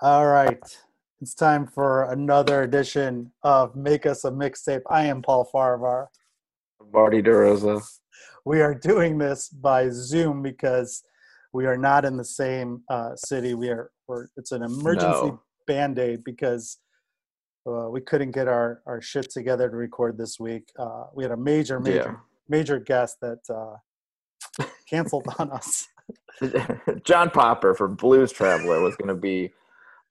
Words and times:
All 0.00 0.26
right. 0.26 0.58
It's 1.20 1.34
time 1.34 1.66
for 1.66 2.12
another 2.12 2.62
edition 2.62 3.32
of 3.42 3.74
Make 3.74 4.06
Us 4.06 4.24
a 4.24 4.30
Mixtape. 4.30 4.82
I 4.88 5.06
am 5.06 5.22
Paul 5.22 5.48
Farahvar. 5.52 6.06
Marty 6.92 7.20
DeRosa. 7.20 7.82
We 8.44 8.60
are 8.60 8.74
doing 8.74 9.18
this 9.18 9.48
by 9.48 9.88
Zoom 9.90 10.42
because 10.42 11.02
we 11.52 11.66
are 11.66 11.76
not 11.76 12.04
in 12.04 12.16
the 12.16 12.24
same 12.24 12.82
uh, 12.88 13.16
city. 13.16 13.54
We 13.54 13.68
are. 13.70 13.90
We're, 14.06 14.28
it's 14.36 14.52
an 14.52 14.62
emergency 14.62 15.26
No. 15.26 15.42
band 15.66 15.98
aid 15.98 16.22
because 16.24 16.78
uh, 17.66 17.90
we 17.90 18.00
couldn't 18.00 18.30
get 18.30 18.48
our, 18.48 18.80
our 18.86 19.02
shit 19.02 19.28
together 19.30 19.68
to 19.68 19.76
record 19.76 20.16
this 20.16 20.38
week. 20.40 20.70
Uh, 20.78 21.04
we 21.14 21.24
had 21.24 21.32
a 21.32 21.36
major, 21.36 21.78
major, 21.80 21.96
Yeah. 21.96 22.16
major 22.48 22.78
guest 22.78 23.18
that 23.20 23.40
uh, 23.50 23.76
canceled 24.88 25.26
on 25.38 25.50
us. 25.50 25.88
John 27.04 27.30
Popper 27.30 27.74
from 27.74 27.94
Blues 27.94 28.32
Traveler 28.32 28.80
was 28.80 28.96
going 28.96 29.08
to 29.08 29.14
be 29.14 29.52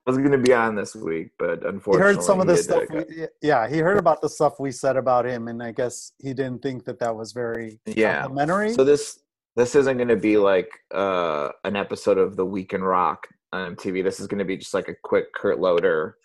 was 0.06 0.18
going 0.18 0.32
to 0.32 0.38
be 0.38 0.54
on 0.54 0.74
this 0.74 0.96
week, 0.96 1.32
but 1.38 1.66
unfortunately, 1.66 1.98
He 2.14 2.16
heard 2.16 2.24
some 2.24 2.40
of 2.40 2.48
the 2.48 2.56
stuff. 2.56 2.84
We, 2.90 3.28
yeah, 3.42 3.68
he 3.68 3.80
heard 3.80 3.98
about 3.98 4.22
the 4.22 4.30
stuff 4.30 4.58
we 4.58 4.72
said 4.72 4.96
about 4.96 5.26
him, 5.26 5.50
and 5.50 5.62
I 5.62 5.74
guess 5.74 6.14
he 6.18 6.34
didn't 6.34 6.62
think 6.62 6.86
that 6.86 6.98
that 7.00 7.14
was 7.14 7.34
very 7.34 7.80
Yeah. 7.86 8.22
complimentary. 8.22 8.72
So 8.74 8.86
this 8.86 9.20
this 9.58 9.76
isn't 9.76 9.98
going 9.98 10.08
to 10.08 10.16
be 10.16 10.38
like 10.38 10.70
uh, 10.94 11.50
an 11.66 11.76
episode 11.76 12.18
of 12.18 12.36
the 12.38 12.46
Week 12.46 12.74
in 12.74 12.84
Rock 12.84 13.28
on 13.52 13.76
MTV. 13.76 14.02
This 14.04 14.20
is 14.22 14.28
going 14.28 14.40
to 14.40 14.46
be 14.46 14.56
just 14.56 14.74
like 14.74 14.88
a 14.88 14.94
quick 14.96 15.34
Kurt 15.34 15.60
Loder, 15.60 16.18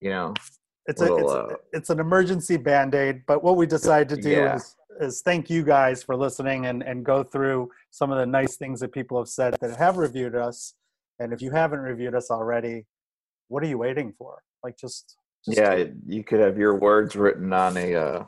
you 0.00 0.10
know. 0.10 0.34
it's 0.86 1.00
a, 1.00 1.14
it's, 1.14 1.30
uh, 1.32 1.54
it's 1.72 1.90
an 1.90 2.00
emergency 2.00 2.56
band-aid 2.58 3.22
but 3.26 3.42
what 3.42 3.56
we 3.56 3.64
decided 3.66 4.08
to 4.10 4.20
do 4.20 4.30
Yeah. 4.30 4.56
is 4.56 4.76
is 5.00 5.22
thank 5.22 5.50
you 5.50 5.62
guys 5.62 6.02
for 6.02 6.16
listening 6.16 6.66
and 6.66 6.82
and 6.82 7.04
go 7.04 7.22
through 7.22 7.70
some 7.90 8.10
of 8.10 8.18
the 8.18 8.26
nice 8.26 8.56
things 8.56 8.80
that 8.80 8.92
people 8.92 9.18
have 9.18 9.28
said 9.28 9.56
that 9.60 9.76
have 9.76 9.96
reviewed 9.96 10.34
us 10.34 10.74
and 11.18 11.32
if 11.32 11.40
you 11.42 11.50
haven't 11.50 11.80
reviewed 11.80 12.14
us 12.14 12.30
already 12.30 12.84
what 13.48 13.62
are 13.62 13.66
you 13.66 13.78
waiting 13.78 14.12
for 14.16 14.42
like 14.64 14.76
just, 14.78 15.16
just 15.44 15.58
Yeah, 15.58 15.84
you 16.06 16.24
could 16.24 16.40
have 16.40 16.58
your 16.58 16.74
words 16.74 17.14
written 17.14 17.52
on 17.52 17.76
a, 17.76 17.94
uh, 17.94 18.24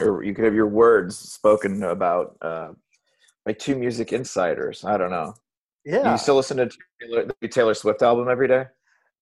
or 0.00 0.24
you 0.24 0.34
could 0.34 0.46
have 0.46 0.54
your 0.54 0.66
words 0.66 1.16
spoken 1.16 1.82
about 1.84 2.36
uh, 2.40 2.70
by 3.44 3.52
two 3.52 3.76
music 3.76 4.12
insiders. 4.12 4.84
I 4.84 4.96
don't 4.96 5.10
know. 5.10 5.34
Do 5.84 5.92
yeah 5.92 6.12
You 6.12 6.18
still 6.18 6.36
listen 6.36 6.56
to 6.56 6.70
Taylor, 7.00 7.28
the 7.40 7.48
Taylor 7.48 7.74
Swift 7.74 8.02
album 8.02 8.28
every 8.28 8.48
day? 8.48 8.64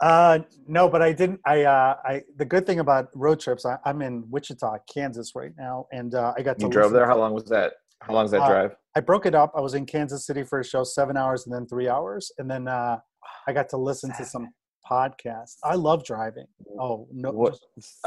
Uh 0.02 0.38
no 0.66 0.88
but 0.88 1.00
i 1.00 1.12
didn't 1.12 1.40
i 1.46 1.62
uh 1.62 1.94
i 2.04 2.20
the 2.36 2.44
good 2.44 2.66
thing 2.66 2.80
about 2.80 3.08
road 3.14 3.38
trips 3.38 3.64
I, 3.64 3.78
i'm 3.84 4.02
in 4.02 4.24
wichita 4.30 4.78
kansas 4.92 5.32
right 5.34 5.52
now 5.56 5.86
and 5.92 6.14
uh 6.14 6.34
i 6.36 6.42
got 6.42 6.58
to 6.58 6.66
You 6.66 6.70
drove 6.72 6.92
there. 6.92 7.06
How 7.06 7.16
long 7.16 7.32
was 7.32 7.44
that? 7.44 7.74
How 8.00 8.12
long 8.14 8.24
was 8.24 8.32
that 8.32 8.42
Uh, 8.42 8.48
drive? 8.48 8.76
I 8.96 9.00
broke 9.00 9.26
it 9.26 9.34
up. 9.34 9.52
I 9.56 9.60
was 9.60 9.74
in 9.74 9.86
Kansas 9.86 10.26
City 10.26 10.42
for 10.42 10.58
a 10.58 10.64
show, 10.64 10.82
seven 10.84 11.16
hours 11.16 11.46
and 11.46 11.54
then 11.54 11.66
three 11.66 11.88
hours, 11.88 12.32
and 12.38 12.50
then 12.50 12.66
uh, 12.68 12.98
I 13.46 13.52
got 13.52 13.68
to 13.70 13.76
listen 13.76 14.12
to 14.18 14.24
some 14.24 14.48
podcasts. 14.90 15.56
I 15.64 15.76
love 15.76 16.04
driving. 16.04 16.46
Oh 16.80 17.06
no, 17.12 17.30
What? 17.30 17.58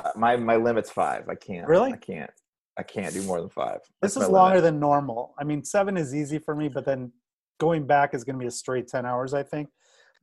Uh, 0.04 0.12
my 0.18 0.36
my 0.36 0.58
limit's 0.58 0.92
five. 0.92 1.24
I 1.30 1.36
can't. 1.36 1.68
Really? 1.68 1.94
I 1.94 1.98
can't. 1.98 2.30
I 2.78 2.84
can't 2.84 3.14
do 3.14 3.24
more 3.24 3.40
than 3.40 3.50
five. 3.50 3.80
this 4.02 4.18
is 4.18 4.28
longer 4.28 4.58
limit. 4.58 4.64
than 4.64 4.80
normal. 4.82 5.34
I 5.40 5.46
mean, 5.46 5.64
seven 5.64 5.96
is 5.96 6.14
easy 6.14 6.40
for 6.40 6.54
me, 6.56 6.68
but 6.68 6.86
then 6.86 7.12
going 7.58 7.88
back 7.88 8.14
is 8.14 8.26
going 8.26 8.36
to 8.38 8.44
be 8.44 8.48
a 8.48 8.52
straight 8.52 8.88
ten 8.90 9.06
hours, 9.06 9.34
I 9.34 9.44
think. 9.44 9.70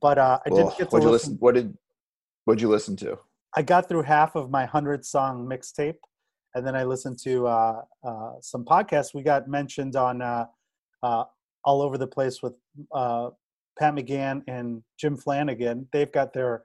But 0.03 0.17
uh, 0.17 0.39
I 0.45 0.49
did 0.49 0.55
Well, 0.65 0.75
get 0.77 0.89
to 0.89 0.95
listen. 0.97 1.11
listen? 1.11 1.37
What 1.39 1.55
did? 1.55 1.77
What'd 2.43 2.61
you 2.61 2.67
listen 2.67 2.97
to? 2.97 3.17
I 3.55 3.61
got 3.61 3.87
through 3.87 4.01
half 4.03 4.35
of 4.35 4.51
my 4.51 4.65
hundred 4.65 5.05
song 5.05 5.47
mixtape, 5.47 5.95
and 6.53 6.67
then 6.67 6.75
I 6.75 6.83
listened 6.83 7.19
to 7.23 7.47
uh, 7.47 7.81
uh, 8.03 8.31
some 8.41 8.65
podcasts. 8.65 9.13
We 9.13 9.23
got 9.23 9.47
mentioned 9.47 9.95
on 9.95 10.21
uh, 10.21 10.47
uh, 11.01 11.23
all 11.63 11.81
over 11.81 11.97
the 11.97 12.05
place 12.07 12.43
with 12.43 12.53
uh, 12.93 13.29
Pat 13.79 13.95
McGann 13.95 14.41
and 14.45 14.83
Jim 14.99 15.15
Flanagan. 15.15 15.87
They've 15.93 16.11
got 16.11 16.33
their 16.33 16.63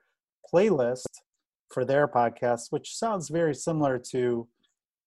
playlist 0.53 1.07
for 1.69 1.85
their 1.85 2.09
podcast, 2.09 2.63
which 2.71 2.93
sounds 2.97 3.29
very 3.29 3.55
similar 3.55 3.97
to 4.11 4.49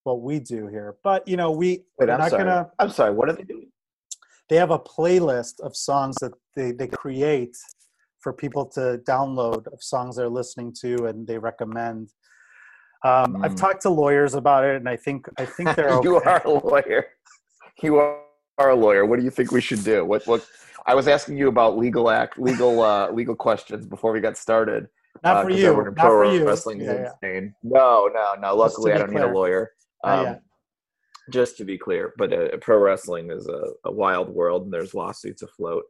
what 0.05 0.23
we 0.23 0.39
do 0.41 0.69
here. 0.69 0.97
But 1.05 1.29
you 1.29 1.37
know, 1.37 1.51
we 1.51 1.69
Wait, 1.69 1.85
we're 1.99 2.11
I'm 2.13 2.21
not 2.21 2.31
sorry. 2.31 2.45
gonna. 2.45 2.71
I'm 2.79 2.89
sorry. 2.91 3.13
What 3.13 3.29
are 3.29 3.35
they 3.35 3.43
doing? 3.45 3.69
They 4.49 4.57
have 4.57 4.71
a 4.71 4.79
playlist 4.79 5.61
of 5.61 5.77
songs 5.77 6.17
that 6.23 6.33
they 6.57 6.73
they 6.73 6.87
create 6.87 7.59
for 8.23 8.33
people 8.33 8.65
to 8.65 9.01
download 9.07 9.67
of 9.73 9.83
songs 9.83 10.17
they're 10.17 10.29
listening 10.29 10.73
to 10.81 11.07
and 11.07 11.27
they 11.27 11.39
recommend. 11.39 12.11
Um, 13.05 13.43
I've 13.45 13.53
Mm. 13.55 13.57
talked 13.57 13.83
to 13.83 13.91
lawyers 13.91 14.35
about 14.35 14.65
it, 14.65 14.77
and 14.77 14.89
I 14.89 14.97
think 14.97 15.29
I 15.39 15.45
think 15.45 15.75
they're 15.75 15.91
okay. 15.99 16.09
you 16.09 16.17
are 16.17 16.43
a 16.45 16.51
lawyer. 16.51 17.07
You 17.83 17.97
are 17.99 18.71
a 18.71 18.75
lawyer. 18.77 19.05
What 19.07 19.19
do 19.19 19.25
you 19.25 19.31
think 19.31 19.51
we 19.51 19.61
should 19.61 19.83
do? 19.83 20.05
What? 20.05 20.25
What? 20.27 20.47
I 20.87 20.95
was 20.95 21.09
asking 21.09 21.37
you 21.37 21.49
about 21.49 21.77
legal 21.77 22.11
act, 22.11 22.39
legal, 22.39 22.81
uh, 22.81 23.11
legal 23.11 23.35
questions 23.37 23.87
before 23.87 24.13
we 24.13 24.21
got 24.21 24.37
started. 24.37 24.87
not 25.25 25.37
uh, 25.39 25.43
for 25.43 25.51
you. 25.51 25.73
Not 25.85 25.97
pro 25.97 26.11
for 26.11 26.33
you. 26.33 26.47
Wrestling 26.47 26.81
is 26.81 26.87
Yeah, 26.87 26.93
yeah. 26.95 27.11
insane. 27.23 27.55
No, 27.63 28.09
no, 28.13 28.35
no. 28.41 28.55
Luckily, 28.57 28.93
I 28.93 28.99
don't 28.99 29.13
need 29.13 29.21
a 29.23 29.27
lawyer. 29.33 29.73
Um, 30.05 30.39
just 31.31 31.57
to 31.59 31.65
be 31.65 31.79
clear, 31.79 32.13
but 32.19 32.33
uh, 32.33 32.57
pro 32.61 32.79
wrestling 32.79 33.31
is 33.31 33.47
a, 33.49 33.63
a 33.85 33.93
wild 33.93 34.29
world, 34.29 34.65
and 34.65 34.73
there's 34.73 34.93
lawsuits 34.95 35.43
afloat. 35.43 35.85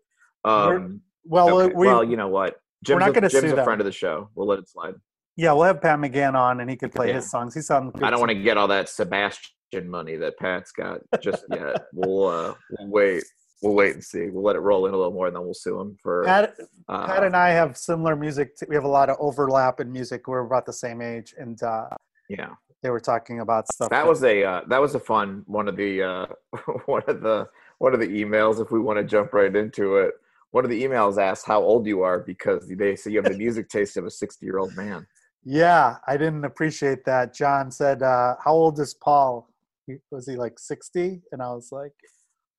Um, 0.45 1.01
Well, 1.25 1.61
okay. 1.61 1.75
we 1.75 1.87
well, 1.87 2.05
you 2.05 2.17
know 2.17 2.29
what? 2.29 2.57
Jim's, 2.85 3.01
not 3.01 3.15
gonna 3.15 3.29
Jim's 3.29 3.45
sue 3.45 3.53
a 3.53 3.57
them. 3.57 3.65
friend 3.65 3.81
of 3.81 3.85
the 3.85 3.93
show. 3.93 4.29
We'll 4.35 4.47
let 4.49 4.59
it 4.59 4.69
slide. 4.69 4.95
yeah, 5.37 5.53
we'll 5.53 5.65
have 5.65 5.81
Pat 5.81 5.99
McGann 5.99 6.35
on, 6.35 6.61
and 6.61 6.69
he 6.69 6.77
could 6.77 6.93
play 6.93 7.09
Yeah. 7.09 7.15
his 7.15 7.31
songs. 7.31 7.55
He's. 7.55 7.69
Good 7.69 8.03
I 8.03 8.11
don't 8.11 8.21
want 8.21 8.31
to 8.31 8.43
get 8.43 8.57
all 8.57 8.69
that 8.69 8.89
Sebastian 8.89 9.89
money 9.89 10.17
that 10.17 10.37
Pat's 10.39 10.73
got 10.73 11.01
just 11.21 11.45
yet. 11.51 11.85
we'll 11.93 12.27
uh, 12.27 12.55
we'll 12.79 12.89
wait. 12.89 13.25
We'll 13.63 13.75
wait 13.75 13.95
and 13.95 14.03
see. 14.03 14.29
We'll 14.29 14.43
let 14.43 14.57
it 14.57 14.61
roll 14.61 14.87
in 14.87 14.95
a 14.95 14.97
little 14.97 15.13
more, 15.13 15.29
and 15.29 15.37
then 15.37 15.45
we'll 15.45 15.55
sue 15.55 15.81
him 15.81 15.97
for. 16.03 16.25
Pat, 16.25 16.55
uh, 16.89 17.07
Pat 17.07 17.23
and 17.23 17.37
I 17.37 17.51
have 17.51 17.77
similar 17.77 18.17
music. 18.17 18.57
T- 18.57 18.67
we 18.69 18.75
have 18.75 18.83
a 18.83 18.89
lot 18.89 19.09
of 19.09 19.17
overlap 19.21 19.79
in 19.79 19.93
music. 19.93 20.27
We're 20.27 20.41
about 20.45 20.67
the 20.67 20.73
same 20.73 21.01
age, 21.01 21.33
and 21.39 21.63
uh, 21.63 21.87
yeah, 22.29 22.49
they 22.83 22.91
were 22.91 22.99
talking 22.99 23.39
about 23.39 23.69
stuff. 23.73 23.91
that 23.91 24.05
was 24.05 24.25
a 24.25 24.43
uh, 24.43 24.61
that 24.67 24.81
was 24.81 24.97
a 24.97 25.01
fun 25.01 25.45
one 25.47 25.69
of 25.69 25.77
the 25.77 26.03
uh, 26.03 26.27
one 26.87 27.03
of 27.07 27.21
the 27.21 27.47
one 27.79 27.95
of 27.95 28.01
the 28.01 28.09
emails. 28.09 28.61
If 28.61 28.73
we 28.73 28.81
want 28.81 28.99
to 28.99 29.05
jump 29.05 29.33
right 29.33 29.55
into 29.55 29.99
it, 29.99 30.15
one 30.53 30.65
of 30.65 30.71
the 30.71 30.83
emails 30.83 31.21
asked 31.21 31.47
how 31.47 31.61
old 31.61 31.87
you 31.87 32.03
are 32.03 32.21
because 32.21 32.67
they 32.69 32.95
say 32.97 33.11
you 33.11 33.21
have 33.21 33.31
the 33.31 33.37
music 33.37 33.69
taste 33.69 33.97
of 33.97 34.07
a 34.07 34.11
sixty 34.11 34.47
year 34.47 34.59
old 34.59 34.75
man. 34.77 35.07
Yeah, 35.45 35.97
I 36.07 36.17
didn't 36.17 36.45
appreciate 36.45 37.05
that. 37.07 37.35
John 37.35 37.71
said, 37.71 38.03
uh, 38.03 38.37
"How 38.45 38.53
old 38.53 38.79
is 38.79 38.95
Paul? 38.95 39.49
He- 39.87 39.99
Was 40.13 40.27
he 40.29 40.37
like 40.37 40.59
60?" 40.59 41.21
And 41.33 41.43
I 41.43 41.53
was 41.53 41.73
like, 41.73 41.93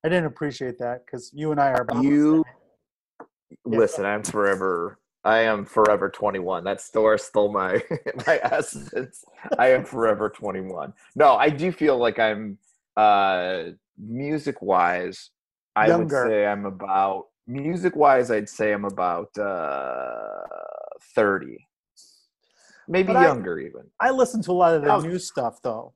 "I 0.03 0.09
didn't 0.09 0.26
appreciate 0.26 0.78
that 0.80 1.06
because 1.06 1.32
you 1.34 1.52
and 1.52 1.62
I 1.62 1.70
are 1.72 1.82
about 1.84 2.03
You. 2.03 2.44
Yeah. 3.66 3.80
listen. 3.80 4.06
I'm 4.06 4.24
forever. 4.24 5.00
I 5.24 5.40
am 5.40 5.64
forever 5.64 6.09
21. 6.09 6.66
That 6.66 6.82
store 6.82 7.18
stole 7.18 7.53
my 7.53 7.82
my 8.28 8.40
essence. 8.44 9.24
I 9.58 9.68
am 9.72 9.86
forever 9.86 10.30
21. 10.30 10.94
No, 11.16 11.36
I 11.36 11.50
do 11.50 11.72
feel 11.72 11.98
like 11.98 12.20
I'm 12.20 12.58
uh 12.98 13.64
music 13.98 14.62
wise. 14.62 15.30
I 15.76 15.88
Younger. 15.88 16.24
would 16.24 16.30
say 16.32 16.46
I'm 16.46 16.66
about 16.66 17.28
music 17.48 17.96
wise. 17.96 18.31
I'd 18.31 18.50
say 18.50 18.72
I'm 18.72 18.86
about 18.86 19.36
uh 19.38 20.42
30, 21.16 21.58
maybe 22.88 23.08
But 23.08 23.18
I- 23.18 23.26
younger 23.26 23.59
even. 23.59 23.84
I 24.00 24.12
listen 24.12 24.42
to 24.44 24.52
a 24.52 24.54
lot 24.54 24.74
of 24.76 24.81
the 24.84 24.90
How- 24.92 25.00
new 25.00 25.20
stuff 25.20 25.59
though. 25.62 25.94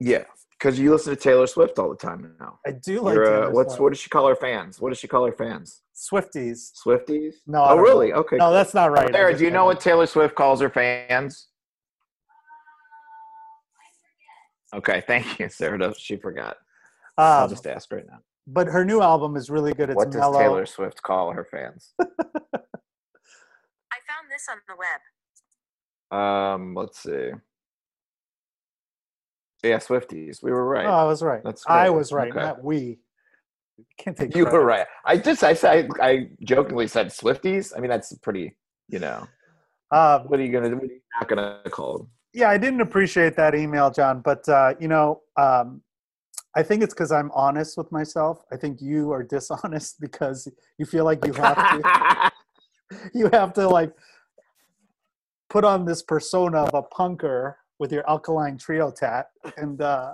Yeah, 0.00 0.24
because 0.58 0.78
you 0.80 0.90
listen 0.90 1.14
to 1.14 1.20
Taylor 1.20 1.46
Swift 1.46 1.78
all 1.78 1.88
the 1.88 1.96
time 1.96 2.34
now. 2.40 2.58
I 2.66 2.72
do 2.72 3.00
like 3.00 3.14
You're, 3.14 3.44
uh, 3.44 3.50
what's 3.50 3.74
Swift. 3.74 3.80
what 3.82 3.88
does 3.90 4.00
she 4.00 4.10
call 4.10 4.26
her 4.26 4.34
fans? 4.34 4.80
What 4.80 4.88
does 4.88 4.98
she 4.98 5.06
call 5.06 5.24
her 5.26 5.32
fans? 5.32 5.82
Swifties. 5.94 6.72
Swifties? 6.84 7.34
No, 7.46 7.62
Oh, 7.64 7.76
really? 7.76 8.10
know. 8.10 8.16
Okay. 8.16 8.36
No, 8.36 8.46
cool. 8.46 8.52
that's 8.54 8.74
not 8.74 8.90
right. 8.90 9.08
I 9.10 9.12
Sarah, 9.12 9.32
do 9.36 9.44
you 9.44 9.50
made 9.50 9.52
know 9.54 9.66
what. 9.66 9.78
Taylor 9.80 10.06
Swift 10.06 10.34
calls 10.34 10.60
her 10.60 10.70
fans? 10.70 11.48
Okay, 14.74 15.02
thank 15.06 15.38
you, 15.38 15.48
Sarah. 15.48 15.94
She 15.96 16.16
forgot. 16.16 16.56
I'll 17.18 17.44
Um, 17.44 17.50
just 17.50 17.66
ask 17.66 17.92
right 17.92 18.06
now. 18.06 18.18
But 18.46 18.66
her 18.66 18.84
new 18.84 19.00
album 19.00 19.36
is 19.36 19.50
really 19.50 19.72
good. 19.74 19.90
It's 19.90 19.96
What 19.96 20.10
does 20.10 20.20
mellow. 20.20 20.38
Taylor 20.38 20.66
Swift 20.66 21.02
call 21.02 21.32
her 21.32 21.44
fans? 21.44 21.92
I 22.00 22.04
found 24.08 24.30
this 24.30 24.46
on 24.50 24.58
the 24.68 24.74
web. 24.78 26.18
um, 26.20 26.74
let's 26.74 26.98
see. 27.02 27.30
Yeah, 29.62 29.78
Swifties. 29.78 30.42
We 30.42 30.50
were 30.50 30.66
right. 30.66 30.86
Oh, 30.86 30.90
I 30.92 31.04
was 31.04 31.22
right. 31.22 31.40
That's 31.44 31.64
I 31.68 31.88
was 31.90 32.12
right, 32.12 32.30
Okay. 32.32 32.40
not 32.40 32.64
we. 32.64 32.98
Can't 33.98 34.16
take 34.16 34.34
you 34.36 34.42
credit. 34.44 34.58
were 34.58 34.64
right. 34.64 34.86
I 35.04 35.16
just 35.18 35.44
I 35.44 35.54
said 35.54 35.88
I 36.00 36.28
jokingly 36.44 36.86
said 36.88 37.08
Swifties. 37.08 37.72
I 37.76 37.80
mean 37.80 37.90
that's 37.90 38.12
pretty. 38.18 38.56
You 38.88 38.98
know, 38.98 39.26
Um, 39.92 40.22
what 40.26 40.40
are 40.40 40.42
you 40.44 40.52
gonna? 40.52 40.70
What 40.74 40.82
are 40.82 40.86
you 40.86 41.00
not 41.18 41.28
gonna 41.28 41.60
call 41.70 41.98
them? 41.98 42.08
yeah, 42.34 42.50
I 42.50 42.58
didn't 42.58 42.80
appreciate 42.80 43.36
that 43.36 43.54
email, 43.54 43.90
John. 43.90 44.20
But 44.20 44.46
uh, 44.48 44.74
you 44.80 44.88
know, 44.88 45.22
um, 45.36 45.80
I 46.54 46.62
think 46.62 46.82
it's 46.82 46.92
because 46.92 47.12
I'm 47.12 47.30
honest 47.32 47.78
with 47.78 47.90
myself. 47.90 48.44
I 48.52 48.56
think 48.56 48.80
you 48.80 49.10
are 49.12 49.22
dishonest 49.22 49.96
because 50.00 50.48
you 50.78 50.86
feel 50.86 51.04
like 51.04 51.24
you 51.24 51.32
have 51.34 51.56
to. 51.56 52.32
you 53.14 53.30
have 53.32 53.52
to 53.54 53.68
like 53.68 53.92
put 55.48 55.64
on 55.64 55.84
this 55.84 56.02
persona 56.02 56.62
of 56.62 56.74
a 56.74 56.82
punker 56.82 57.54
with 57.78 57.92
your 57.92 58.08
alkaline 58.08 58.58
trio 58.58 58.90
tat, 58.90 59.30
and 59.56 59.80
uh, 59.80 60.12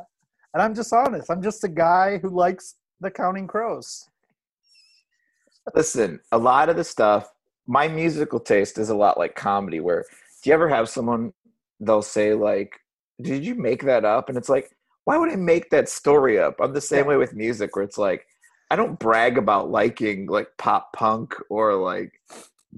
and 0.55 0.62
I'm 0.62 0.75
just 0.75 0.93
honest. 0.93 1.31
I'm 1.31 1.43
just 1.43 1.64
a 1.64 1.69
guy 1.69 2.19
who 2.19 2.31
likes 2.31 2.76
the 3.00 3.11
Counting 3.11 3.46
Crows. 3.46 4.08
Listen, 5.75 6.20
a 6.32 6.38
lot 6.38 6.69
of 6.69 6.76
the 6.76 6.85
stuff, 6.85 7.31
my 7.67 7.88
musical 7.88 8.40
taste 8.40 8.79
is 8.79 8.88
a 8.88 8.94
lot 8.94 9.19
like 9.19 9.35
comedy. 9.35 9.81
Where 9.81 10.05
do 10.43 10.50
you 10.50 10.55
ever 10.55 10.69
have 10.69 10.88
someone 10.88 11.32
they'll 11.81 12.02
say 12.02 12.35
like, 12.35 12.81
"Did 13.20 13.44
you 13.44 13.55
make 13.55 13.82
that 13.85 14.05
up?" 14.05 14.29
And 14.29 14.38
it's 14.38 14.49
like, 14.49 14.70
why 15.08 15.16
would 15.16 15.31
I 15.31 15.37
make 15.37 15.70
that 15.70 15.88
story 15.88 16.38
up? 16.38 16.56
I'm 16.60 16.75
the 16.75 16.82
same 16.82 17.06
way 17.06 17.16
with 17.16 17.34
music, 17.34 17.75
where 17.75 17.82
it's 17.82 17.96
like, 17.96 18.26
I 18.70 18.76
don't 18.76 18.99
brag 18.99 19.38
about 19.38 19.70
liking 19.70 20.26
like 20.26 20.49
pop 20.58 20.93
punk 20.93 21.34
or 21.49 21.76
like 21.76 22.12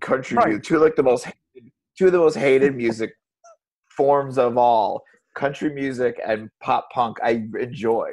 country 0.00 0.36
Right. 0.36 0.46
music. 0.50 0.62
Two 0.62 0.78
like 0.78 0.94
the 0.94 1.02
most 1.02 1.24
hated, 1.24 1.72
two 1.98 2.06
of 2.06 2.12
the 2.12 2.18
most 2.18 2.36
hated 2.36 2.76
music 2.76 3.14
forms 3.96 4.38
of 4.38 4.56
all. 4.56 5.02
Country 5.34 5.74
music 5.74 6.20
and 6.24 6.50
pop 6.60 6.88
punk 6.92 7.16
I 7.20 7.48
enjoy. 7.58 8.12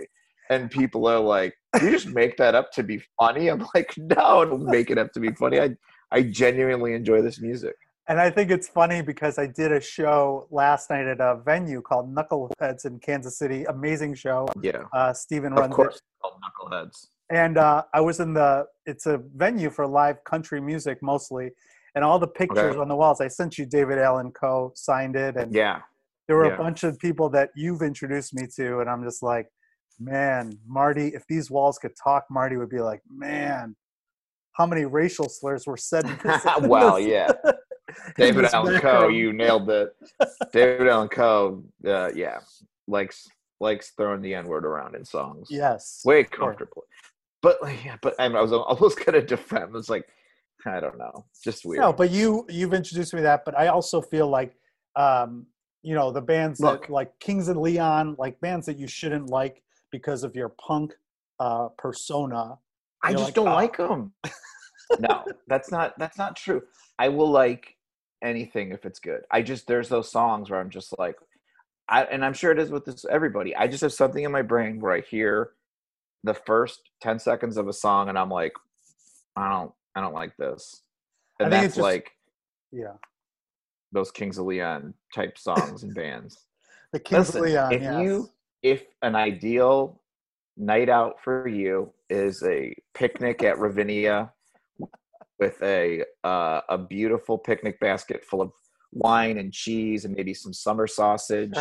And 0.49 0.71
people 0.71 1.05
are 1.05 1.19
like, 1.19 1.55
you 1.79 1.91
just 1.91 2.07
make 2.07 2.37
that 2.37 2.55
up 2.55 2.71
to 2.71 2.81
be 2.81 2.99
funny? 3.19 3.49
I'm 3.49 3.67
like, 3.75 3.93
no, 3.99 4.15
I 4.41 4.45
don't 4.45 4.65
make 4.65 4.89
it 4.89 4.97
up 4.97 5.13
to 5.13 5.19
be 5.19 5.31
funny. 5.33 5.59
I 5.59 5.77
I 6.11 6.23
genuinely 6.23 6.95
enjoy 6.95 7.21
this 7.21 7.39
music. 7.39 7.75
And 8.09 8.21
I 8.21 8.29
think 8.29 8.51
it's 8.51 8.69
funny 8.69 9.01
because 9.01 9.37
I 9.37 9.47
did 9.47 9.71
a 9.73 9.81
show 9.81 10.47
last 10.49 10.89
night 10.89 11.07
at 11.07 11.19
a 11.19 11.41
venue 11.43 11.81
called 11.81 12.13
Knuckleheads 12.15 12.85
in 12.85 12.99
Kansas 12.99 13.37
City. 13.37 13.65
Amazing 13.65 14.13
show. 14.15 14.47
Yeah. 14.61 14.83
Uh, 14.93 15.11
Steven 15.11 15.51
Of 15.51 15.59
runs 15.59 15.75
course 15.75 15.95
it. 15.95 15.97
it's 15.97 16.21
called 16.21 16.35
knuckleheads. 16.41 17.07
And 17.29 17.57
uh, 17.57 17.83
I 17.93 17.99
was 17.99 18.21
in 18.21 18.33
the, 18.33 18.65
it's 18.85 19.07
a 19.07 19.21
venue 19.35 19.69
for 19.69 19.85
live 19.85 20.23
country 20.23 20.61
music 20.61 20.99
mostly. 21.01 21.51
And 21.95 22.05
all 22.05 22.17
the 22.17 22.27
pictures 22.27 22.59
Okay. 22.59 22.79
on 22.79 22.87
the 22.87 22.95
walls, 22.95 23.19
I 23.19 23.27
sent 23.27 23.57
you 23.57 23.65
David 23.65 23.97
Allan 23.97 24.31
Coe 24.31 24.71
signed 24.75 25.17
it. 25.17 25.35
And 25.35 25.53
Yeah. 25.53 25.81
there 26.29 26.37
were 26.37 26.47
yeah. 26.47 26.53
a 26.53 26.57
bunch 26.57 26.83
of 26.85 26.97
people 26.99 27.27
that 27.31 27.49
you've 27.55 27.81
introduced 27.81 28.33
me 28.33 28.47
to. 28.55 28.79
And 28.79 28.89
I'm 28.89 29.03
just 29.03 29.21
like, 29.21 29.47
man, 29.99 30.57
Marty, 30.65 31.07
if 31.09 31.25
these 31.27 31.51
walls 31.51 31.77
could 31.77 31.91
talk, 32.01 32.23
Marty 32.29 32.55
would 32.55 32.69
be 32.69 32.79
like, 32.79 33.01
man, 33.09 33.75
how 34.53 34.65
many 34.65 34.85
racial 34.85 35.27
slurs 35.27 35.67
were 35.67 35.75
said? 35.75 36.05
in 36.05 36.17
this- 36.23 36.45
in 36.57 36.69
well, 36.69 36.97
yeah. 36.97 37.31
David 38.17 38.45
Allan 38.45 38.79
Coe, 38.79 39.07
you 39.07 39.33
nailed 39.33 39.69
it. 39.69 39.95
David 40.53 40.87
Allan 40.87 41.09
Coe, 41.09 41.63
uh, 41.85 42.11
yeah, 42.13 42.39
likes 42.87 43.27
likes 43.59 43.91
throwing 43.97 44.21
the 44.21 44.35
N 44.35 44.45
word 44.45 44.65
around 44.65 44.95
in 44.95 45.03
songs. 45.03 45.47
Yes. 45.49 46.01
way 46.05 46.23
sure. 46.23 46.29
comfortably. 46.29 46.83
But 47.41 47.57
yeah, 47.85 47.97
but 48.01 48.15
I, 48.19 48.27
mean, 48.27 48.37
I 48.37 48.41
was 48.41 48.53
almost 48.53 49.03
gonna 49.05 49.21
defend. 49.21 49.75
It's 49.75 49.89
like 49.89 50.07
I 50.65 50.79
don't 50.79 50.97
know, 50.97 51.25
just 51.43 51.65
weird. 51.65 51.81
No, 51.81 51.93
but 51.93 52.11
you 52.11 52.45
you've 52.49 52.73
introduced 52.73 53.13
me 53.13 53.19
to 53.19 53.23
that, 53.23 53.45
but 53.45 53.57
I 53.57 53.67
also 53.67 54.01
feel 54.01 54.27
like 54.27 54.55
um, 54.95 55.45
you 55.83 55.93
know, 55.93 56.11
the 56.11 56.21
bands 56.21 56.59
Look. 56.59 56.87
that 56.87 56.91
like 56.91 57.17
Kings 57.19 57.47
of 57.47 57.57
Leon, 57.57 58.15
like 58.17 58.39
bands 58.41 58.65
that 58.65 58.77
you 58.77 58.87
shouldn't 58.87 59.29
like 59.29 59.63
because 59.91 60.23
of 60.23 60.35
your 60.35 60.49
punk 60.49 60.93
uh 61.39 61.69
persona. 61.77 62.57
I 63.03 63.11
just 63.13 63.25
like, 63.25 63.33
don't 63.35 63.47
"Oh." 63.47 63.53
like 63.53 63.77
them. 63.77 64.13
no, 64.99 65.23
that's 65.47 65.71
not 65.71 65.93
that's 65.97 66.17
not 66.17 66.35
true. 66.35 66.61
I 66.99 67.09
will 67.09 67.29
like 67.29 67.76
anything 68.23 68.71
if 68.71 68.85
it's 68.85 68.99
good. 68.99 69.21
I 69.31 69.41
just 69.41 69.67
there's 69.67 69.89
those 69.89 70.11
songs 70.11 70.49
where 70.49 70.59
I'm 70.59 70.69
just 70.69 70.97
like, 70.97 71.15
I 71.89 72.03
and 72.03 72.23
I'm 72.25 72.33
sure 72.33 72.51
it 72.51 72.59
is 72.59 72.69
with 72.71 72.85
this 72.85 73.05
everybody. 73.09 73.55
I 73.55 73.67
just 73.67 73.81
have 73.81 73.93
something 73.93 74.23
in 74.23 74.31
my 74.31 74.41
brain 74.41 74.79
where 74.79 74.93
I 74.93 75.01
hear 75.01 75.51
the 76.23 76.33
first 76.33 76.81
ten 77.01 77.19
seconds 77.19 77.57
of 77.57 77.67
a 77.67 77.73
song 77.73 78.09
and 78.09 78.17
I'm 78.17 78.29
like, 78.29 78.53
I 79.35 79.49
don't 79.49 79.71
I 79.95 80.01
don't 80.01 80.13
like 80.13 80.35
this, 80.37 80.81
I 81.39 81.45
and 81.45 81.53
that's 81.53 81.75
just- 81.75 81.79
like 81.79 82.11
Yeah. 82.71 82.93
those 83.91 84.11
Kings 84.11 84.37
of 84.37 84.45
Leon 84.45 84.93
type 85.15 85.37
songs 85.37 85.83
and 85.83 85.93
bands. 85.95 86.37
The 86.93 86.99
Kings 87.01 87.33
Listen, 87.35 87.39
of 87.41 87.45
Leon, 87.49 87.73
if 87.73 87.81
yes. 87.81 88.01
you 88.01 88.29
if 88.63 88.83
an 89.01 89.15
ideal 89.15 89.99
night 90.55 90.87
out 90.87 91.21
for 91.21 91.47
you 91.49 91.91
is 92.09 92.41
a 92.43 92.73
picnic 92.93 93.43
at 93.43 93.59
Ravinia 93.59 94.31
with 95.39 95.61
a 95.61 96.03
uh, 96.23 96.61
a 96.69 96.77
beautiful 96.77 97.37
picnic 97.37 97.79
basket 97.79 98.23
full 98.25 98.41
of 98.41 98.51
wine 98.91 99.37
and 99.37 99.53
cheese 99.53 100.05
and 100.05 100.15
maybe 100.15 100.33
some 100.33 100.53
summer 100.53 100.87
sausage, 100.87 101.53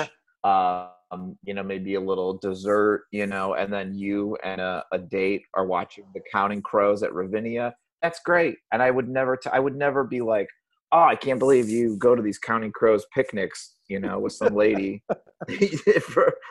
um, 0.45 1.37
you 1.45 1.55
know, 1.55 1.63
maybe 1.63 1.95
a 1.95 2.01
little 2.01 2.39
dessert, 2.39 3.05
you 3.11 3.27
know, 3.27 3.55
and 3.55 3.73
then 3.73 3.95
you 3.95 4.37
and 4.45 4.61
a, 4.61 4.85
a 4.93 4.99
date 4.99 5.43
are 5.55 5.67
watching 5.67 6.05
The 6.15 6.21
Counting 6.33 6.63
Crows 6.63 7.03
at 7.03 7.13
Ravinia. 7.13 7.75
That's 8.03 8.21
great, 8.25 8.57
and 8.73 8.83
I 8.83 8.91
would 8.91 9.09
never, 9.09 9.37
t- 9.37 9.51
I 9.53 9.59
would 9.59 9.77
never 9.77 10.05
be 10.05 10.21
like, 10.21 10.49
oh, 10.93 11.03
I 11.03 11.17
can't 11.17 11.39
believe 11.39 11.69
you 11.69 11.97
go 11.97 12.15
to 12.15 12.23
these 12.23 12.39
Counting 12.39 12.73
Crows 12.73 13.05
picnics, 13.15 13.75
you 13.89 13.99
know, 13.99 14.21
with 14.21 14.33
some 14.33 14.55
lady 14.55 15.03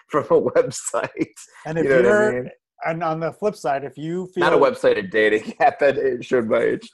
from 0.10 0.24
a 0.24 0.42
website. 0.42 1.10
and 1.66 1.77
if 1.77 1.86
You 1.86 1.89
know 1.89 1.95
what 1.98 2.06
I 2.06 2.10
you're 2.10 2.33
mean? 2.44 2.51
And 2.86 3.04
on 3.04 3.19
the 3.19 3.31
flip 3.31 3.56
side, 3.56 3.83
if 3.83 3.98
you 3.98 4.27
feel 4.27 4.42
Not 4.44 4.54
a 4.54 4.57
website 4.57 5.00
of 5.00 5.10
dating 5.10 5.54
app 5.60 5.80
that 5.80 6.24
showed 6.24 6.48
my 6.50 6.60
age. 6.60 6.89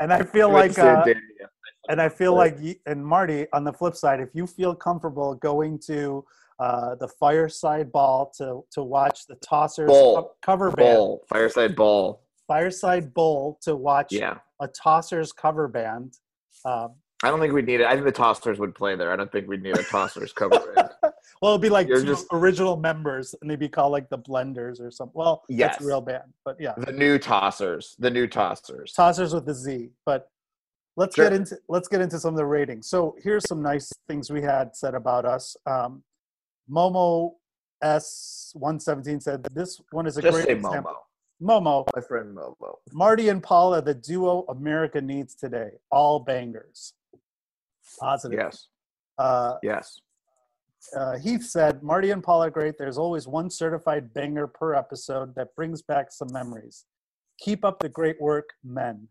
and 0.00 0.12
I 0.12 0.22
feel 0.22 0.48
like 0.50 0.78
uh, 0.78 1.04
and 1.88 2.00
I 2.00 2.08
feel 2.08 2.34
like 2.34 2.56
you, 2.60 2.74
and 2.86 3.04
Marty 3.04 3.46
on 3.52 3.64
the 3.64 3.72
flip 3.72 3.94
side, 3.94 4.20
if 4.20 4.30
you 4.34 4.46
feel 4.46 4.74
comfortable 4.74 5.34
going 5.34 5.78
to 5.86 6.24
uh, 6.58 6.94
the 6.96 7.08
fireside 7.20 7.92
bowl 7.92 8.32
to 8.38 8.64
to 8.72 8.82
watch 8.82 9.26
the 9.28 9.36
Tossers 9.36 9.88
Bowl. 9.88 10.14
co- 10.16 10.30
cover 10.42 10.70
band, 10.70 10.96
Bowl, 10.96 11.24
fireside 11.28 11.76
bowl. 11.76 12.22
fireside 12.48 13.12
bowl 13.12 13.58
to 13.62 13.76
watch 13.76 14.08
Yeah. 14.12 14.38
a 14.62 14.68
Tossers 14.68 15.34
cover 15.36 15.68
band. 15.68 16.14
Um, 16.64 16.94
I 17.22 17.28
don't 17.30 17.40
think 17.40 17.52
we'd 17.52 17.66
need 17.66 17.80
it. 17.80 17.86
I 17.86 17.92
think 17.94 18.04
the 18.06 18.12
Tossers 18.12 18.58
would 18.58 18.74
play 18.74 18.96
there. 18.96 19.12
I 19.12 19.16
don't 19.16 19.30
think 19.32 19.48
we'd 19.48 19.62
need 19.62 19.76
a 19.76 19.82
Tossers 19.82 20.34
cover 20.34 20.58
band. 20.74 20.90
Well, 21.40 21.52
it'd 21.52 21.62
be 21.62 21.68
like 21.68 21.88
two 21.88 22.04
just- 22.04 22.26
original 22.32 22.76
members, 22.76 23.34
and 23.40 23.50
they'd 23.50 23.58
be 23.58 23.68
called 23.68 23.92
like 23.92 24.08
the 24.08 24.18
Blenders 24.18 24.80
or 24.80 24.90
something. 24.90 25.12
Well, 25.14 25.42
that's 25.48 25.80
a 25.82 25.86
real 25.86 26.00
band, 26.00 26.32
but 26.44 26.56
yeah, 26.60 26.74
The 26.76 26.92
new 26.92 27.18
Tossers. 27.18 27.96
The 27.98 28.10
new 28.10 28.26
Tossers. 28.26 28.92
Tossers 28.94 29.34
with 29.34 29.46
the 29.46 29.54
Z. 29.54 29.90
But 30.06 30.30
let's 30.96 31.14
Sure. 31.16 31.26
get 31.26 31.32
into 31.32 31.58
let's 31.68 31.88
get 31.88 32.00
into 32.00 32.18
some 32.18 32.34
of 32.34 32.38
the 32.38 32.46
ratings. 32.46 32.88
So 32.88 33.16
here's 33.22 33.46
some 33.48 33.62
nice 33.62 33.92
things 34.08 34.30
we 34.30 34.42
had 34.42 34.74
said 34.76 34.94
about 34.94 35.24
us. 35.24 35.56
Um, 35.66 36.02
Momo 36.70 37.34
S 37.82 38.52
one 38.54 38.80
seventeen 38.80 39.20
said 39.20 39.42
that 39.42 39.54
this 39.54 39.80
one 39.90 40.06
is 40.06 40.16
a 40.16 40.22
Just 40.22 40.34
great 40.34 40.46
say 40.46 40.52
example. 40.52 40.92
Momo. 40.92 40.96
Momo, 41.42 41.84
My 41.94 42.00
friend 42.00 42.34
Momo. 42.34 42.76
Marty 42.92 43.28
and 43.28 43.42
Paula, 43.42 43.82
the 43.82 43.92
duo 43.92 44.44
America 44.48 45.00
needs 45.00 45.34
today. 45.34 45.72
All 45.90 46.20
bangers. 46.20 46.94
Positive. 47.98 48.38
Yes. 48.38 48.68
Uh, 49.18 49.56
Yes. 49.62 50.00
Uh, 50.96 51.18
Heath 51.18 51.44
said, 51.44 51.82
Marty 51.82 52.10
and 52.10 52.22
Paul 52.22 52.42
are 52.44 52.50
great. 52.50 52.76
There's 52.78 52.98
always 52.98 53.26
one 53.26 53.50
certified 53.50 54.12
banger 54.14 54.46
per 54.46 54.74
episode 54.74 55.34
that 55.34 55.54
brings 55.56 55.82
back 55.82 56.12
some 56.12 56.28
memories. 56.32 56.84
Keep 57.40 57.64
up 57.64 57.78
the 57.80 57.88
great 57.88 58.20
work, 58.20 58.50
men. 58.62 59.08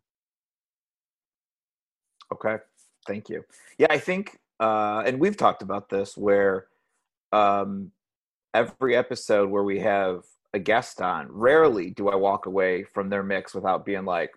Okay. 2.32 2.58
Thank 3.08 3.30
you. 3.30 3.44
Yeah, 3.78 3.88
I 3.90 4.00
think, 4.00 4.38
uh, 4.60 5.04
and 5.06 5.20
we've 5.20 5.36
talked 5.38 5.62
about 5.62 5.90
this 5.90 6.16
where 6.18 6.68
um, 7.32 7.92
every 8.54 8.96
episode 8.96 9.50
where 9.50 9.64
we 9.64 9.80
have 9.80 10.24
a 10.54 10.60
guest 10.60 11.02
on, 11.02 11.28
rarely 11.30 11.90
do 11.90 12.08
I 12.10 12.16
walk 12.16 12.46
away 12.46 12.84
from 12.84 13.10
their 13.10 13.24
mix 13.24 13.54
without 13.54 13.86
being 13.86 14.06
like, 14.06 14.32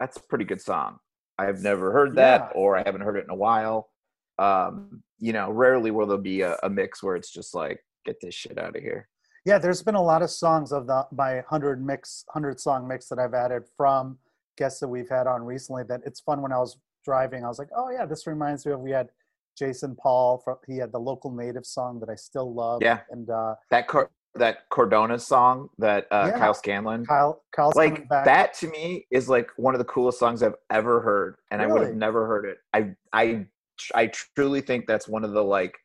that's 0.00 0.16
a 0.16 0.20
pretty 0.20 0.44
good 0.44 0.60
song. 0.60 0.98
I've 1.38 1.60
never 1.60 1.92
heard 1.92 2.16
that, 2.16 2.52
Yeah. 2.54 2.60
or 2.60 2.76
I 2.76 2.82
haven't 2.86 3.02
heard 3.02 3.16
it 3.16 3.24
in 3.24 3.30
a 3.30 3.34
while. 3.36 3.90
Um, 4.38 5.02
you 5.18 5.32
know, 5.32 5.50
rarely 5.50 5.90
will 5.90 6.06
there 6.06 6.18
be 6.18 6.42
a, 6.42 6.56
a 6.62 6.68
mix 6.70 7.02
where 7.02 7.16
it's 7.16 7.30
just 7.30 7.54
like, 7.54 7.80
get 8.04 8.20
this 8.20 8.34
shit 8.34 8.58
out 8.58 8.76
of 8.76 8.82
here. 8.82 9.08
Yeah, 9.44 9.58
there's 9.58 9.82
been 9.82 9.94
a 9.94 10.02
lot 10.02 10.22
of 10.22 10.30
songs 10.30 10.72
of 10.72 10.86
the 10.86 11.06
my 11.12 11.42
hundred 11.48 11.84
mix, 11.84 12.24
hundred 12.30 12.58
song 12.60 12.86
mix 12.86 13.08
that 13.08 13.18
I've 13.18 13.34
added 13.34 13.62
from 13.76 14.18
guests 14.58 14.80
that 14.80 14.88
we've 14.88 15.08
had 15.08 15.26
on 15.26 15.42
recently. 15.42 15.84
That 15.84 16.00
it's 16.04 16.20
fun 16.20 16.42
when 16.42 16.52
I 16.52 16.58
was 16.58 16.78
driving. 17.04 17.44
I 17.44 17.48
was 17.48 17.58
like, 17.58 17.68
oh 17.76 17.90
yeah, 17.90 18.06
this 18.06 18.26
reminds 18.26 18.66
me 18.66 18.72
of 18.72 18.80
we 18.80 18.90
had 18.90 19.08
Jason 19.56 19.94
Paul. 19.94 20.38
From, 20.44 20.56
he 20.66 20.76
had 20.78 20.90
the 20.92 20.98
local 20.98 21.30
native 21.30 21.64
song 21.64 22.00
that 22.00 22.08
I 22.08 22.16
still 22.16 22.52
love. 22.52 22.82
Yeah. 22.82 23.00
and 23.10 23.30
uh, 23.30 23.54
That 23.70 23.86
Cor- 23.86 24.10
that 24.34 24.68
Cordona 24.70 25.20
song 25.20 25.68
that 25.78 26.06
uh, 26.10 26.30
Yeah. 26.32 26.38
Kyle 26.38 26.54
Scanlon 26.54 27.06
Kyle 27.06 27.42
Kyle's 27.54 27.74
like 27.76 28.08
that 28.10 28.52
to 28.54 28.68
me 28.68 29.06
is 29.10 29.28
like 29.28 29.50
one 29.56 29.74
of 29.74 29.78
the 29.78 29.84
coolest 29.84 30.18
songs 30.18 30.42
I've 30.42 30.56
ever 30.70 31.00
heard, 31.00 31.36
and 31.50 31.62
I 31.62 31.66
would 31.66 31.82
have 31.82 31.94
never 31.94 32.26
heard 32.26 32.44
it. 32.44 32.58
I 32.74 32.94
I 33.12 33.46
I 33.94 34.06
truly 34.08 34.60
think 34.60 34.86
that's 34.86 35.08
one 35.08 35.24
of 35.24 35.32
the 35.32 35.42
like 35.44 35.76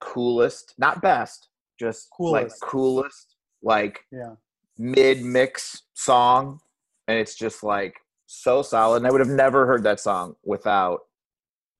coolest, 0.00 0.74
not 0.78 1.00
best, 1.02 1.48
just 1.78 2.08
coolest. 2.16 2.62
like 2.62 2.70
Coolest. 2.70 3.36
like 3.62 4.00
Yeah, 4.10 4.34
mid 4.78 5.22
mix 5.22 5.82
song, 5.94 6.60
and 7.08 7.18
it's 7.18 7.34
just 7.34 7.62
like 7.62 7.96
so 8.26 8.62
solid. 8.62 8.98
And 8.98 9.06
I 9.06 9.10
would 9.10 9.20
have 9.20 9.28
never 9.28 9.66
heard 9.66 9.82
that 9.84 10.00
song 10.00 10.34
without 10.44 11.00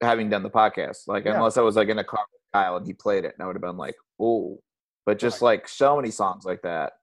having 0.02 0.30
done 0.30 0.42
the 0.42 0.50
podcast. 0.50 1.06
Like 1.08 1.24
Yeah. 1.24 1.34
unless 1.34 1.56
I 1.56 1.62
was 1.62 1.76
like 1.76 1.88
in 1.88 1.98
a 1.98 2.04
car 2.04 2.24
with 2.32 2.40
Kyle 2.52 2.76
and 2.76 2.86
he 2.86 2.92
played 2.92 3.24
it, 3.24 3.34
and 3.34 3.42
I 3.42 3.46
would 3.46 3.56
have 3.56 3.62
been 3.62 3.76
like, 3.76 3.96
oh. 4.20 4.58
But 5.04 5.18
just 5.20 5.40
Right. 5.40 5.48
like 5.58 5.68
so 5.68 5.94
many 5.96 6.10
songs 6.10 6.44
like 6.44 6.62
that, 6.62 6.94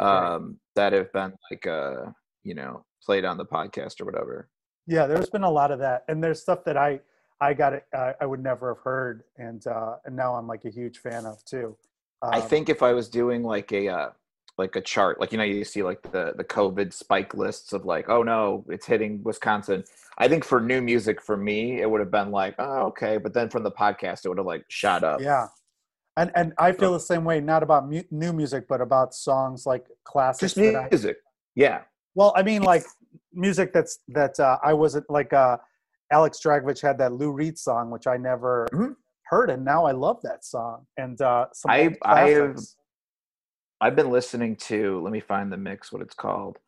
Right. 0.00 0.34
um, 0.34 0.58
that 0.76 0.92
have 0.94 1.12
been 1.12 1.34
like 1.50 1.66
uh, 1.66 2.06
you 2.42 2.54
know, 2.54 2.84
played 3.04 3.24
on 3.26 3.36
the 3.36 3.44
podcast 3.44 4.00
or 4.00 4.04
whatever. 4.06 4.48
yeah. 4.86 5.06
There's 5.06 5.28
been 5.30 5.42
a 5.44 5.50
lot 5.50 5.70
of 5.70 5.78
that, 5.80 6.04
and 6.08 6.22
there's 6.24 6.40
stuff 6.42 6.64
that 6.64 6.76
I 6.76 7.00
I 7.40 7.54
got 7.54 7.72
it. 7.72 7.84
Uh, 7.94 8.12
I 8.20 8.26
would 8.26 8.42
never 8.42 8.74
have 8.74 8.82
heard, 8.84 9.24
and 9.38 9.66
uh, 9.66 9.96
and 10.04 10.14
now 10.16 10.34
I'm 10.34 10.46
like 10.46 10.64
a 10.64 10.70
huge 10.70 10.98
fan 10.98 11.24
of 11.26 11.44
too. 11.44 11.76
I 12.22 12.40
Um, 12.40 12.48
think 12.48 12.68
if 12.68 12.82
I 12.82 12.92
was 12.92 13.08
doing 13.08 13.42
like 13.42 13.72
a 13.72 13.88
uh, 13.88 14.10
like 14.58 14.76
a 14.76 14.80
chart 14.80 15.18
like 15.20 15.32
you 15.32 15.38
know 15.38 15.44
you 15.44 15.64
see 15.64 15.82
like 15.82 16.02
the 16.02 16.34
the 16.36 16.44
covid 16.44 16.92
spike 16.92 17.32
lists 17.34 17.72
of 17.72 17.86
like 17.86 18.10
oh 18.10 18.22
no 18.22 18.62
it's 18.68 18.84
hitting 18.84 19.22
wisconsin 19.22 19.82
i 20.18 20.28
think 20.28 20.44
for 20.44 20.60
new 20.60 20.82
music 20.82 21.22
for 21.22 21.34
me 21.34 21.80
it 21.80 21.88
would 21.90 22.00
have 22.00 22.10
been 22.10 22.30
like 22.30 22.54
oh 22.58 22.82
okay 22.88 23.16
but 23.16 23.32
then 23.32 23.48
from 23.48 23.62
the 23.62 23.70
podcast 23.70 24.26
it 24.26 24.28
would 24.28 24.36
have 24.36 24.44
like 24.46 24.64
shot 24.68 25.02
up 25.02 25.18
Yeah, 25.22 25.46
and 26.18 26.30
and 26.34 26.52
I 26.58 26.72
feel 26.72 26.92
the 26.92 27.00
same 27.00 27.24
way. 27.24 27.40
Not 27.40 27.62
about 27.62 27.88
mu- 27.88 28.02
new 28.10 28.34
music, 28.34 28.66
but 28.68 28.82
about 28.82 29.14
songs 29.14 29.64
like 29.64 29.86
classics. 30.04 30.52
just 30.52 30.56
that 30.56 30.76
I, 30.76 30.88
music 30.90 31.16
yeah 31.54 31.82
well, 32.14 32.34
I 32.36 32.42
mean, 32.42 32.62
like 32.62 32.84
music 33.32 33.72
that's 33.72 34.00
that 34.08 34.38
uh, 34.38 34.58
I 34.62 34.74
wasn't 34.74 35.08
like. 35.08 35.32
uh 35.32 35.56
Alex 36.10 36.40
Dragovich 36.44 36.82
had 36.82 36.98
that 36.98 37.12
Lou 37.12 37.30
Reed 37.32 37.58
song, 37.58 37.90
which 37.90 38.06
I 38.06 38.16
never 38.16 38.66
Mhm. 38.72 38.96
heard, 39.24 39.50
and 39.50 39.64
now 39.64 39.84
I 39.84 39.92
love 39.92 40.20
that 40.22 40.44
song. 40.44 40.86
And 40.96 41.20
uh, 41.20 41.46
some 41.52 41.70
I, 41.70 41.96
I've. 42.02 42.58
I've 43.82 43.96
been 43.96 44.10
listening 44.10 44.56
to 44.56 45.00
let 45.02 45.10
me 45.10 45.20
find 45.20 45.50
the 45.50 45.56
mix 45.56 45.90
what 45.90 46.02
it's 46.02 46.14
called. 46.14 46.58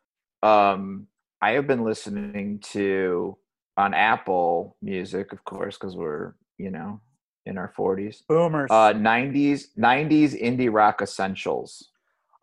Um 0.43 1.09
I 1.43 1.51
have 1.53 1.67
been 1.67 1.85
listening 1.85 2.61
to 2.71 3.37
on 3.77 3.93
Apple 3.93 4.77
Music, 4.81 5.33
of 5.33 5.45
course, 5.45 5.77
because 5.77 5.95
we're, 5.97 6.33
you 6.57 6.71
know, 6.71 7.01
in 7.45 7.59
our 7.59 7.69
forties. 7.77 8.23
boomers. 8.29 8.71
Uh 8.71 8.95
nineties 8.97 9.73
nineties 9.77 10.35
indie 10.35 10.73
rock 10.73 11.03
essentials. 11.03 11.91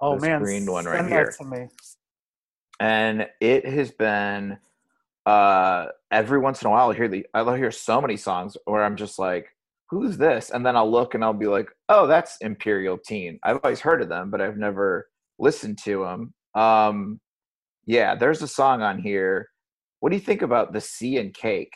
oh 0.02 0.14
this 0.14 0.22
man, 0.22 0.40
green 0.42 0.66
one 0.72 0.86
right 0.86 1.04
here. 1.08 1.26
that 1.26 1.38
to 1.38 1.46
me. 1.46 1.68
And 2.80 3.28
it 3.42 3.66
has 3.66 3.90
been 3.90 4.60
uh 5.26 5.88
every 6.12 6.40
once 6.40 6.62
in 6.62 6.68
a 6.68 6.72
while 6.72 6.90
I 6.92 6.96
hear 6.96 7.08
the 7.08 7.26
I'll 7.34 7.54
hear 7.54 7.72
so 7.72 8.02
many 8.02 8.18
songs 8.18 8.58
where 8.66 8.84
I'm 8.84 8.96
just 8.96 9.20
like, 9.20 9.48
who's 9.90 10.18
this? 10.18 10.50
And 10.52 10.66
then 10.66 10.76
I'll 10.76 10.90
look 10.90 11.14
and 11.16 11.24
I'll 11.24 11.34
be 11.34 11.48
like, 11.48 11.70
oh, 11.90 12.08
that's 12.08 12.38
Imperial 12.42 12.98
Teen. 12.98 13.40
I've 13.44 13.60
always 13.64 13.80
heard 13.80 14.02
of 14.02 14.10
them, 14.10 14.30
but 14.30 14.42
I've 14.42 14.58
never 14.58 15.10
listened 15.40 15.80
to 15.86 16.04
them. 16.04 16.34
Um, 16.62 17.20
yeah, 17.86 18.16
there's 18.16 18.42
a 18.42 18.48
song 18.48 18.82
on 18.82 19.00
here. 19.00 19.50
What 20.00 20.10
do 20.10 20.16
you 20.16 20.22
think 20.22 20.42
about 20.42 20.74
the 20.74 20.82
Sea 20.82 21.18
and 21.18 21.34
Cake? 21.34 21.74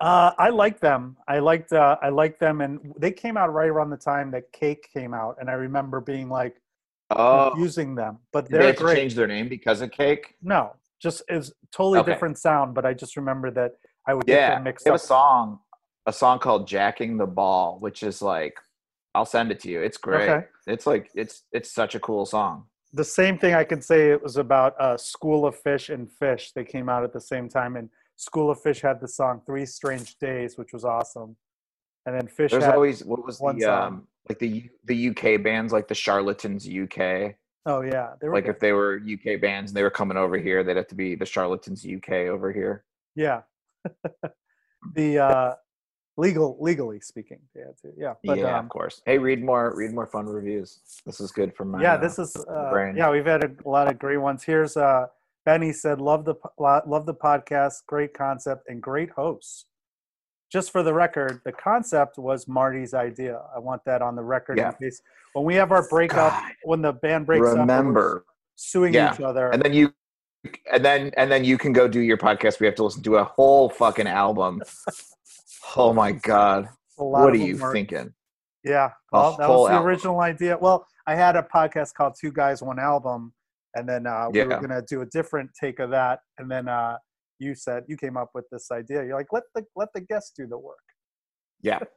Uh, 0.00 0.32
I 0.38 0.50
like 0.50 0.78
them. 0.78 1.16
I 1.26 1.40
liked. 1.40 1.72
Uh, 1.72 1.96
I 2.00 2.10
liked 2.10 2.38
them, 2.38 2.60
and 2.60 2.94
they 2.98 3.10
came 3.10 3.36
out 3.36 3.52
right 3.52 3.68
around 3.68 3.90
the 3.90 3.96
time 3.96 4.30
that 4.30 4.52
Cake 4.52 4.88
came 4.94 5.12
out, 5.12 5.36
and 5.40 5.50
I 5.50 5.54
remember 5.54 6.00
being 6.00 6.28
like 6.28 6.54
Oh, 7.10 7.50
confusing 7.50 7.94
them. 7.94 8.18
But 8.32 8.48
did 8.48 8.60
they 8.60 8.66
they're 8.66 8.74
to 8.74 8.84
great. 8.84 8.96
change 8.96 9.14
their 9.14 9.26
name 9.26 9.48
because 9.48 9.80
of 9.80 9.90
Cake? 9.90 10.34
No, 10.42 10.74
just 11.00 11.22
is 11.28 11.52
totally 11.72 12.00
Okay. 12.00 12.12
different 12.12 12.38
sound. 12.38 12.74
But 12.74 12.84
I 12.86 12.94
just 12.94 13.16
remember 13.16 13.50
that 13.52 13.72
I 14.06 14.14
would 14.14 14.26
get 14.26 14.36
Yeah, 14.36 14.54
them 14.56 14.64
mixed 14.64 14.84
they 14.84 14.90
have 14.90 14.96
up. 14.96 15.00
a 15.00 15.06
song, 15.06 15.60
a 16.06 16.12
song 16.12 16.38
called 16.38 16.66
"Jacking 16.68 17.16
the 17.18 17.26
Ball," 17.26 17.78
which 17.80 18.02
is 18.02 18.20
like, 18.22 18.54
I'll 19.14 19.24
send 19.26 19.50
it 19.50 19.60
to 19.60 19.70
you. 19.70 19.80
It's 19.82 19.96
great. 19.98 20.28
Okay. 20.30 20.46
It's 20.66 20.86
like 20.86 21.10
it's 21.14 21.44
it's 21.52 21.70
such 21.72 21.94
a 21.94 22.00
cool 22.00 22.26
song. 22.26 22.64
the 22.92 23.04
same 23.04 23.38
thing 23.38 23.54
I 23.54 23.64
can 23.64 23.82
say 23.82 24.10
it 24.12 24.22
was 24.22 24.36
about 24.38 24.74
uh, 24.80 24.96
School 24.96 25.44
of 25.46 25.54
Fish 25.56 25.90
and 25.90 26.10
Fish. 26.10 26.52
They 26.54 26.64
came 26.64 26.88
out 26.88 27.04
at 27.04 27.12
the 27.12 27.20
same 27.20 27.48
time, 27.48 27.76
and 27.76 27.90
School 28.16 28.50
of 28.50 28.60
Fish 28.60 28.80
had 28.80 29.00
the 29.00 29.08
song 29.08 29.42
Three 29.46 29.66
Strange 29.66 30.16
Days, 30.18 30.56
which 30.58 30.72
was 30.72 30.84
awesome. 30.84 31.36
And 32.06 32.14
then 32.16 32.26
Fish 32.28 32.50
There's 32.52 32.64
always 32.64 33.04
what 33.04 33.24
was 33.26 33.38
one 33.40 33.58
the 33.58 33.66
song. 33.66 33.86
um 33.86 34.06
like 34.28 34.38
the 34.38 34.68
the 34.86 35.08
UK 35.10 35.42
bands 35.42 35.72
like 35.72 35.88
the 35.88 35.94
Charlatans 35.94 36.66
UK. 36.68 37.34
Oh 37.66 37.80
yeah, 37.82 38.14
they 38.20 38.28
were 38.28 38.34
Like 38.34 38.44
good. 38.44 38.54
if 38.56 38.60
they 38.60 38.72
were 38.72 39.00
UK 39.00 39.40
bands 39.40 39.70
and 39.70 39.76
they 39.76 39.82
were 39.82 39.90
coming 39.90 40.16
over 40.16 40.36
here, 40.38 40.62
they'd 40.62 40.76
have 40.76 40.88
to 40.88 40.94
be 40.94 41.14
the 41.14 41.26
Charlatans 41.26 41.84
UK 41.86 42.10
over 42.30 42.52
here. 42.52 42.84
yeah. 43.14 43.42
the 44.94 45.18
uh, 45.18 45.54
legal, 46.16 46.56
legally 46.60 47.00
speaking, 47.00 47.38
to. 47.54 47.92
Yeah, 47.96 48.14
but 48.24 48.38
yeah, 48.38 48.58
um, 48.58 48.64
of 48.66 48.70
course. 48.70 49.02
Hey, 49.06 49.18
read 49.18 49.42
more 49.42 49.72
read 49.76 49.92
more 49.92 50.06
fun 50.06 50.26
reviews. 50.26 50.80
This 51.06 51.20
is 51.20 51.30
good 51.30 51.54
for 51.54 51.64
my 51.64 51.80
yeah, 51.80 51.94
uh, 51.94 51.98
this 51.98 52.18
is 52.18 52.36
uh, 52.36 52.70
brain. 52.70 52.96
yeah. 52.96 53.10
We've 53.10 53.24
had 53.26 53.44
a 53.44 53.68
lot 53.68 53.88
of 53.88 53.98
great 53.98 54.18
ones. 54.18 54.42
Here's 54.44 54.76
uh, 54.76 55.06
Benny 55.44 55.72
said, 55.72 56.00
"Love 56.00 56.24
the 56.24 56.34
love 56.58 57.06
the 57.06 57.14
podcast, 57.14 57.86
great 57.86 58.14
concept 58.14 58.68
and 58.68 58.82
great 58.82 59.10
hosts." 59.10 59.66
Just 60.50 60.72
for 60.72 60.82
the 60.82 60.94
record, 60.94 61.40
the 61.44 61.52
concept 61.52 62.16
was 62.18 62.48
Marty's 62.48 62.94
idea. 62.94 63.42
I 63.54 63.58
want 63.58 63.82
that 63.84 64.00
on 64.02 64.16
the 64.16 64.22
record 64.22 64.56
Yeah. 64.58 64.68
in 64.70 64.74
case 64.88 65.02
when 65.34 65.44
we 65.44 65.54
have 65.56 65.72
our 65.72 65.86
breakup, 65.88 66.32
God, 66.32 66.52
when 66.64 66.80
the 66.82 66.92
band 66.92 67.26
breaks 67.26 67.48
up, 67.48 67.58
remember. 67.58 68.24
suing 68.56 68.94
Yeah. 68.94 69.12
each 69.14 69.20
other. 69.20 69.50
And 69.50 69.62
then 69.62 69.72
you 69.74 69.92
and 70.72 70.84
then 70.84 71.10
and 71.16 71.30
then 71.30 71.44
you 71.44 71.58
can 71.58 71.72
go 71.72 71.86
do 71.88 72.00
your 72.00 72.16
podcast. 72.16 72.60
We 72.60 72.66
have 72.66 72.76
to 72.76 72.84
listen 72.84 73.02
to 73.02 73.16
a 73.16 73.24
whole 73.24 73.68
fucking 73.68 74.06
album. 74.06 74.62
oh 75.76 75.92
my 75.92 76.12
god. 76.12 76.68
What 76.96 77.32
are 77.32 77.36
you 77.36 77.58
thinking? 77.72 78.14
Yeah, 78.64 78.90
well, 79.12 79.36
that 79.38 79.48
was 79.48 79.68
the 79.68 79.74
album. 79.74 79.86
original 79.88 80.20
idea. 80.20 80.58
Well, 80.60 80.86
I 81.06 81.14
had 81.14 81.36
a 81.36 81.42
podcast 81.42 81.94
called 81.94 82.14
Two 82.20 82.32
Guys 82.32 82.60
One 82.60 82.78
Album, 82.78 83.32
and 83.74 83.88
then 83.88 84.06
uh, 84.06 84.28
we 84.32 84.42
were 84.42 84.60
gonna 84.60 84.82
do 84.82 85.02
a 85.02 85.06
different 85.06 85.50
take 85.58 85.78
of 85.78 85.90
that. 85.90 86.20
And 86.38 86.50
then 86.50 86.68
uh, 86.68 86.96
you 87.38 87.54
said 87.54 87.84
you 87.88 87.96
came 87.96 88.16
up 88.16 88.30
with 88.34 88.44
this 88.50 88.70
idea. 88.70 89.04
You're 89.04 89.16
like, 89.16 89.32
let 89.32 89.44
the 89.54 89.64
let 89.76 89.88
the 89.94 90.00
guests 90.00 90.32
do 90.36 90.46
the 90.46 90.58
work. 90.58 90.76
Yeah. 91.62 91.78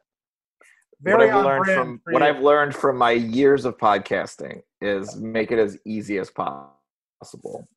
Very 1.03 1.27
what 1.27 1.36
I've 1.36 1.45
learned 1.45 1.65
from 1.65 2.01
what. 2.12 2.21
I've 2.21 2.41
learned 2.41 2.75
from 2.75 2.98
my 2.98 3.12
years 3.12 3.65
of 3.65 3.77
podcasting 3.77 4.62
is 4.81 5.15
make 5.15 5.51
it 5.51 5.57
as 5.57 5.77
easy 5.83 6.19
as 6.19 6.29
possible. 6.29 7.67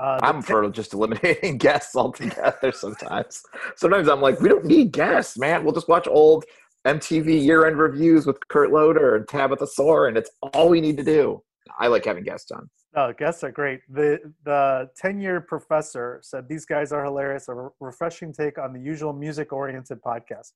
Uh, 0.00 0.18
I'm 0.22 0.42
ti- 0.42 0.46
for 0.46 0.68
just 0.70 0.92
eliminating 0.92 1.58
guests 1.58 1.94
altogether 1.94 2.72
sometimes. 2.72 3.42
Sometimes 3.76 4.08
I'm 4.08 4.20
like, 4.20 4.40
we 4.40 4.48
don't 4.48 4.64
need 4.64 4.92
guests, 4.92 5.38
man. 5.38 5.64
We'll 5.64 5.74
just 5.74 5.88
watch 5.88 6.08
old 6.08 6.44
MTV 6.86 7.44
year 7.44 7.66
end 7.66 7.78
reviews 7.78 8.26
with 8.26 8.36
Kurt 8.48 8.72
Loder 8.72 9.16
and 9.16 9.28
Tabitha 9.28 9.66
Soar, 9.66 10.08
and 10.08 10.16
it's 10.16 10.30
all 10.52 10.68
we 10.68 10.80
need 10.80 10.96
to 10.96 11.04
do. 11.04 11.42
I 11.78 11.86
like 11.88 12.04
having 12.04 12.24
guests 12.24 12.50
on. 12.50 12.68
Oh, 12.98 13.12
guests 13.12 13.44
are 13.44 13.52
great. 13.52 13.80
The 13.88 14.18
the 14.44 14.90
ten 14.96 15.20
year 15.20 15.40
professor 15.40 16.18
said 16.20 16.48
these 16.48 16.66
guys 16.66 16.90
are 16.90 17.04
hilarious. 17.04 17.48
A 17.48 17.54
refreshing 17.78 18.32
take 18.32 18.58
on 18.58 18.72
the 18.72 18.80
usual 18.80 19.12
music 19.12 19.52
oriented 19.52 20.02
podcast. 20.02 20.48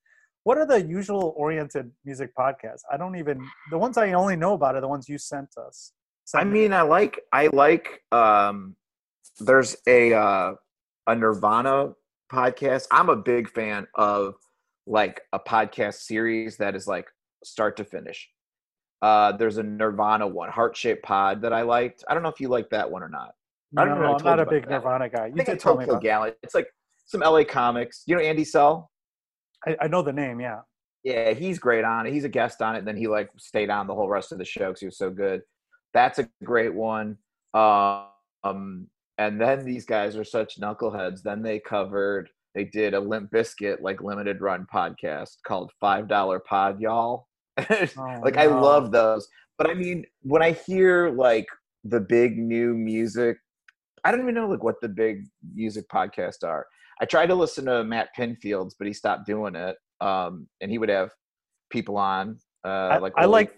What 0.42 0.58
are 0.58 0.66
the 0.66 0.82
usual 0.82 1.34
oriented 1.36 1.92
music 2.04 2.30
podcasts? 2.34 2.82
I 2.92 2.96
don't 2.96 3.14
even 3.14 3.38
the 3.70 3.78
ones 3.78 3.96
I 3.96 4.12
only 4.14 4.34
know 4.34 4.54
about 4.54 4.74
are 4.74 4.80
the 4.80 4.88
ones 4.88 5.08
you 5.08 5.18
sent 5.18 5.50
us. 5.56 5.92
I 6.34 6.40
Sent 6.40 6.50
me. 6.50 6.62
mean, 6.62 6.72
I 6.72 6.82
like 6.82 7.20
I 7.32 7.46
like 7.52 8.02
um 8.10 8.74
there's 9.38 9.76
a 9.86 10.12
uh 10.12 10.54
a 11.06 11.14
Nirvana 11.14 11.92
podcast. 12.32 12.88
I'm 12.90 13.08
a 13.08 13.16
big 13.16 13.50
fan 13.50 13.86
of 13.94 14.34
like 14.84 15.20
a 15.32 15.38
podcast 15.38 15.98
series 16.10 16.56
that 16.56 16.74
is 16.74 16.88
like 16.88 17.06
start 17.44 17.76
to 17.76 17.84
finish. 17.84 18.28
Uh 19.02 19.32
there's 19.32 19.58
a 19.58 19.62
Nirvana 19.62 20.26
one, 20.26 20.48
Heart 20.50 20.76
Shaped 20.76 21.02
Pod 21.02 21.42
that 21.42 21.52
I 21.52 21.62
liked. 21.62 22.04
I 22.08 22.14
don't 22.14 22.22
know 22.22 22.28
if 22.30 22.40
you 22.40 22.48
like 22.48 22.70
that 22.70 22.90
one 22.90 23.02
or 23.02 23.08
not. 23.08 23.32
I 23.76 23.84
no, 23.84 23.90
don't 23.90 24.00
know 24.00 24.12
I 24.12 24.16
I'm 24.16 24.24
not 24.24 24.40
a 24.40 24.46
big. 24.46 24.68
Nirvana 24.68 25.08
guy. 25.08 25.24
I 25.24 25.26
You 25.26 25.34
think 25.36 25.48
I 25.48 25.52
did 25.52 25.60
tell 25.60 25.72
told 25.72 25.80
me 25.80 25.84
Phil 25.86 25.94
about. 25.94 26.02
Gallant. 26.02 26.36
It's 26.42 26.54
like 26.54 26.68
some 27.06 27.20
LA 27.20 27.44
comics. 27.44 28.02
You 28.06 28.16
know 28.16 28.22
Andy 28.22 28.44
Sell? 28.44 28.90
I, 29.66 29.76
I 29.82 29.88
know 29.88 30.02
the 30.02 30.12
name. 30.12 30.40
Yeah. 30.40 30.60
Yeah, 31.04 31.32
he's 31.32 31.58
great 31.58 31.84
on 31.84 32.06
it. 32.06 32.12
He's 32.12 32.24
a 32.24 32.28
guest 32.28 32.62
on 32.62 32.76
it. 32.76 32.78
And 32.78 32.86
then 32.86 32.96
he 32.96 33.08
like 33.08 33.28
stayed 33.36 33.70
on 33.70 33.86
the 33.86 33.94
whole 33.94 34.08
rest 34.08 34.30
of 34.30 34.38
the 34.38 34.44
show 34.44 34.68
because 34.68 34.80
he 34.80 34.86
was 34.86 34.98
so 34.98 35.10
good. 35.10 35.42
That's 35.94 36.18
a 36.20 36.28
great 36.44 36.72
one. 36.74 37.16
Um, 37.54 38.86
and 39.18 39.40
then 39.40 39.64
these 39.64 39.84
guys 39.84 40.16
are 40.16 40.24
such 40.24 40.60
knuckleheads. 40.60 41.22
Then 41.22 41.42
they 41.42 41.58
covered. 41.58 42.30
They 42.54 42.64
did 42.64 42.94
a 42.94 43.00
Limp 43.00 43.30
Bizkit 43.32 43.80
like 43.80 44.02
limited 44.02 44.40
run 44.40 44.66
podcast 44.72 45.36
called 45.46 45.72
Five 45.80 46.06
Dollar 46.08 46.38
Pod, 46.38 46.80
y'all. 46.80 47.26
Oh, 47.98 48.20
like 48.22 48.36
I 48.36 48.46
love 48.46 48.90
those. 48.92 49.28
But 49.58 49.70
I 49.70 49.74
mean, 49.74 50.04
when 50.22 50.42
I 50.42 50.52
hear 50.52 51.10
like 51.10 51.46
the 51.84 52.00
big 52.00 52.38
new 52.38 52.74
music, 52.74 53.36
I 54.04 54.10
don't 54.10 54.20
even 54.22 54.34
know 54.34 54.48
like 54.48 54.62
what 54.64 54.80
the 54.80 54.88
big 54.88 55.26
music 55.54 55.88
podcasts 55.88 56.42
are. 56.44 56.66
I 57.00 57.04
tried 57.04 57.26
to 57.26 57.34
listen 57.34 57.64
to 57.66 57.84
Matt 57.84 58.08
Pinfield's, 58.16 58.74
but 58.78 58.86
he 58.86 58.92
stopped 58.92 59.26
doing 59.26 59.54
it. 59.54 59.76
Um, 60.00 60.46
and 60.60 60.70
he 60.70 60.78
would 60.78 60.88
have 60.88 61.10
people 61.70 61.96
on. 61.96 62.38
Uh, 62.64 62.98
like 63.00 63.12
I 63.16 63.24
like- 63.26 63.56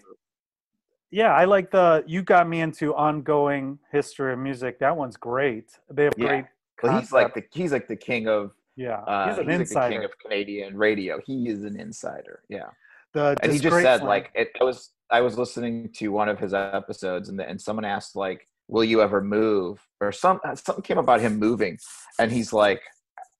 Yeah, 1.11 1.33
I 1.33 1.45
like 1.45 1.71
the 1.71 2.03
you 2.07 2.21
got 2.23 2.47
me 2.49 2.61
into 2.61 2.93
ongoing 2.95 3.79
history 3.91 4.33
of 4.33 4.39
music. 4.39 4.79
That 4.79 4.95
one's 4.97 5.17
great. 5.17 5.71
They 5.91 6.03
have 6.05 6.13
Yeah. 6.17 6.27
great. 6.27 6.45
Well, 6.83 6.99
he's 6.99 7.11
like 7.11 7.33
the 7.33 7.43
he's 7.53 7.71
like 7.71 7.87
the 7.87 7.95
king 7.95 8.27
of 8.27 8.51
yeah. 8.75 8.97
uh, 8.99 9.27
he's 9.29 9.37
he's, 9.37 9.39
an 9.41 9.47
like 9.47 9.55
the 9.57 9.61
insider. 9.61 9.95
king 9.95 10.03
of 10.03 10.11
Canadian 10.19 10.77
radio. 10.77 11.21
He 11.25 11.47
is 11.49 11.63
an 11.63 11.79
insider. 11.79 12.41
Yeah. 12.49 12.69
The 13.15 13.35
and 13.41 13.51
he 13.51 13.57
just 13.57 13.75
said 13.81 14.03
like 14.03 14.29
it, 14.35 14.51
I 14.61 14.63
was 14.63 14.91
I 15.09 15.21
was 15.21 15.37
listening 15.37 15.89
to 15.95 16.09
one 16.09 16.29
of 16.29 16.37
his 16.37 16.53
episodes 16.53 17.29
and 17.29 17.39
the, 17.39 17.47
and 17.49 17.59
someone 17.59 17.85
asked 17.85 18.15
like 18.15 18.47
will 18.67 18.83
you 18.83 19.01
ever 19.01 19.21
move 19.21 19.79
or 20.01 20.11
some 20.11 20.39
something 20.55 20.83
came 20.83 20.97
about 20.97 21.21
him 21.21 21.39
moving 21.39 21.77
and 22.19 22.31
he's 22.31 22.53
like 22.53 22.81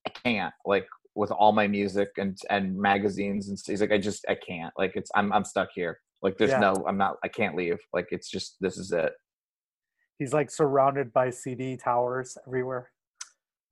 I 0.08 0.10
can't 0.24 0.54
like 0.66 0.88
with 1.14 1.32
all 1.32 1.52
my 1.52 1.68
music 1.68 2.10
and 2.18 2.38
and 2.50 2.76
magazines 2.76 3.50
and 3.50 3.60
he's 3.64 3.82
like 3.82 3.92
I 3.92 4.00
just 4.00 4.26
I 4.28 4.36
can't 4.36 4.74
like 4.78 4.94
it's 4.96 5.12
I'm 5.16 5.32
I'm 5.34 5.46
stuck 5.46 5.70
here 5.76 6.00
like 6.22 6.38
there's 6.38 6.52
Yeah. 6.52 6.60
no 6.60 6.86
I'm 6.88 6.98
not 6.98 7.18
I 7.24 7.28
can't 7.28 7.56
leave 7.56 7.80
like 7.94 8.08
it's 8.12 8.30
just 8.30 8.56
this 8.62 8.78
is 8.78 8.92
it 8.92 9.14
he's 10.18 10.34
like 10.34 10.50
surrounded 10.50 11.12
by 11.12 11.30
CD 11.30 11.78
towers 11.78 12.38
everywhere. 12.48 12.90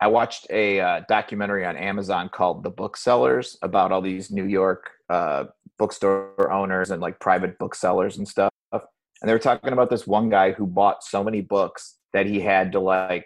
I 0.02 0.08
watched 0.08 0.48
a 0.50 0.82
uh, 0.82 1.02
documentary 1.08 1.66
on 1.66 1.78
Amazon 1.78 2.30
called 2.30 2.64
The 2.64 2.70
Booksellers 2.70 3.58
about 3.62 3.94
all 3.94 4.02
these 4.02 4.32
New 4.32 4.44
York 4.44 4.90
uh, 5.10 5.46
bookstore 5.80 6.52
owners 6.52 6.92
and 6.92 7.02
like 7.02 7.20
private 7.20 7.58
booksellers 7.60 8.18
and 8.18 8.28
stuff. 8.28 8.52
and 8.72 8.82
they 9.30 9.32
were 9.34 9.40
talking 9.40 9.74
about 9.74 9.90
this 9.90 10.06
one 10.08 10.30
guy 10.30 10.52
who 10.52 10.68
bought 10.68 11.04
so 11.04 11.24
many 11.24 11.42
books 11.42 11.98
that 12.14 12.26
he 12.26 12.40
had 12.42 12.72
to 12.74 12.80
like 12.80 13.26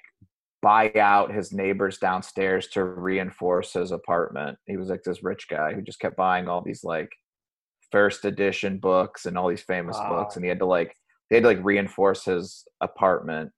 buy 0.62 0.92
out 0.96 1.34
his 1.34 1.52
neighbors 1.52 1.98
downstairs 1.98 2.68
to 2.68 2.84
reinforce 2.84 3.74
his 3.74 3.92
apartment. 3.92 4.58
He 4.66 4.78
was 4.78 4.90
like 4.90 5.04
this 5.04 5.24
rich 5.24 5.48
guy 5.50 5.74
who 5.74 5.82
just 5.82 6.00
kept 6.00 6.16
buying 6.18 6.48
all 6.48 6.62
these 6.62 6.84
like 6.84 7.10
first 7.92 8.26
edition 8.26 8.78
books 8.80 9.26
and 9.26 9.38
all 9.38 9.48
these 9.50 9.62
famous 9.64 9.98
Wow. 9.98 10.10
books, 10.10 10.36
and 10.36 10.44
he 10.46 10.50
had 10.50 10.60
to 10.60 10.66
like 10.66 10.96
they 11.30 11.36
had 11.38 11.44
to 11.44 11.50
like 11.50 11.64
reinforce 11.64 12.26
his 12.26 12.66
apartment. 12.82 13.52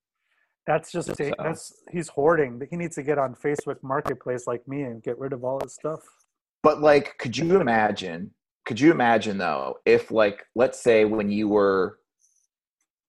That's 0.67 0.91
just 0.91 1.15
So- 1.15 1.31
that's 1.39 1.74
he's 1.91 2.10
hoarding. 2.10 2.62
He 2.69 2.75
needs 2.77 2.96
to 2.96 3.03
get 3.03 3.17
on 3.17 3.34
Facebook 3.36 3.77
Marketplace 3.84 4.46
like 4.48 4.67
me 4.67 4.81
and 4.84 5.01
get 5.03 5.17
rid 5.17 5.34
of 5.34 5.43
all 5.43 5.60
his 5.63 5.74
stuff. 5.74 6.01
But 6.63 6.81
like, 6.81 7.17
could 7.17 7.38
you 7.38 7.60
imagine? 7.62 8.34
Could 8.70 8.80
you 8.80 8.92
imagine 8.92 9.40
though, 9.40 9.80
if 9.84 10.12
like, 10.12 10.46
let's 10.54 10.80
say 10.80 11.04
when 11.04 11.32
you 11.32 11.48
were, 11.50 11.98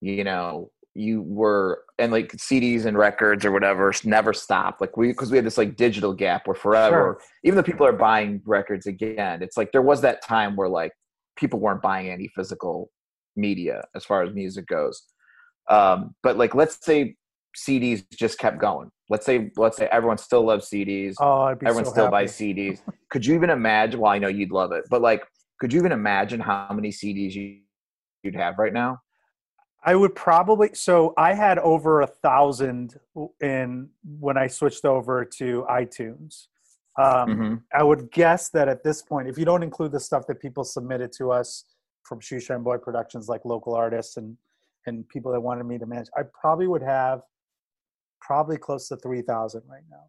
you 0.00 0.24
know, 0.24 0.70
you 0.94 1.20
were 1.20 1.82
and 1.98 2.10
like 2.10 2.32
CDs 2.32 2.86
and 2.86 2.96
records 2.96 3.44
or 3.44 3.52
whatever 3.52 3.92
never 4.02 4.32
stopped. 4.32 4.80
Like 4.80 4.96
we 4.96 5.08
because 5.08 5.30
we 5.30 5.36
had 5.36 5.44
this 5.44 5.58
like 5.58 5.76
digital 5.76 6.14
gap 6.14 6.46
where 6.46 6.54
forever, 6.54 7.20
even 7.44 7.56
though 7.58 7.62
people 7.62 7.86
are 7.86 7.92
buying 7.92 8.40
records 8.46 8.86
again, 8.86 9.42
it's 9.42 9.58
like 9.58 9.70
there 9.70 9.82
was 9.82 10.00
that 10.00 10.22
time 10.22 10.56
where 10.56 10.70
like 10.70 10.92
people 11.36 11.60
weren't 11.60 11.82
buying 11.82 12.08
any 12.08 12.28
physical 12.34 12.90
media 13.36 13.84
as 13.94 14.02
far 14.02 14.22
as 14.22 14.34
music 14.34 14.66
goes. 14.66 15.02
Um, 15.68 16.14
but 16.22 16.38
like, 16.38 16.54
let's 16.54 16.82
say 16.82 17.16
CDs 17.54 18.02
just 18.16 18.38
kept 18.38 18.58
going. 18.58 18.90
Let's 19.10 19.26
say 19.26 19.50
let's 19.58 19.76
say 19.76 19.88
everyone 19.92 20.16
still 20.16 20.46
loves 20.46 20.70
CDs 20.70 21.16
Oh, 21.20 21.42
I'd 21.42 21.58
be 21.58 21.66
everyone 21.66 21.84
so 21.84 21.90
still 21.90 22.04
happy. 22.04 22.12
buys 22.12 22.32
CDs. 22.32 22.80
Could 23.10 23.26
you 23.26 23.34
even 23.34 23.50
imagine? 23.50 24.00
Well, 24.00 24.10
I 24.10 24.18
know 24.18 24.28
you'd 24.28 24.52
love 24.52 24.72
it, 24.72 24.84
but 24.88 25.02
like, 25.02 25.22
could 25.60 25.72
you 25.72 25.78
even 25.78 25.92
imagine 25.92 26.40
how 26.40 26.68
many 26.72 26.88
CDs 26.88 27.34
you, 27.34 27.58
you'd 28.22 28.34
have 28.34 28.58
right 28.58 28.72
now? 28.72 29.00
I 29.84 29.94
would 29.94 30.14
probably 30.14 30.70
so 30.74 31.14
I 31.16 31.32
had 31.34 31.58
over 31.58 32.02
a 32.02 32.06
thousand 32.06 32.98
in 33.40 33.88
when 34.04 34.36
I 34.36 34.46
switched 34.46 34.84
over 34.84 35.24
to 35.38 35.64
iTunes. 35.70 36.48
Um, 36.98 37.28
Mhm. 37.30 37.62
I 37.72 37.82
would 37.82 38.10
guess 38.10 38.50
that 38.50 38.68
at 38.68 38.82
this 38.82 39.00
point, 39.00 39.28
if 39.28 39.38
you 39.38 39.44
don't 39.44 39.62
include 39.62 39.92
the 39.92 40.00
stuff 40.00 40.26
that 40.26 40.40
people 40.40 40.64
submitted 40.64 41.12
to 41.12 41.30
us 41.30 41.64
from 42.02 42.20
Shoeshine 42.20 42.62
Boy 42.62 42.76
Productions, 42.78 43.28
like 43.28 43.44
local 43.44 43.74
artists 43.74 44.16
and 44.16 44.36
and 44.86 45.06
people 45.08 45.30
that 45.32 45.40
wanted 45.40 45.64
me 45.64 45.76
to 45.78 45.84
manage, 45.86 46.08
I 46.16 46.22
probably 46.40 46.66
would 46.66 46.82
have 46.82 47.20
probably 48.20 48.56
close 48.56 48.88
to 48.88 48.96
three 48.96 49.22
thousand 49.22 49.62
right 49.68 49.84
now. 49.90 50.04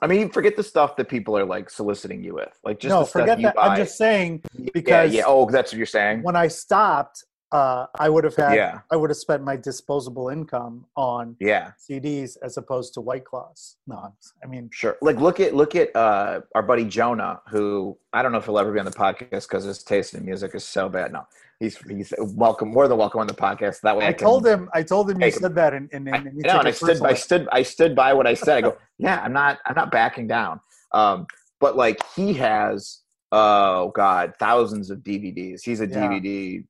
I 0.00 0.06
mean, 0.06 0.30
forget 0.30 0.56
the 0.56 0.62
stuff 0.62 0.96
that 0.96 1.08
people 1.08 1.36
are 1.36 1.44
like 1.44 1.70
soliciting 1.70 2.22
you 2.22 2.34
with, 2.34 2.56
like 2.64 2.78
just 2.78 2.92
no, 2.92 3.00
the 3.00 3.06
stuff 3.06 3.22
forget 3.22 3.40
you 3.40 3.46
that. 3.46 3.56
I'm 3.58 3.76
just 3.76 3.96
saying 3.96 4.42
Yeah, 4.54 4.70
because 4.72 5.12
yeah, 5.12 5.24
oh, 5.26 5.50
that's 5.50 5.72
what 5.72 5.76
you're 5.76 5.86
saying. 5.86 6.22
when 6.22 6.36
I 6.36 6.48
stopped, 6.48 7.24
uh, 7.50 7.86
I 7.98 8.08
would 8.08 8.24
have 8.24 8.36
had 8.36 8.54
Yeah, 8.54 8.80
I 8.90 8.96
would 8.96 9.10
have 9.10 9.16
spent 9.16 9.42
my 9.42 9.56
disposable 9.56 10.28
income 10.28 10.84
on 10.96 11.36
yeah, 11.40 11.72
CDs 11.78 12.36
as 12.42 12.56
opposed 12.58 12.94
to 12.94 13.00
White 13.00 13.24
Claws. 13.24 13.76
No, 13.86 14.14
I 14.42 14.46
mean, 14.46 14.68
sure. 14.72 14.96
Like, 15.00 15.16
look 15.16 15.40
at 15.40 15.54
look 15.54 15.74
at 15.74 15.94
uh, 15.96 16.42
our 16.54 16.62
buddy 16.62 16.84
Jonah, 16.84 17.40
who 17.48 17.96
I 18.12 18.22
don't 18.22 18.32
know 18.32 18.38
if 18.38 18.44
he'll 18.44 18.58
ever 18.58 18.72
be 18.72 18.78
on 18.78 18.84
the 18.84 18.90
podcast 18.90 19.48
because 19.48 19.64
his 19.64 19.82
taste 19.82 20.14
in 20.14 20.24
music 20.24 20.54
is 20.54 20.64
so 20.64 20.88
bad. 20.90 21.12
No, 21.12 21.26
he's 21.58 21.78
he's 21.78 22.12
welcome, 22.18 22.68
more 22.70 22.86
than 22.86 22.98
welcome 22.98 23.20
on 23.20 23.26
the 23.26 23.34
podcast. 23.34 23.80
That 23.80 23.96
way, 23.96 24.04
I, 24.04 24.08
I 24.08 24.12
told 24.12 24.46
him, 24.46 24.68
I 24.74 24.82
told 24.82 25.10
him 25.10 25.20
you 25.20 25.30
said 25.30 25.54
that, 25.54 25.72
and, 25.72 25.88
and, 25.92 26.08
I, 26.08 26.18
and 26.18 26.28
he 26.28 26.38
know, 26.40 26.50
took 26.50 26.58
and 26.58 26.68
I 26.68 26.70
stood, 26.72 27.02
I 27.02 27.14
stood, 27.14 27.48
I 27.52 27.62
stood 27.62 27.96
by 27.96 28.12
what 28.12 28.26
I 28.26 28.34
said. 28.34 28.58
I 28.58 28.60
go, 28.60 28.76
yeah, 28.98 29.22
I'm 29.22 29.32
not, 29.32 29.58
I'm 29.64 29.74
not 29.74 29.90
backing 29.90 30.26
down. 30.26 30.60
Um, 30.92 31.26
but 31.60 31.76
like 31.76 32.02
he 32.14 32.34
has, 32.34 33.00
oh 33.32 33.90
god, 33.94 34.34
thousands 34.38 34.90
of 34.90 34.98
DVDs. 34.98 35.62
He's 35.64 35.80
a 35.80 35.86
Yeah. 35.86 36.08
DVD 36.08 36.64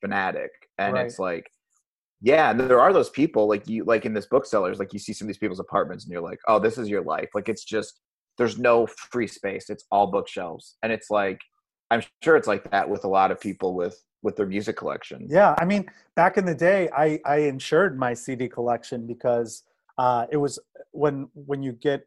fanatic, 0.00 0.50
and 0.78 0.94
Right. 0.94 1.06
it's 1.06 1.18
like, 1.18 1.50
yeah, 2.22 2.50
and 2.50 2.60
there 2.60 2.80
are 2.80 2.92
those 2.92 3.10
people 3.10 3.48
like 3.48 3.68
you, 3.68 3.84
like 3.84 4.04
in 4.04 4.14
this 4.14 4.26
booksellers, 4.26 4.78
like 4.78 4.92
you 4.92 4.98
see 4.98 5.12
some 5.12 5.26
of 5.26 5.28
these 5.28 5.38
people's 5.38 5.60
apartments, 5.60 6.04
and 6.04 6.12
you're 6.12 6.22
like, 6.22 6.38
oh, 6.48 6.58
this 6.58 6.78
is 6.78 6.88
your 6.88 7.02
life. 7.02 7.30
Like 7.34 7.48
it's 7.48 7.64
just 7.64 8.00
there's 8.38 8.58
no 8.58 8.86
free 8.86 9.26
space. 9.26 9.70
It's 9.70 9.84
all 9.90 10.06
bookshelves, 10.08 10.76
and 10.82 10.92
it's 10.92 11.10
like, 11.10 11.40
I'm 11.90 12.02
sure 12.22 12.36
it's 12.36 12.48
like 12.48 12.70
that 12.70 12.88
with 12.88 13.04
a 13.04 13.08
lot 13.08 13.30
of 13.30 13.40
people 13.40 13.74
with 13.74 14.02
with 14.22 14.36
their 14.36 14.46
music 14.46 14.76
collection. 14.76 15.26
Yeah, 15.30 15.54
I 15.58 15.64
mean, 15.64 15.90
back 16.14 16.36
in 16.36 16.44
the 16.44 16.54
day, 16.54 16.88
I 16.96 17.20
I 17.24 17.36
insured 17.38 17.98
my 17.98 18.14
CD 18.14 18.48
collection 18.48 19.06
because 19.06 19.62
uh, 19.98 20.26
it 20.30 20.36
was 20.36 20.58
when 20.92 21.28
when 21.34 21.62
you 21.62 21.72
get 21.72 22.06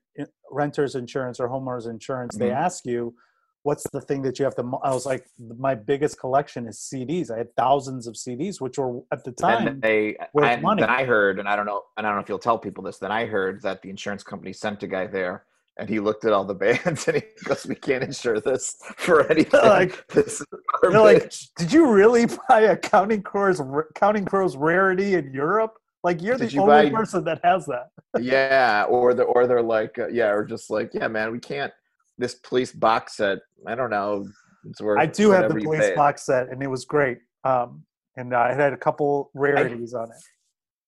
renters 0.51 0.95
insurance 0.95 1.39
or 1.39 1.49
homeowners 1.49 1.89
insurance, 1.89 2.35
they 2.37 2.49
Mhm. 2.49 2.55
ask 2.55 2.85
you 2.85 3.15
what's 3.63 3.89
the 3.91 4.01
thing 4.01 4.21
that 4.21 4.37
you 4.39 4.45
have 4.45 4.55
to. 4.55 4.63
mo-" 4.63 4.81
I 4.83 4.93
was 4.93 5.05
like, 5.05 5.25
my 5.57 5.73
biggest 5.75 6.19
collection 6.19 6.67
is 6.67 6.77
CDs. 6.79 7.31
I 7.31 7.37
had 7.39 7.55
thousands 7.55 8.07
of 8.07 8.13
CDs, 8.15 8.61
which 8.61 8.77
were 8.77 9.01
at 9.11 9.23
the 9.23 9.31
time. 9.31 9.67
And 9.67 9.81
they, 9.81 10.15
worth 10.33 10.45
I, 10.45 10.55
money. 10.57 10.81
then 10.81 10.89
I 10.89 11.03
heard, 11.05 11.39
and 11.39 11.47
I 11.47 11.55
don't 11.55 11.65
know, 11.65 11.81
and 11.97 12.05
I 12.05 12.09
don't 12.09 12.17
know 12.17 12.23
if 12.23 12.29
you'll 12.29 12.39
tell 12.39 12.57
people 12.59 12.83
this. 12.83 12.99
Then 12.99 13.11
I 13.11 13.25
heard 13.25 13.61
that 13.63 13.81
the 13.81 13.89
insurance 13.89 14.23
company 14.23 14.53
sent 14.53 14.83
a 14.83 14.87
guy 14.87 15.07
there, 15.07 15.45
and 15.77 15.89
he 15.89 15.99
looked 15.99 16.23
at 16.25 16.33
all 16.33 16.45
the 16.45 16.53
bands, 16.53 17.07
and 17.07 17.17
he 17.17 17.23
goes, 17.45 17.65
"We 17.65 17.75
can't 17.75 18.03
insure 18.03 18.39
this 18.39 18.75
for 18.97 19.25
anything. 19.31 19.61
Like- 19.61 20.07
this 20.09 20.41
is 20.41 20.45
They're 20.81 20.91
like, 20.91 21.33
did 21.57 21.71
you 21.73 21.89
really 21.91 22.25
buy 22.49 22.61
a 22.61 22.77
Counting 22.77 23.23
Crows 23.23 23.61
Counting 23.95 24.25
Crows 24.25 24.55
rarity 24.55 25.15
in 25.15 25.33
Europe? 25.33 25.73
Like 26.03 26.21
you're 26.21 26.35
Did 26.37 26.49
the 26.49 26.53
you 26.55 26.61
only 26.61 26.89
buy- 26.89 26.95
person 26.99 27.23
that 27.23 27.39
has 27.45 27.65
that. 27.67 27.87
yeah, 28.19 28.85
or 28.89 29.13
the 29.13 29.23
or 29.23 29.47
they're 29.47 29.61
like, 29.61 29.97
uh, 29.97 30.09
yeah, 30.09 30.31
or 30.31 30.43
just 30.43 30.69
like, 30.69 30.91
yeah, 30.93 31.07
man, 31.07 31.31
we 31.31 31.39
can't. 31.39 31.71
This 32.17 32.35
police 32.35 32.71
box 32.71 33.17
set, 33.17 33.39
I 33.67 33.75
don't 33.75 33.89
know. 33.89 34.25
It's 34.65 34.81
worth 34.81 34.99
I 34.99 35.05
do 35.05 35.31
have 35.31 35.49
the 35.49 35.59
police 35.59 35.91
box 35.95 36.25
set, 36.25 36.49
and 36.49 36.61
it 36.61 36.67
was 36.67 36.85
great. 36.85 37.19
Um, 37.43 37.83
and 38.15 38.33
uh, 38.33 38.47
it 38.51 38.55
had 38.55 38.73
a 38.73 38.77
couple 38.77 39.31
rarities 39.33 39.93
on 39.93 40.09
it. 40.09 40.17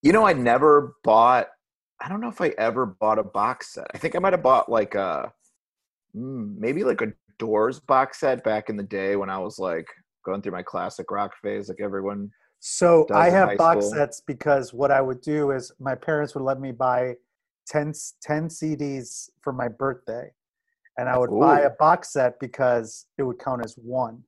You 0.01 0.13
know, 0.13 0.25
I 0.25 0.33
never 0.33 0.95
bought. 1.03 1.47
I 1.99 2.09
don't 2.09 2.21
know 2.21 2.29
if 2.29 2.39
I 2.41 2.49
ever 2.57 2.85
bought 2.85 3.19
a 3.19 3.23
box 3.23 3.73
set. 3.73 3.87
I 3.93 3.97
think 3.97 4.15
I 4.15 4.19
might 4.19 4.33
have 4.33 4.43
bought 4.43 4.69
like 4.69 4.95
a, 4.95 5.31
mm, 6.15 6.57
maybe 6.57 6.83
like 6.83 7.01
a 7.01 7.13
Doors 7.37 7.79
box 7.81 8.19
set 8.19 8.43
back 8.43 8.69
in 8.69 8.77
the 8.77 8.83
day 8.83 9.15
when 9.17 9.29
I 9.29 9.37
was 9.37 9.59
like 9.59 9.87
going 10.23 10.41
through 10.41 10.53
my 10.53 10.63
classic 10.63 11.11
rock 11.11 11.33
phase, 11.41 11.67
like 11.67 11.81
everyone. 11.81 12.31
So 12.59 13.05
I 13.13 13.29
have 13.29 13.57
box 13.57 13.85
school. 13.85 13.97
sets 13.97 14.21
because 14.21 14.73
what 14.73 14.89
I 14.89 15.01
would 15.01 15.21
do 15.21 15.51
is 15.51 15.71
my 15.79 15.95
parents 15.95 16.33
would 16.33 16.43
let 16.43 16.59
me 16.59 16.71
buy 16.71 17.15
10, 17.67 17.89
s- 17.89 18.13
10 18.21 18.47
CDs 18.47 19.29
for 19.41 19.51
my 19.51 19.67
birthday, 19.67 20.31
and 20.97 21.09
I 21.09 21.17
would 21.17 21.29
buy 21.29 21.61
a 21.61 21.69
box 21.69 22.13
set 22.13 22.39
because 22.39 23.05
it 23.17 23.23
would 23.23 23.39
count 23.39 23.63
as 23.63 23.75
one. 23.75 24.23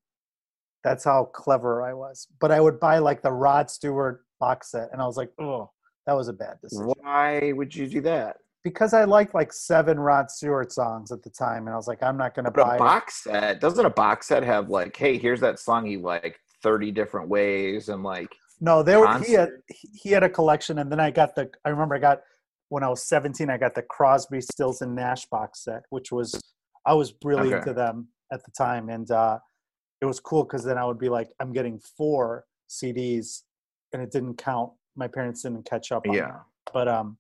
That's 0.84 1.04
how 1.04 1.26
clever 1.26 1.82
I 1.82 1.94
was. 1.94 2.28
But 2.40 2.52
I 2.52 2.60
would 2.60 2.80
buy 2.80 3.00
like 3.00 3.22
the 3.22 3.32
Rod 3.32 3.70
Stewart 3.70 4.26
box 4.40 4.72
set, 4.72 4.90
and 4.92 5.02
I 5.02 5.06
was 5.06 5.18
like, 5.18 5.32
oh, 5.40 5.72
that 6.06 6.14
was 6.14 6.28
a 6.28 6.34
bad 6.34 6.58
decision. 6.62 6.94
Why 7.02 7.52
would 7.54 7.76
you 7.76 7.88
do 7.88 8.02
that? 8.02 8.38
Because 8.64 8.94
I 8.94 9.06
liked 9.06 9.34
like 9.34 9.54
seven 9.54 10.00
Rod 10.00 10.30
Stewart 10.30 10.72
songs 10.72 11.12
at 11.12 11.24
the 11.24 11.30
time, 11.30 11.68
and 11.68 11.74
I 11.74 11.76
was 11.76 11.88
like, 11.88 12.04
I'm 12.04 12.18
not 12.18 12.36
going 12.36 12.46
to 12.46 12.52
buy. 12.52 12.76
a 12.76 12.80
box 12.80 13.24
set 13.24 13.62
doesn't 13.62 13.86
a 13.86 13.90
box 13.90 14.28
set 14.28 14.44
have 14.44 14.70
like, 14.70 14.96
hey, 14.96 15.18
here's 15.18 15.40
that 15.42 15.60
song 15.60 15.88
you 15.88 16.02
like 16.02 16.40
thirty 16.64 16.92
different 16.92 17.30
ways, 17.30 17.90
and 17.90 18.04
like, 18.04 18.34
No, 18.60 18.84
there 18.84 19.00
were, 19.00 19.20
he 19.20 19.34
had 19.34 19.50
he 19.68 19.90
he 19.94 20.10
had 20.10 20.24
a 20.24 20.30
collection, 20.30 20.80
and 20.80 20.92
then 20.92 21.00
I 21.00 21.12
got 21.12 21.36
the. 21.36 21.50
I 21.66 21.70
remember 21.70 21.96
I 21.96 22.00
got 22.00 22.22
when 22.70 22.84
I 22.84 22.90
was 22.90 23.04
seventeen. 23.04 23.50
I 23.50 23.58
got 23.58 23.76
the 23.76 23.84
Crosby, 23.84 24.42
Stills, 24.42 24.82
and 24.82 24.96
Nash 24.96 25.26
box 25.28 25.64
set, 25.64 25.84
which 25.90 26.12
was 26.12 26.40
I 26.88 26.94
was 26.94 27.14
really 27.24 27.50
Okay. 27.50 27.58
into 27.58 27.74
them 27.74 28.08
at 28.32 28.44
the 28.46 28.52
time, 28.52 28.90
and 28.90 29.12
uh, 29.12 29.40
it 30.02 30.06
was 30.06 30.20
cool 30.20 30.44
because 30.44 30.64
then 30.64 30.78
I 30.78 30.86
would 30.86 30.98
be 30.98 31.10
like, 31.10 31.30
I'm 31.40 31.52
getting 31.52 31.80
four 31.80 32.46
CDs, 32.70 33.44
and 33.94 34.02
it 34.02 34.12
didn't 34.12 34.36
count. 34.38 34.72
My 34.96 35.08
parents 35.08 35.44
didn't 35.44 35.66
catch 35.70 35.92
up. 35.92 36.08
On 36.08 36.16
yeah, 36.16 36.28
that. 36.28 36.42
but 36.74 36.88
um, 36.88 37.18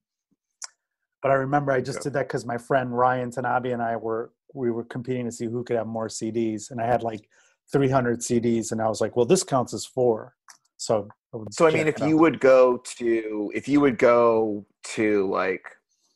but 1.21 1.31
I 1.31 1.35
remember 1.35 1.73
I 1.73 1.81
just 1.81 1.99
Okay. 1.99 2.03
did 2.05 2.13
that 2.13 2.27
because 2.29 2.45
my 2.45 2.57
friend 2.57 2.97
Ryan 2.97 3.29
Tanabe 3.29 3.73
and 3.73 3.81
I 3.81 3.97
were 3.97 4.31
we 4.53 4.71
were 4.71 4.85
competing 4.85 5.25
to 5.25 5.31
see 5.31 5.45
who 5.45 5.63
could 5.63 5.75
have 5.75 5.87
more 5.87 6.07
CDs, 6.07 6.71
and 6.71 6.79
I 6.79 6.85
had 6.85 7.03
like 7.03 7.29
300 7.71 8.21
CDs, 8.21 8.71
and 8.71 8.81
I 8.81 8.87
was 8.87 9.01
like, 9.01 9.17
well, 9.17 9.25
this 9.25 9.43
counts 9.43 9.73
as 9.73 9.85
four. 9.85 10.33
So 10.77 11.09
would 11.33 11.53
So 11.53 11.67
I 11.67 11.71
mean, 11.71 11.87
if 11.87 11.99
you 11.99 12.17
would 12.17 12.39
go 12.39 12.77
to 12.77 13.51
if 13.53 13.67
you 13.67 13.81
would 13.81 13.97
go 13.97 14.65
to 14.95 15.29
like 15.29 15.65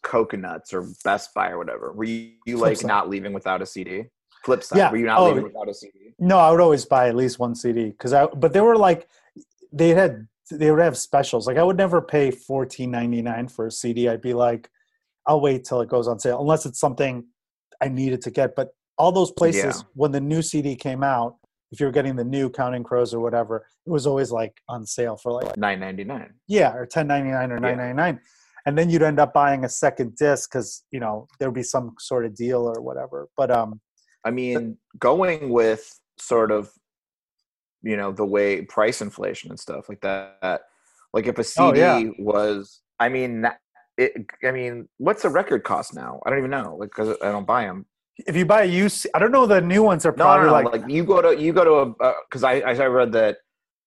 Coconuts 0.03 0.73
or 0.73 0.87
Best 1.03 1.33
Buy 1.33 1.49
or 1.49 1.57
whatever, 1.57 1.91
were 1.93 2.03
you, 2.03 2.33
you 2.45 2.57
like 2.57 2.77
side. 2.77 2.87
not 2.87 3.09
leaving 3.09 3.33
without 3.33 3.61
a 3.61 3.65
CD? 3.65 4.05
Flip 4.43 4.63
side, 4.63 4.77
Yeah. 4.77 4.91
were 4.91 4.97
you 4.97 5.05
not 5.05 5.19
Oh, 5.19 5.27
leaving 5.27 5.43
without 5.43 5.69
a 5.69 5.73
CD? 5.73 6.13
No, 6.17 6.37
I 6.39 6.49
would 6.51 6.59
always 6.61 6.85
buy 6.85 7.07
at 7.09 7.15
least 7.15 7.37
one 7.39 7.53
CD 7.55 7.89
because 7.91 8.11
I. 8.13 8.25
But 8.25 8.53
they 8.53 8.61
were 8.61 8.75
like, 8.75 9.07
they 9.71 9.89
had 9.89 10.27
they 10.49 10.69
would 10.71 10.81
have 10.81 10.97
specials. 10.97 11.47
Like 11.47 11.57
I 11.57 11.63
would 11.63 11.77
never 11.77 12.01
pay 12.01 12.31
fourteen 12.31 12.91
ninety 12.91 13.21
nine 13.21 13.47
for 13.47 13.67
a 13.67 13.71
CD. 13.71 14.09
I'd 14.09 14.21
be 14.21 14.33
like, 14.33 14.69
I'll 15.27 15.39
wait 15.41 15.63
till 15.63 15.81
it 15.81 15.89
goes 15.89 16.07
on 16.07 16.19
sale 16.19 16.41
unless 16.41 16.65
it's 16.65 16.79
something 16.79 17.25
I 17.79 17.87
needed 17.87 18.21
to 18.23 18.31
get. 18.31 18.55
But 18.55 18.69
all 18.97 19.11
those 19.11 19.31
places 19.31 19.77
Yeah. 19.77 19.87
when 19.93 20.11
the 20.11 20.19
new 20.21 20.41
CD 20.41 20.75
came 20.75 21.03
out, 21.03 21.35
if 21.71 21.79
you 21.79 21.85
were 21.85 21.91
getting 21.91 22.15
the 22.15 22.23
new 22.25 22.49
Counting 22.49 22.83
Crows 22.83 23.13
or 23.13 23.19
whatever, 23.21 23.65
it 23.85 23.89
was 23.91 24.05
always 24.07 24.31
like 24.31 24.59
on 24.67 24.85
sale 24.85 25.15
for 25.17 25.31
like 25.31 25.55
Nine 25.55 25.79
ninety 25.79 26.03
nine. 26.03 26.33
yeah 26.47 26.73
or 26.73 26.85
ten 26.87 27.07
ninety 27.07 27.29
nine 27.29 27.51
or 27.51 27.55
Yeah. 27.55 27.61
nine 27.61 27.77
ninety 27.77 27.93
nine. 27.95 28.19
And 28.65 28.77
then 28.77 28.89
you'd 28.89 29.01
end 29.01 29.19
up 29.19 29.33
buying 29.33 29.63
a 29.65 29.69
second 29.69 30.15
disc 30.17 30.51
because 30.51 30.83
you 30.91 30.99
know 30.99 31.27
there 31.39 31.49
would 31.49 31.55
be 31.55 31.63
some 31.63 31.95
sort 31.99 32.25
of 32.25 32.35
deal 32.35 32.61
or 32.61 32.81
whatever. 32.81 33.27
But 33.35 33.49
um, 33.51 33.81
I 34.23 34.31
mean, 34.31 34.77
going 34.99 35.49
with 35.49 35.99
sort 36.19 36.51
of, 36.51 36.71
you 37.81 37.97
know, 37.97 38.11
the 38.11 38.25
way 38.25 38.61
price 38.61 39.01
inflation 39.01 39.49
and 39.49 39.59
stuff 39.59 39.89
like 39.89 40.01
that. 40.01 40.61
Like 41.13 41.27
if 41.27 41.37
a 41.37 41.41
Oh, 41.41 41.73
CD 41.73 41.79
yeah. 41.79 42.03
was, 42.19 42.81
I 42.99 43.09
mean, 43.09 43.45
it. 43.97 44.13
I 44.45 44.51
mean, 44.51 44.87
what's 44.97 45.25
a 45.25 45.29
record 45.29 45.63
cost 45.63 45.93
now? 45.93 46.21
I 46.25 46.29
don't 46.29 46.39
even 46.39 46.51
know, 46.51 46.75
like 46.79 46.89
because 46.89 47.17
I 47.21 47.31
don't 47.31 47.47
buy 47.47 47.65
them. 47.65 47.85
If 48.27 48.35
you 48.35 48.45
buy 48.45 48.63
a 48.63 48.65
used, 48.65 49.07
I 49.15 49.19
don't 49.19 49.31
know. 49.31 49.47
The 49.47 49.61
new 49.61 49.81
ones 49.83 50.05
are 50.05 50.11
No, 50.11 50.23
probably 50.23 50.45
no, 50.47 50.61
no. 50.61 50.69
like, 50.69 50.81
Like, 50.83 50.91
you 50.91 51.03
go 51.03 51.21
to 51.21 51.41
you 51.41 51.51
go 51.53 51.63
to 51.65 51.73
a 52.05 52.13
because 52.29 52.43
I 52.43 52.59
I 52.59 52.85
read 52.85 53.11
that 53.13 53.37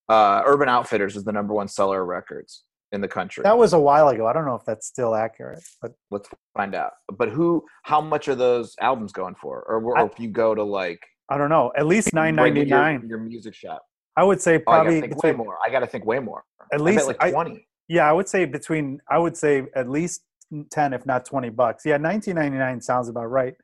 uh, 0.09 0.43
Urban 0.45 0.69
Outfitters 0.69 1.15
is 1.17 1.25
the 1.25 1.33
number 1.33 1.55
one 1.55 1.69
seller 1.69 2.03
of 2.03 2.09
records 2.09 2.65
in 2.95 3.01
the 3.01 3.09
country. 3.09 3.43
that 3.43 3.59
was 3.59 3.73
a 3.73 3.79
while 3.79 4.09
ago. 4.09 4.27
I 4.27 4.33
don't 4.33 4.47
know 4.47 4.55
if 4.55 4.65
that's 4.65 4.87
still 4.87 5.15
accurate, 5.15 5.63
but 5.83 5.93
Let's 6.11 6.29
find 6.57 6.75
out. 6.75 6.93
But 7.19 7.29
who? 7.31 7.65
How 7.83 8.01
much 8.01 8.29
are 8.29 8.35
those 8.35 8.75
albums 8.81 9.13
going 9.13 9.35
for? 9.35 9.63
Or, 9.69 9.83
or 9.85 9.99
I- 9.99 10.05
if 10.07 10.19
you 10.19 10.29
go 10.29 10.55
to 10.55 10.63
like 10.63 11.01
I 11.31 11.39
don't 11.39 11.49
know. 11.49 11.73
At 11.77 11.87
least 11.87 12.13
nine 12.15 12.35
ninety 12.37 12.65
nine. 12.65 13.05
your 13.09 13.19
music 13.19 13.55
shop. 13.55 13.83
I 14.17 14.23
would 14.25 14.41
say 14.41 14.63
Oh, 14.67 14.71
I 14.73 14.77
gotta 14.77 14.85
probably 14.85 15.01
think 15.01 15.23
way 15.23 15.33
more. 15.33 15.59
I 15.67 15.71
got 15.71 15.81
to 15.81 15.87
think 15.87 16.05
way 16.07 16.19
more. 16.21 16.45
At 16.73 16.81
I 16.81 16.85
least 16.85 17.07
like 17.07 17.17
I- 17.21 17.31
twenty. 17.31 17.67
yeah, 17.89 18.09
I 18.09 18.13
would 18.13 18.29
say 18.29 18.45
between. 18.45 19.01
I 19.11 19.19
would 19.19 19.37
say 19.37 19.65
at 19.75 19.89
least 19.89 20.23
ten, 20.71 20.93
if 20.93 21.05
not 21.07 21.25
twenty 21.25 21.49
bucks. 21.51 21.85
Yeah, 21.85 21.97
nineteen 21.97 22.37
ninety 22.37 22.59
nine 22.59 22.81
sounds 22.81 23.09
about 23.09 23.27
right, 23.31 23.55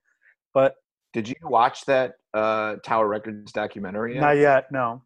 but 0.55 0.75
Did 1.13 1.29
you 1.29 1.35
watch 1.43 1.85
that 1.85 2.15
uh, 2.35 2.77
Tower 2.85 3.07
Records 3.09 3.53
documentary? 3.53 4.15
Yet? 4.15 4.21
not 4.21 4.37
yet. 4.39 4.73
No, 4.73 5.03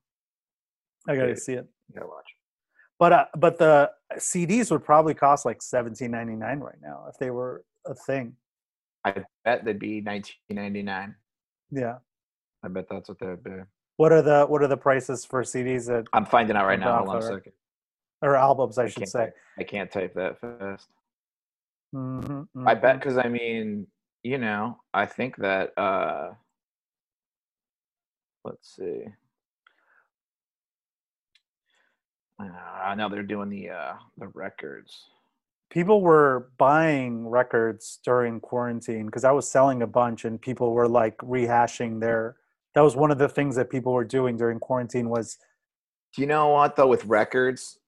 I 1.09 1.17
got 1.17 1.27
to 1.27 1.37
see 1.37 1.55
it. 1.55 1.67
You 1.89 1.95
gotta 1.97 2.07
watch. 2.07 2.25
But 3.05 3.12
uh, 3.12 3.25
but 3.37 3.59
the 3.59 3.90
CDs 4.14 4.71
would 4.71 4.83
probably 4.83 5.12
cost 5.12 5.45
like 5.45 5.61
seventeen 5.61 6.11
ninety 6.11 6.37
nine 6.37 6.61
right 6.61 6.81
now 6.81 7.05
if 7.11 7.19
they 7.19 7.31
were 7.31 7.62
a 7.87 7.95
thing. 7.95 8.35
I 9.05 9.23
bet 9.45 9.62
they'd 9.62 9.79
be 9.79 10.01
nineteen 10.01 10.37
ninety 10.49 10.83
nine. 10.83 11.14
Yeah. 11.71 11.97
I 12.64 12.69
bet 12.69 12.87
that's 12.88 13.11
what 13.11 13.19
they'd 13.19 13.45
be. 13.45 13.51
What 13.99 14.11
are 14.12 14.23
the 14.23 14.47
what 14.47 14.62
are 14.62 14.69
the 14.69 14.79
prices 14.79 15.27
for 15.27 15.43
CDs 15.43 15.87
that, 15.88 16.07
I'm 16.14 16.25
finding 16.25 16.57
out 16.57 16.64
right 16.64 16.81
now. 16.81 16.97
Hold 16.97 17.11
on 17.11 17.17
a 17.19 17.23
second. 17.23 17.53
or 18.23 18.37
albums? 18.37 18.79
I 18.79 18.85
I 18.85 18.88
should 18.88 19.07
say. 19.07 19.33
I 19.59 19.64
can't 19.64 19.90
type 19.90 20.14
that 20.14 20.40
fast. 20.40 20.88
Mhm, 21.95 22.47
I 22.64 22.73
bet 22.73 23.01
because 23.01 23.19
I 23.19 23.29
mean, 23.29 23.87
you 24.23 24.38
know, 24.38 24.81
I 24.95 25.05
think 25.05 25.37
that. 25.37 25.77
uh 25.77 26.31
Let's 28.47 28.75
see. 28.75 29.05
Uh, 32.38 32.94
now 32.97 33.09
they're 33.09 33.23
doing 33.23 33.49
the 33.49 33.70
uh 33.70 33.94
the 34.18 34.29
records. 34.29 35.05
people 35.70 36.01
were 36.01 36.51
buying 36.59 37.27
records 37.29 37.99
during 38.05 38.40
quarantine 38.40 39.07
because 39.07 39.25
I 39.25 39.31
was 39.33 39.49
selling 39.51 39.83
a 39.83 39.87
bunch 39.87 40.25
and 40.25 40.40
people 40.40 40.73
were 40.73 40.88
like 40.88 41.16
rehashing 41.18 42.01
their 42.01 42.37
that 42.75 42.81
was 42.83 42.97
one 42.97 43.11
of 43.12 43.18
the 43.18 43.29
things 43.29 43.55
that 43.57 43.70
people 43.70 43.92
were 43.92 44.05
doing 44.05 44.37
during 44.37 44.59
quarantine 44.59 45.09
was 45.09 45.38
Do 46.14 46.23
you 46.23 46.29
know 46.29 46.49
what 46.49 46.77
though? 46.77 46.88
With 46.88 47.05
records, 47.07 47.79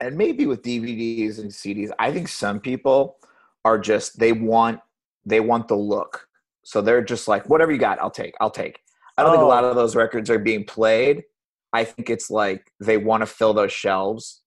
and 0.00 0.16
maybe 0.16 0.46
with 0.46 0.62
DVDs 0.62 1.38
and 1.38 1.50
CDs, 1.50 1.90
I 1.98 2.12
think 2.12 2.28
some 2.28 2.60
people 2.60 3.16
are 3.64 3.78
just 3.78 4.18
they 4.18 4.32
want 4.32 4.80
they 5.26 5.40
want 5.40 5.68
the 5.68 5.76
look, 5.76 6.28
so 6.64 6.80
they're 6.80 7.02
just 7.02 7.28
like 7.28 7.48
whatever 7.50 7.70
you 7.72 7.78
got, 7.78 7.98
I'll 8.00 8.10
take, 8.10 8.34
I'll 8.40 8.50
take. 8.50 8.80
I 9.16 9.22
don't 9.22 9.32
think 9.32 9.42
a 9.42 9.44
Oh. 9.44 9.48
lot 9.48 9.64
of 9.64 9.76
those 9.76 9.94
records 9.96 10.30
are 10.30 10.38
being 10.38 10.64
played. 10.64 11.24
I 11.72 11.84
think 11.84 12.10
it's 12.10 12.30
like 12.30 12.70
they 12.80 12.96
want 12.96 13.22
to 13.22 13.26
fill 13.26 13.54
those 13.54 13.72
shelves, 13.72 14.42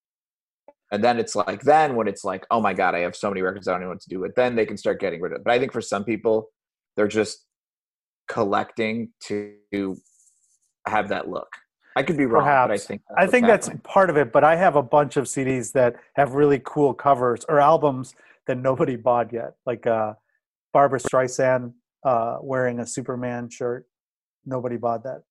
and 0.91 1.03
then 1.03 1.19
it's 1.19 1.35
like 1.35 1.61
then 1.61 1.95
when 1.95 2.07
it's 2.07 2.23
like, 2.23 2.45
oh 2.51 2.59
my 2.61 2.73
god, 2.73 2.95
I 2.95 2.99
have 2.99 3.15
so 3.15 3.29
many 3.29 3.41
records, 3.41 3.67
I 3.67 3.73
don't 3.73 3.81
know 3.81 3.89
what 3.89 4.01
to 4.01 4.09
do 4.09 4.19
with. 4.19 4.35
Then 4.35 4.55
they 4.55 4.65
can 4.65 4.77
start 4.77 4.99
getting 4.99 5.21
rid 5.21 5.31
of. 5.33 5.37
it. 5.37 5.43
But 5.43 5.53
I 5.53 5.59
think 5.59 5.71
for 5.71 5.81
some 5.81 6.03
people, 6.03 6.49
they're 6.95 7.07
just 7.07 7.45
collecting 8.27 9.09
to 9.25 9.55
have 10.87 11.09
that 11.09 11.29
look. 11.29 11.47
I 11.95 12.03
could 12.03 12.17
be 12.17 12.25
wrong, 12.25 12.45
but 12.45 12.49
I 12.49 12.67
Perhaps. 12.67 12.85
think 12.85 13.01
I 13.17 13.27
think 13.27 13.47
that's 13.47 13.69
part 13.83 14.09
of 14.09 14.17
it, 14.17 14.31
but 14.31 14.43
I 14.43 14.55
have 14.55 14.75
a 14.77 14.83
bunch 14.83 15.17
of 15.17 15.25
CDs 15.25 15.73
that 15.73 15.95
have 16.15 16.33
really 16.33 16.61
cool 16.63 16.93
covers 16.93 17.45
or 17.49 17.59
albums 17.59 18.15
that 18.47 18.57
nobody 18.57 18.95
bought 18.95 19.33
yet. 19.33 19.55
Like 19.65 19.85
uh 19.85 20.13
Barbra 20.73 20.99
Streisand 20.99 21.73
uh 22.05 22.37
wearing 22.41 22.79
a 22.79 22.85
Superman 22.85 23.49
shirt. 23.49 23.85
Nobody 24.45 24.77
bought 24.77 25.03
that. 25.03 25.23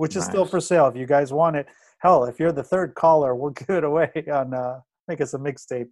Which 0.00 0.16
is 0.16 0.24
still 0.24 0.46
for 0.46 0.60
sale 0.60 0.86
if 0.86 0.96
you 0.96 1.04
guys 1.04 1.30
want 1.30 1.56
it. 1.56 1.68
Hell, 1.98 2.24
if 2.24 2.40
you're 2.40 2.52
the 2.52 2.62
third 2.62 2.94
caller, 2.94 3.34
we'll 3.34 3.50
give 3.60 3.68
it 3.68 3.84
away 3.84 4.10
on 4.32 4.54
uh 4.54 4.80
make 5.06 5.20
us 5.20 5.34
a 5.34 5.38
mixtape. 5.38 5.88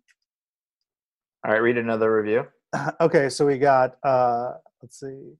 All 1.44 1.52
right, 1.52 1.58
read 1.60 1.76
another 1.76 2.14
review. 2.16 2.46
okay, 3.02 3.28
so 3.28 3.44
we 3.44 3.58
got 3.58 3.96
uh 4.02 4.52
let's 4.82 4.98
see. 4.98 5.34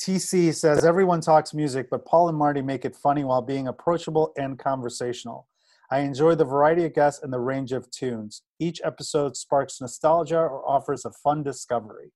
TC 0.00 0.54
says 0.54 0.84
everyone 0.84 1.20
talks 1.20 1.52
music, 1.52 1.88
but 1.90 2.06
Paul 2.06 2.28
and 2.28 2.38
Marty 2.38 2.62
make 2.62 2.84
it 2.84 2.94
funny 2.94 3.24
while 3.24 3.42
being 3.42 3.66
approachable 3.66 4.32
and 4.38 4.56
conversational. 4.56 5.48
I 5.90 6.00
enjoy 6.00 6.36
the 6.36 6.44
variety 6.44 6.84
of 6.84 6.94
guests 6.94 7.24
and 7.24 7.32
the 7.32 7.40
range 7.40 7.72
of 7.72 7.90
tunes. 7.90 8.42
Each 8.60 8.80
episode 8.84 9.36
sparks 9.36 9.80
nostalgia 9.80 10.38
or 10.38 10.62
offers 10.68 11.04
a 11.04 11.10
fun 11.10 11.42
discovery. 11.42 12.12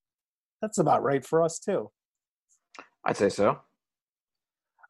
That's 0.60 0.78
about 0.78 1.02
right 1.02 1.26
for 1.26 1.42
us 1.42 1.58
too. 1.58 1.90
I'd 3.04 3.16
say 3.16 3.30
so. 3.30 3.62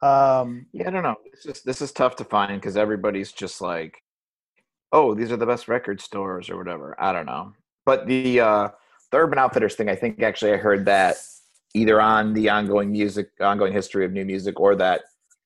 Um, 0.02 0.66
Yeah, 0.72 0.88
I 0.88 0.90
don't 0.90 1.02
know. 1.02 1.16
This 1.32 1.46
is 1.46 1.62
this 1.62 1.80
is 1.80 1.92
tough 1.92 2.16
to 2.16 2.24
find 2.24 2.60
because 2.60 2.76
everybody's 2.76 3.32
just 3.32 3.60
like, 3.60 4.02
oh, 4.92 5.14
these 5.14 5.32
are 5.32 5.36
the 5.36 5.46
best 5.46 5.68
record 5.68 6.00
stores 6.00 6.50
or 6.50 6.56
whatever. 6.56 6.96
I 7.00 7.12
don't 7.12 7.26
know. 7.26 7.52
But 7.86 8.06
the 8.06 8.40
uh, 8.40 8.68
the 9.10 9.18
Urban 9.18 9.38
Outfitters 9.38 9.76
thing, 9.76 9.88
I 9.88 9.94
think 9.94 10.22
actually 10.22 10.52
I 10.52 10.56
heard 10.56 10.84
that 10.86 11.16
either 11.74 12.00
on 12.00 12.32
the 12.34 12.48
ongoing 12.48 12.90
music, 12.90 13.30
ongoing 13.40 13.72
history 13.72 14.04
of 14.04 14.12
new 14.12 14.24
music, 14.24 14.60
or 14.60 14.74
that 14.76 15.02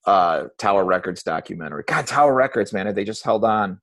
uh, 0.07 0.45
Tower 0.59 0.85
Records 0.85 1.23
documentary. 1.23 1.85
God, 1.87 2.07
Tower 2.07 2.35
Records, 2.35 2.73
man, 2.73 2.87
if 2.87 2.95
they 2.95 3.05
just 3.05 3.25
held 3.25 3.45
on, 3.45 3.81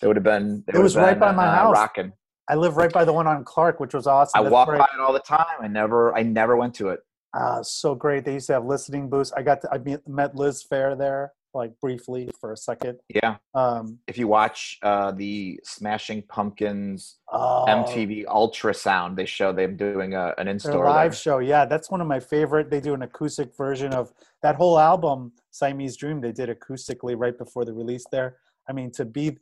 they 0.00 0.06
would 0.06 0.16
have 0.16 0.24
been. 0.24 0.64
It 0.68 0.78
was 0.78 0.94
have 0.94 1.04
right 1.04 1.20
by 1.20 1.32
my 1.32 1.46
uh, 1.46 1.54
house. 1.54 1.74
Rocking. 1.74 2.12
I 2.48 2.56
live 2.56 2.76
right 2.76 2.92
by 2.92 3.04
the 3.04 3.12
one 3.12 3.28
on 3.28 3.44
Clark, 3.44 3.78
which 3.78 3.94
was 3.94 4.08
awesome. 4.08 4.38
I 4.38 4.42
That's 4.42 4.52
walk 4.52 4.68
by 4.68 4.88
it 4.92 5.00
all 5.00 5.12
the 5.12 5.20
time. 5.20 5.46
I 5.60 5.68
never, 5.68 6.12
I 6.16 6.24
never 6.24 6.56
went 6.56 6.74
to 6.76 6.88
it. 6.88 7.00
Ah, 7.34 7.62
so 7.62 7.94
great. 7.94 8.24
They 8.24 8.34
used 8.34 8.48
to 8.48 8.54
have 8.54 8.64
listening 8.64 9.08
booths. 9.08 9.32
I 9.36 9.42
got 9.42 9.60
to, 9.62 9.68
I 9.72 9.78
met- 9.78 10.06
met 10.08 10.34
Liz 10.34 10.64
Phair 10.64 10.98
there, 10.98 11.32
like 11.54 11.78
briefly 11.80 12.28
for 12.40 12.52
a 12.52 12.56
second. 12.56 12.98
Yeah, 13.08 13.36
Um, 13.54 13.98
if 14.08 14.18
you 14.18 14.26
watch 14.26 14.78
uh, 14.82 15.12
the 15.12 15.60
Smashing 15.62 16.22
Pumpkins 16.22 17.18
oh, 17.32 17.66
MTV 17.68 18.26
Ultrasound. 18.26 19.16
They 19.16 19.26
show 19.26 19.52
them 19.52 19.76
doing 19.76 20.14
a, 20.14 20.34
an 20.38 20.48
in-store 20.48 20.84
live 20.84 21.12
there. 21.12 21.18
show, 21.18 21.38
yeah, 21.38 21.64
that's 21.64 21.90
one 21.90 22.00
of 22.00 22.08
my 22.08 22.20
favorite. 22.20 22.68
They 22.68 22.80
do 22.80 22.94
an 22.94 23.02
acoustic 23.02 23.56
version 23.56 23.92
of 23.92 24.12
that 24.42 24.56
whole 24.56 24.78
album, 24.78 25.32
Siamese 25.52 25.96
Dream. 25.96 26.20
They 26.20 26.32
did 26.32 26.48
acoustically 26.48 27.14
right 27.16 27.36
before 27.36 27.64
the 27.64 27.72
release 27.72 28.04
there. 28.10 28.36
I 28.68 28.72
mean, 28.72 28.90
to 28.92 29.04
be 29.04 29.38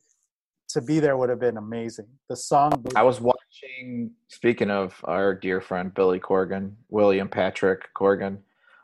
to 0.68 0.80
be 0.82 1.00
there 1.00 1.16
would 1.16 1.30
have 1.30 1.40
been 1.40 1.56
amazing. 1.56 2.06
The 2.28 2.36
song, 2.36 2.84
I 2.94 3.02
was 3.02 3.20
watching. 3.20 4.12
Speaking 4.28 4.70
of 4.70 4.94
our 5.04 5.34
dear 5.34 5.60
friend 5.60 5.92
Billy 5.94 6.20
Corgan, 6.20 6.74
William 6.88 7.28
Patrick 7.28 7.82
Corgan, 7.96 8.38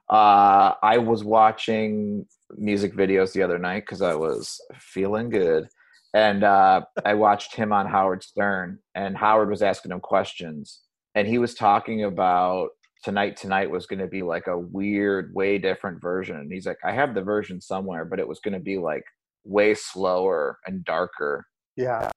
uh, 0.09 0.75
I 0.83 0.99
was 0.99 1.25
watching 1.25 2.27
music 2.57 2.95
videos 2.95 3.33
the 3.33 3.43
other 3.43 3.59
night 3.59 3.81
because 3.81 4.03
I 4.03 4.15
was 4.15 4.61
feeling 4.79 5.31
good, 5.31 5.69
and 6.15 6.45
uh, 6.45 6.83
I 7.05 7.15
watched 7.15 7.55
him 7.55 7.73
on 7.73 7.87
Howard 7.87 8.23
Stern, 8.23 8.79
and 8.95 9.17
Howard 9.17 9.51
was 9.51 9.63
asking 9.63 9.93
him 9.93 10.01
questions, 10.01 10.81
and 11.15 11.29
he 11.29 11.39
was 11.39 11.55
talking 11.55 12.05
about 12.05 12.71
tonight 13.05 13.37
tonight 13.37 13.71
was 13.71 13.87
going 13.87 13.99
to 13.99 14.07
be 14.07 14.23
like 14.23 14.47
a 14.47 14.59
weird 14.59 15.35
way 15.35 15.59
different 15.59 16.01
version 16.01 16.37
and 16.37 16.51
he's 16.51 16.65
like 16.65 16.79
i 16.83 16.91
have 16.91 17.15
the 17.15 17.21
version 17.21 17.61
somewhere 17.61 18.07
but 18.07 18.19
it 18.19 18.27
was 18.27 18.41
going 18.41 18.55
to 18.55 18.59
be 18.59 18.79
like 18.79 19.05
way 19.45 19.75
slower 19.75 20.59
and 20.67 20.87
darker 20.87 21.47
yeah. 21.77 22.11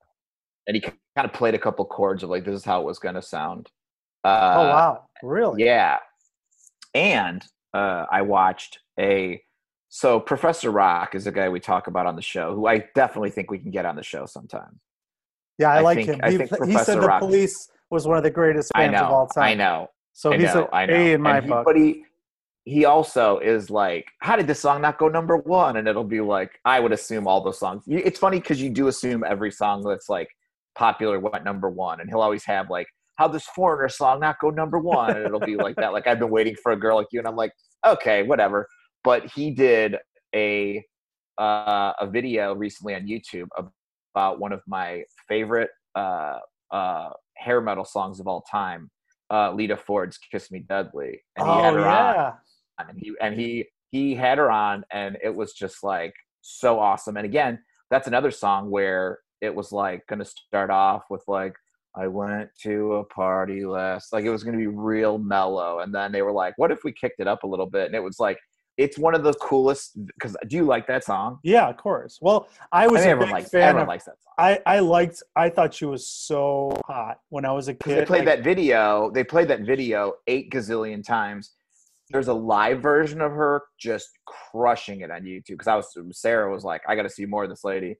and 0.67 0.75
he 0.75 0.81
kind 0.81 0.93
of 1.17 1.33
played 1.33 1.53
a 1.55 1.59
couple 1.59 1.83
chords 1.85 2.23
of 2.23 2.29
like 2.29 2.45
this 2.45 2.55
is 2.55 2.65
how 2.65 2.81
it 2.81 2.85
was 2.85 2.99
going 2.99 3.15
to 3.15 3.21
sound 3.21 3.69
uh 4.23 4.53
oh 4.57 4.63
wow, 4.67 5.03
really? 5.23 5.63
yeah 5.63 5.97
and 6.93 7.43
uh 7.73 8.05
i 8.11 8.21
watched 8.21 8.79
a 8.99 9.41
so 9.89 10.19
professor 10.19 10.69
rock 10.71 11.15
is 11.15 11.27
a 11.27 11.31
guy 11.31 11.47
we 11.49 11.59
talk 11.59 11.87
about 11.87 12.05
on 12.05 12.15
the 12.15 12.21
show 12.21 12.53
who 12.55 12.67
i 12.67 12.83
definitely 12.95 13.29
think 13.29 13.49
we 13.51 13.59
can 13.59 13.71
get 13.71 13.85
on 13.85 13.95
the 13.95 14.03
show 14.03 14.25
sometime 14.25 14.79
Yeah, 15.59 15.71
I, 15.71 15.77
I 15.77 15.81
like 15.81 15.97
think- 15.97 16.09
him. 16.09 16.19
I 16.23 16.31
He, 16.31 16.37
think 16.37 16.65
he 16.65 16.77
said 16.77 16.97
the 17.01 17.07
Rock- 17.07 17.21
police 17.21 17.69
was 17.89 18.05
one 18.07 18.17
of 18.17 18.23
the 18.23 18.29
greatest 18.31 18.71
bands 18.73 18.99
of 18.99 19.09
all 19.11 19.27
time. 19.27 19.43
i 19.43 19.53
know 19.53 19.87
So 20.13 20.33
I 20.33 20.37
he's 20.37 20.53
know, 20.53 20.67
a 20.71 20.75
I 20.75 20.85
know. 20.85 20.93
A 20.93 21.13
in 21.13 21.21
my 21.21 21.37
and 21.37 21.45
he, 21.45 21.49
book. 21.51 21.65
But 21.65 21.75
he, 21.77 22.03
he 22.67 22.83
also 22.83 23.37
is 23.39 23.69
like, 23.69 24.05
how 24.19 24.35
did 24.35 24.45
this 24.45 24.59
song 24.59 24.81
not 24.81 24.97
go 24.97 25.07
number 25.07 25.37
one? 25.37 25.77
And 25.77 25.87
it'll 25.87 26.03
be 26.03 26.19
like, 26.19 26.51
I 26.65 26.81
would 26.81 26.91
assume 26.91 27.25
all 27.25 27.41
those 27.41 27.57
songs. 27.57 27.83
It's 27.87 28.19
funny 28.19 28.41
because 28.41 28.61
you 28.61 28.69
do 28.69 28.89
assume 28.89 29.23
every 29.23 29.51
song 29.51 29.83
that's 29.83 30.09
like 30.09 30.27
popular 30.75 31.17
went 31.17 31.45
number 31.45 31.69
one, 31.69 32.01
and 32.01 32.09
he'll 32.09 32.19
always 32.19 32.43
have 32.43 32.69
like, 32.69 32.87
how 33.15 33.29
this 33.29 33.45
foreigner 33.55 33.87
song 33.87 34.19
not 34.19 34.37
go 34.41 34.49
number 34.49 34.79
one, 34.79 35.15
and 35.15 35.25
it'll 35.25 35.39
be 35.39 35.55
like 35.55 35.77
that. 35.77 35.93
Like 35.93 36.07
I've 36.07 36.19
been 36.19 36.29
waiting 36.29 36.55
for 36.61 36.73
a 36.73 36.75
girl 36.75 36.97
like 36.97 37.07
you, 37.11 37.19
and 37.19 37.27
I'm 37.27 37.37
like, 37.37 37.53
okay, 37.85 38.23
whatever. 38.23 38.67
But 39.01 39.31
he 39.31 39.51
did 39.51 39.95
a 40.35 40.83
uh, 41.39 41.93
a 42.01 42.07
video 42.11 42.53
recently 42.53 42.95
on 42.95 43.07
YouTube 43.07 43.47
about 44.13 44.41
one 44.41 44.51
of 44.51 44.61
my 44.67 45.03
favorite 45.29 45.69
uh, 45.95 46.39
uh, 46.71 47.09
hair 47.37 47.61
metal 47.61 47.85
songs 47.85 48.19
of 48.19 48.27
all 48.27 48.43
time 48.51 48.89
uh, 49.31 49.51
Lita 49.53 49.77
Ford's 49.77 50.17
"Kiss 50.17 50.51
Me 50.51 50.59
Deadly," 50.59 51.21
and 51.35 51.47
he 51.47 51.53
oh 51.53 51.61
had 51.61 51.73
her 51.73 51.79
yeah. 51.79 52.25
on, 52.25 52.33
and 52.79 52.97
he 52.99 53.13
and 53.21 53.39
he 53.39 53.65
he 53.91 54.15
had 54.15 54.37
her 54.37 54.51
on, 54.51 54.83
and 54.91 55.17
it 55.23 55.33
was 55.33 55.53
just 55.53 55.83
like 55.83 56.13
so 56.41 56.79
awesome. 56.79 57.17
And 57.17 57.25
again, 57.25 57.59
that's 57.89 58.07
another 58.07 58.31
song 58.31 58.69
where 58.69 59.19
it 59.41 59.53
was 59.53 59.71
like 59.71 60.05
going 60.07 60.19
to 60.19 60.25
start 60.25 60.69
off 60.69 61.03
with 61.09 61.23
like 61.27 61.53
I 61.95 62.07
went 62.07 62.49
to 62.63 62.95
a 62.95 63.03
party 63.03 63.65
last 63.65 64.11
like 64.13 64.25
it 64.25 64.29
was 64.31 64.43
going 64.43 64.53
to 64.57 64.59
be 64.59 64.67
real 64.67 65.17
mellow 65.17 65.79
and 65.79 65.93
then 65.93 66.11
they 66.11 66.21
were 66.23 66.31
like 66.31 66.53
what 66.57 66.71
if 66.71 66.83
we 66.83 66.91
kicked 66.91 67.19
it 67.19 67.27
up 67.27 67.43
a 67.43 67.47
little 67.47 67.65
bit 67.67 67.85
and 67.85 67.93
it 67.95 68.01
was 68.03 68.19
like 68.19 68.39
it's 68.77 68.97
one 68.97 69.15
of 69.15 69.23
the 69.23 69.33
coolest 69.33 69.97
because 70.05 70.35
do 70.47 70.55
you 70.55 70.63
like 70.63 70.85
that 70.87 71.03
song? 71.03 71.39
Yeah, 71.43 71.67
of 71.67 71.77
course. 71.77 72.19
Well, 72.21 72.47
I 72.71 72.87
was 72.87 73.01
I 73.01 73.05
mean, 73.05 73.07
a 73.07 73.11
everyone 73.11 73.27
big 73.29 73.33
likes 73.33 73.49
fan 73.49 73.61
everyone 73.63 73.81
of. 73.83 73.87
likes 73.87 74.05
that 74.05 74.15
song. 74.23 74.33
I 74.37 74.59
I 74.67 74.79
liked. 74.79 75.23
I 75.35 75.49
thought 75.49 75.73
she 75.73 75.85
was 75.85 76.05
so 76.07 76.79
hot 76.85 77.19
when 77.29 77.43
I 77.43 77.51
was 77.51 77.69
a 77.69 77.73
kid. 77.73 77.97
they 77.97 78.05
played 78.05 78.25
like- 78.25 78.37
that 78.37 78.43
video. 78.43 79.09
They 79.11 79.23
played 79.23 79.47
that 79.47 79.61
video 79.61 80.13
eight 80.27 80.51
gazillion 80.51 81.03
times. 81.03 81.53
There's 82.09 82.27
a 82.29 82.33
live 82.33 82.81
version 82.81 83.21
of 83.21 83.31
her 83.31 83.63
just 83.79 84.09
crushing 84.25 85.01
it 85.01 85.11
on 85.11 85.21
YouTube. 85.23 85.49
Because 85.49 85.67
I 85.67 85.75
was 85.75 85.93
Sarah 86.11 86.51
was 86.51 86.63
like, 86.63 86.81
I 86.87 86.95
got 86.95 87.03
to 87.03 87.09
see 87.09 87.25
more 87.25 87.43
of 87.43 87.49
this 87.49 87.63
lady, 87.63 87.97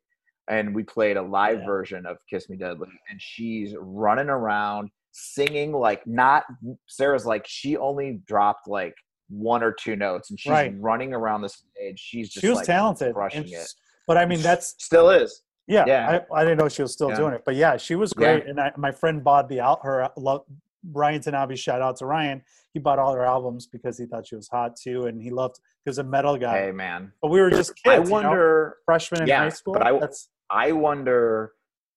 and 0.49 0.73
we 0.73 0.83
played 0.83 1.17
a 1.17 1.21
live 1.21 1.59
Yeah. 1.59 1.65
version 1.65 2.05
of 2.05 2.17
"Kiss 2.29 2.49
Me 2.49 2.55
Deadly," 2.57 2.87
and 3.09 3.21
she's 3.21 3.75
running 3.77 4.29
around 4.29 4.89
singing 5.11 5.71
like 5.73 6.05
not. 6.07 6.45
Sarah's 6.87 7.25
like 7.25 7.45
she 7.47 7.75
only 7.77 8.21
dropped 8.27 8.67
like 8.67 8.95
one 9.29 9.61
or 9.61 9.73
two 9.73 9.95
notes, 9.97 10.29
and 10.29 10.39
she's 10.39 10.51
Right. 10.51 10.73
running 10.79 11.13
around 11.13 11.41
the 11.41 11.49
stage. 11.49 11.99
She's 11.99 12.29
just 12.29 12.41
She 12.41 12.49
was 12.49 12.57
like, 12.59 12.65
talented, 12.65 13.13
crushing 13.13 13.43
and 13.43 13.51
it. 13.53 13.73
But 14.07 14.17
I 14.17 14.25
mean, 14.25 14.41
that's 14.41 14.75
still 14.81 15.09
is. 15.09 15.41
yeah. 15.67 15.83
Yeah. 15.85 16.21
I, 16.31 16.39
I 16.39 16.43
didn't 16.45 16.59
know 16.59 16.69
she 16.69 16.81
was 16.81 16.93
still 16.93 17.09
Yeah. 17.09 17.17
doing 17.17 17.33
it, 17.33 17.41
but 17.45 17.55
yeah, 17.55 17.75
she 17.75 17.95
was 17.95 18.13
great. 18.13 18.45
And 18.45 18.57
I, 18.57 18.71
my 18.77 18.91
friend 18.93 19.21
bought 19.21 19.49
the 19.49 19.59
out 19.59 19.79
her 19.83 20.03
uh, 20.03 20.09
lo- 20.15 20.45
Ryan 20.91 21.21
Tanabe. 21.21 21.57
Shout 21.57 21.81
out 21.81 21.97
to 21.97 22.05
Ryan. 22.05 22.41
He 22.73 22.79
bought 22.79 22.99
all 22.99 23.13
her 23.13 23.25
albums 23.25 23.67
because 23.67 23.97
he 23.97 24.05
thought 24.05 24.27
she 24.27 24.35
was 24.35 24.47
hot 24.47 24.75
too, 24.75 25.05
and 25.05 25.21
he 25.21 25.31
loved. 25.31 25.59
He 25.85 25.89
was 25.89 25.97
a 25.97 26.03
metal 26.03 26.37
guy. 26.37 26.65
Hey 26.65 26.71
man, 26.71 27.11
But 27.21 27.29
we 27.31 27.39
were 27.41 27.49
just 27.49 27.75
kids. 27.75 27.87
I 27.87 27.95
you 27.97 28.03
know, 28.03 28.11
wonder. 28.11 28.77
freshmen 28.85 29.21
in 29.23 29.27
Yeah, 29.27 29.39
high 29.39 29.49
school. 29.49 29.73
but 29.73 29.83
I- 29.83 29.99
that's 29.99 30.29
I 30.49 30.71
wonder 30.71 31.53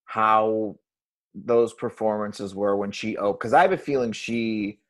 how 0.06 0.76
those 1.34 1.72
performances 1.74 2.54
were 2.54 2.76
when 2.76 2.90
she 2.90 3.16
opened. 3.16 3.38
Because 3.38 3.52
I 3.52 3.62
have 3.62 3.72
a 3.72 3.76
feeling 3.78 4.10
she 4.12 4.80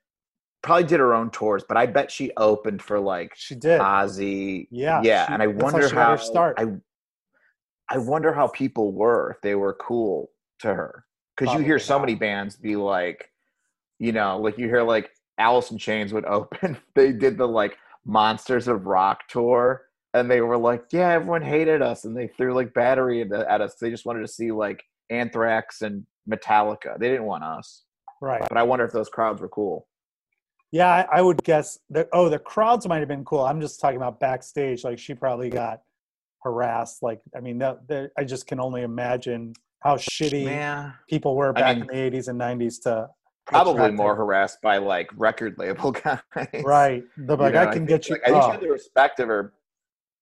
probably 0.62 0.84
did 0.84 1.00
her 1.00 1.12
own 1.14 1.30
tours, 1.30 1.62
but 1.68 1.76
I 1.76 1.86
bet 1.86 2.10
she 2.10 2.30
opened 2.36 2.80
for 2.82 2.98
like 3.00 3.32
she 3.36 3.54
did. 3.54 3.80
Ozzy. 3.80 4.68
Yeah, 4.70 5.02
yeah, 5.02 5.26
she- 5.26 5.32
and 5.34 5.42
I 5.42 5.46
how 5.46 5.52
wonder 5.52 5.88
how, 5.94 6.16
start. 6.16 6.56
I. 6.58 6.66
I 7.92 7.98
wonder 7.98 8.32
how 8.32 8.46
people 8.46 8.92
were 8.92 9.32
if 9.32 9.40
they 9.40 9.56
were 9.56 9.74
cool 9.74 10.30
to 10.60 10.72
her 10.72 11.04
because 11.36 11.52
you 11.54 11.60
hear 11.60 11.80
so 11.80 11.94
not. 11.94 12.02
many 12.02 12.14
bands 12.14 12.54
be 12.56 12.76
like, 12.76 13.32
you 14.00 14.10
know, 14.12 14.38
like 14.38 14.58
you 14.58 14.66
hear 14.66 14.82
like 14.82 15.10
Alice 15.38 15.70
in 15.70 15.78
Chains 15.78 16.12
would 16.12 16.24
open. 16.38 16.76
they 16.96 17.12
did 17.12 17.38
the 17.38 17.46
like 17.46 17.76
Monsters 18.04 18.66
of 18.66 18.86
Rock 18.86 19.28
tour, 19.28 19.82
and 20.14 20.28
they 20.28 20.40
were 20.40 20.58
like, 20.58 20.84
yeah, 20.90 21.10
everyone 21.10 21.42
hated 21.42 21.82
us, 21.82 22.04
and 22.04 22.16
they 22.16 22.26
threw 22.26 22.52
like 22.54 22.74
battery 22.74 23.20
at, 23.20 23.30
at 23.32 23.60
us. 23.60 23.76
They 23.76 23.90
just 23.90 24.04
wanted 24.06 24.22
to 24.22 24.28
see 24.28 24.50
like 24.50 24.82
Anthrax 25.10 25.82
and 25.82 26.04
Metallica. 26.28 26.98
They 26.98 27.08
didn't 27.10 27.24
want 27.26 27.44
us. 27.44 27.84
right. 28.20 28.40
But 28.48 28.58
I 28.58 28.62
wonder 28.64 28.84
if 28.84 28.92
those 28.92 29.08
crowds 29.08 29.40
were 29.40 29.48
cool. 29.48 29.86
Yeah, 30.72 30.88
I, 30.88 31.18
I 31.18 31.22
would 31.22 31.42
guess 31.44 31.78
that. 31.90 32.08
Oh, 32.12 32.28
the 32.28 32.38
crowds 32.38 32.86
might 32.88 33.00
have 33.00 33.08
been 33.08 33.24
cool. 33.24 33.40
I'm 33.44 33.60
just 33.60 33.80
talking 33.80 33.96
about 33.98 34.18
backstage. 34.20 34.82
Like 34.84 34.98
she 34.98 35.14
probably 35.14 35.50
got 35.50 35.82
harassed. 36.42 37.02
Like 37.02 37.20
I 37.36 37.40
mean, 37.40 37.58
that, 37.58 37.86
that 37.88 38.12
I 38.16 38.24
just 38.24 38.46
can 38.46 38.60
only 38.60 38.82
imagine 38.82 39.52
how 39.80 39.96
shitty 39.96 40.44
Yeah, 40.44 40.92
people 41.08 41.34
were 41.36 41.50
I 41.50 41.60
back 41.60 41.76
mean- 41.78 41.90
in 41.90 42.12
the 42.12 42.18
80s 42.18 42.28
and 42.28 42.40
90s 42.40 42.82
to 42.84 43.08
probably 43.46 43.90
more 43.90 44.14
harassed 44.14 44.60
by 44.62 44.78
like 44.78 45.10
record 45.16 45.56
label 45.58 45.90
guys. 45.92 46.20
right. 46.64 47.02
The, 47.16 47.36
like 47.36 47.54
You 47.54 47.60
know, 47.60 47.62
I 47.62 47.64
can 47.66 47.86
think, 47.86 47.88
get 47.88 48.08
you. 48.08 48.14
like, 48.14 48.22
I 48.26 48.30
think 48.30 48.42
she 48.44 48.50
had 48.50 48.60
the 48.60 48.68
respect 48.70 49.20
of 49.20 49.28
her. 49.28 49.52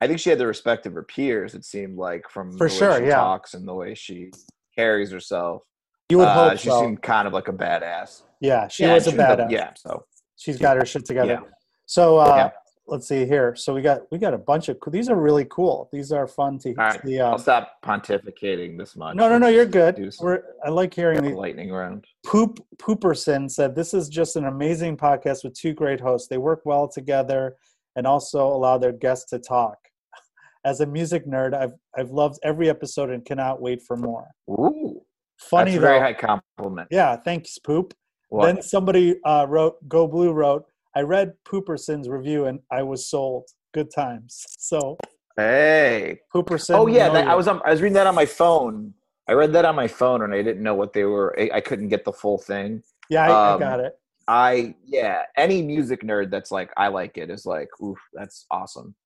I 0.00 0.06
think 0.06 0.20
she 0.20 0.30
had 0.30 0.38
the 0.38 0.46
respect 0.46 0.86
of 0.86 0.94
her 0.94 1.02
peers. 1.02 1.54
It 1.54 1.64
seemed 1.64 1.98
like 1.98 2.28
from 2.30 2.52
For 2.52 2.68
the 2.68 2.74
way 2.74 2.78
sure, 2.78 2.98
she 3.00 3.06
yeah. 3.06 3.16
talks 3.16 3.54
and 3.54 3.66
the 3.66 3.74
way 3.74 3.94
she 3.94 4.30
carries 4.74 5.10
herself. 5.10 5.62
you 6.08 6.18
would 6.18 6.28
Uh, 6.28 6.50
hope 6.50 6.58
she 6.58 6.68
so. 6.68 6.80
seemed 6.80 7.02
kind 7.02 7.26
of 7.26 7.32
like 7.34 7.48
a 7.48 7.52
badass. 7.52 8.22
yeah, 8.40 8.68
she 8.68 8.84
Yeah, 8.84 8.94
was 8.94 9.06
a 9.08 9.10
the- 9.10 9.16
badass. 9.16 9.50
Yeah, 9.50 9.72
so 9.74 10.04
She's 10.36 10.56
got 10.56 10.76
her 10.76 10.86
shit 10.86 11.04
together. 11.04 11.40
Yeah. 11.42 11.48
So 11.86 12.18
uh, 12.18 12.34
Yeah. 12.36 12.50
Let's 12.88 13.06
see 13.06 13.26
here. 13.26 13.54
So 13.54 13.74
we 13.74 13.82
got 13.82 14.02
we 14.10 14.18
got 14.18 14.34
a 14.34 14.38
bunch 14.38 14.68
of 14.68 14.78
these 14.90 15.08
are 15.08 15.16
really 15.16 15.44
cool. 15.50 15.88
These 15.92 16.10
are 16.12 16.26
fun 16.26 16.58
to 16.60 16.70
all 16.70 16.74
right. 16.86 17.00
see. 17.04 17.20
I'll 17.20 17.34
Um, 17.34 17.38
stop 17.38 17.76
pontificating 17.84 18.78
this 18.78 18.96
much. 18.96 19.14
no, 19.16 19.28
no, 19.28 19.38
no. 19.38 19.48
You're 19.48 19.66
good. 19.66 20.12
We're, 20.20 20.42
I 20.64 20.70
like 20.70 20.94
hearing 20.94 21.22
these. 21.22 21.34
lightning 21.34 21.70
round. 21.70 22.06
Poop 22.26 22.60
Pooperson 22.78 23.50
said, 23.50 23.74
This 23.74 23.94
is 23.94 24.08
just 24.08 24.36
an 24.36 24.46
amazing 24.46 24.96
podcast 24.96 25.44
with 25.44 25.54
two 25.54 25.72
great 25.74 26.00
hosts. 26.00 26.28
They 26.28 26.38
work 26.38 26.62
well 26.64 26.88
together 26.88 27.56
and 27.96 28.06
also 28.06 28.46
allow 28.46 28.78
their 28.78 28.92
guests 28.92 29.30
to 29.30 29.38
talk. 29.38 29.76
As 30.64 30.80
a 30.80 30.86
music 30.86 31.26
nerd, 31.26 31.54
I've 31.54 31.74
I've 31.96 32.10
loved 32.10 32.38
every 32.42 32.68
episode 32.68 33.10
and 33.10 33.24
cannot 33.24 33.60
wait 33.60 33.82
for 33.82 33.96
more. 33.96 34.26
Ooh, 34.50 35.02
Funny 35.38 35.72
that's 35.72 35.78
a 35.78 35.80
very 35.80 36.00
high 36.00 36.14
compliment. 36.14 36.88
Yeah, 36.90 37.16
thanks, 37.16 37.58
Poop. 37.58 37.94
What? 38.30 38.46
Then 38.46 38.62
somebody 38.62 39.16
uh, 39.24 39.46
wrote, 39.48 39.76
Go 39.88 40.06
Blue 40.06 40.32
wrote, 40.32 40.64
I 40.98 41.02
read 41.02 41.34
Pooperson's 41.46 42.08
review 42.08 42.46
and 42.46 42.58
I 42.72 42.82
was 42.82 43.08
sold. 43.08 43.44
Good 43.72 43.88
times. 43.94 44.44
So 44.58 44.98
hey. 45.36 46.18
Pooperson. 46.34 46.74
Oh 46.74 46.88
yeah, 46.88 47.08
that. 47.10 47.28
I 47.28 47.36
was 47.36 47.46
on, 47.46 47.60
I 47.64 47.70
was 47.70 47.80
reading 47.80 47.94
that 47.94 48.08
on 48.08 48.16
my 48.16 48.26
phone. 48.26 48.94
I 49.28 49.34
read 49.34 49.52
that 49.52 49.64
on 49.64 49.76
my 49.76 49.86
phone 49.86 50.22
and 50.22 50.34
I 50.34 50.42
didn't 50.42 50.64
know 50.64 50.74
what 50.74 50.92
they 50.92 51.04
were. 51.04 51.38
I, 51.38 51.50
I 51.54 51.60
couldn't 51.60 51.88
get 51.88 52.04
the 52.04 52.12
full 52.12 52.36
thing. 52.36 52.82
Yeah, 53.08 53.26
I, 53.26 53.28
I 53.28 53.52
um, 53.52 53.60
got 53.60 53.78
it. 53.78 53.92
I 54.26 54.74
yeah, 54.84 55.22
any 55.36 55.62
music 55.62 56.02
nerd 56.02 56.32
that's 56.32 56.50
like 56.50 56.72
I 56.76 56.88
like 56.88 57.16
it 57.16 57.30
is 57.30 57.46
like, 57.46 57.68
oof, 57.80 57.98
that's 58.12 58.46
awesome. 58.50 58.96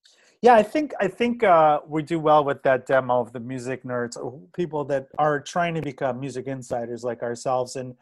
Yeah, 0.41 0.55
I 0.55 0.63
think 0.63 0.95
I 0.99 1.09
think 1.09 1.45
uh, 1.45 1.81
we 1.87 2.03
do 2.03 2.19
well 2.19 2.43
with 2.43 2.63
that 2.63 2.87
demo 2.87 3.21
of 3.21 3.35
the 3.35 3.41
music 3.41 3.85
nerds, 3.85 4.17
people 4.55 4.87
that 4.87 5.09
are 5.19 5.41
trying 5.41 5.75
to 5.75 5.83
become 5.83 6.21
music 6.21 6.47
insiders 6.47 7.05
like 7.05 7.23
ourselves. 7.23 7.77
And 7.77 7.97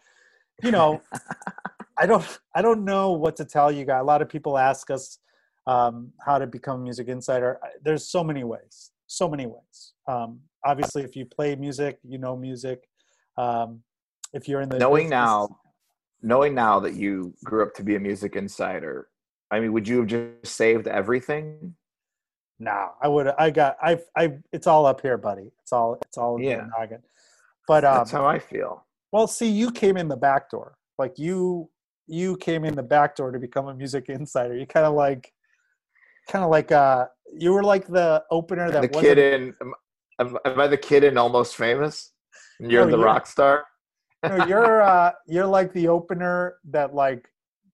you 0.63 0.71
know, 0.71 1.03
I 2.01 2.07
don't 2.07 2.39
I 2.55 2.63
don't 2.63 2.85
know 2.85 3.13
what 3.13 3.37
to 3.37 3.45
tell 3.45 3.71
you 3.71 3.85
guys. 3.85 4.01
A 4.01 4.05
lot 4.05 4.23
of 4.23 4.29
people 4.29 4.57
ask 4.57 4.91
us 4.91 5.19
um, 5.67 6.13
how 6.25 6.39
to 6.39 6.47
become 6.47 6.81
a 6.81 6.83
music 6.83 7.09
insider. 7.09 7.61
There's 7.83 8.09
so 8.09 8.25
many 8.25 8.43
ways, 8.43 8.91
so 9.07 9.29
many 9.29 9.47
ways. 9.47 9.93
Um, 10.09 10.41
obviously, 10.65 11.03
if 11.03 11.15
you 11.15 11.27
play 11.27 11.55
music, 11.57 11.99
you 12.03 12.19
know 12.19 12.37
music. 12.37 12.89
Um, 13.37 13.83
if 14.33 14.49
you're 14.49 14.63
in 14.63 14.69
the 14.69 14.79
knowing 14.79 15.05
business- 15.05 15.11
now, 15.11 15.59
knowing 16.23 16.55
now 16.55 16.81
that 16.81 16.95
you 16.95 17.35
grew 17.45 17.63
up 17.63 17.75
to 17.75 17.83
be 17.83 17.97
a 17.97 18.01
music 18.01 18.35
insider, 18.35 19.09
I 19.51 19.61
mean, 19.61 19.73
would 19.73 19.87
you 19.87 19.99
have 19.99 20.07
just 20.07 20.55
saved 20.57 20.87
everything? 20.87 21.75
No, 22.59 22.91
I 23.03 23.09
would. 23.09 23.29
I 23.39 23.51
got. 23.51 23.77
I. 23.83 23.99
I. 24.17 24.39
It's 24.53 24.67
all 24.67 24.87
up 24.87 25.01
here, 25.01 25.17
buddy. 25.19 25.51
It's 25.63 25.73
all. 25.73 25.99
It's 26.07 26.19
all 26.19 26.37
in 26.37 26.45
Yeah. 26.45 26.67
But 27.69 27.85
um, 27.85 27.97
That's 27.99 28.11
how 28.11 28.27
I 28.27 28.39
feel. 28.39 28.85
well, 29.13 29.27
see, 29.27 29.51
you 29.51 29.71
came 29.71 29.97
in 29.97 30.09
the 30.09 30.17
back 30.17 30.51
door. 30.51 30.77
Like 30.99 31.19
you, 31.19 31.71
you 32.11 32.37
came 32.37 32.65
in 32.65 32.75
the 32.75 32.83
back 32.83 33.17
door 33.17 33.31
to 33.31 33.39
become 33.39 33.69
a 33.69 33.75
music 33.75 34.09
insider. 34.09 34.57
You 34.57 34.67
kind 34.67 34.85
of 34.87 34.95
like, 34.95 35.33
kind 36.29 36.45
of 36.45 36.51
like. 36.51 36.73
Uh, 36.73 37.07
you 37.33 37.53
were 37.53 37.63
like 37.63 37.87
the 37.87 38.25
opener 38.31 38.71
that 38.71 38.83
The 38.83 38.89
kid 38.89 39.17
in, 39.19 39.55
am, 40.19 40.37
am 40.45 40.59
I 40.61 40.67
the 40.67 40.77
kid 40.77 41.05
in 41.05 41.17
Almost 41.17 41.55
Famous? 41.57 42.13
And 42.59 42.71
you're 42.71 42.85
No, 42.85 42.91
the 42.91 42.97
you're- 42.99 43.05
rock 43.07 43.27
star. 43.27 43.65
no, 44.29 44.45
you're. 44.47 44.83
Uh, 44.83 45.13
you're 45.27 45.47
like 45.47 45.73
the 45.73 45.89
opener 45.89 46.57
that 46.71 46.95
like 46.95 47.29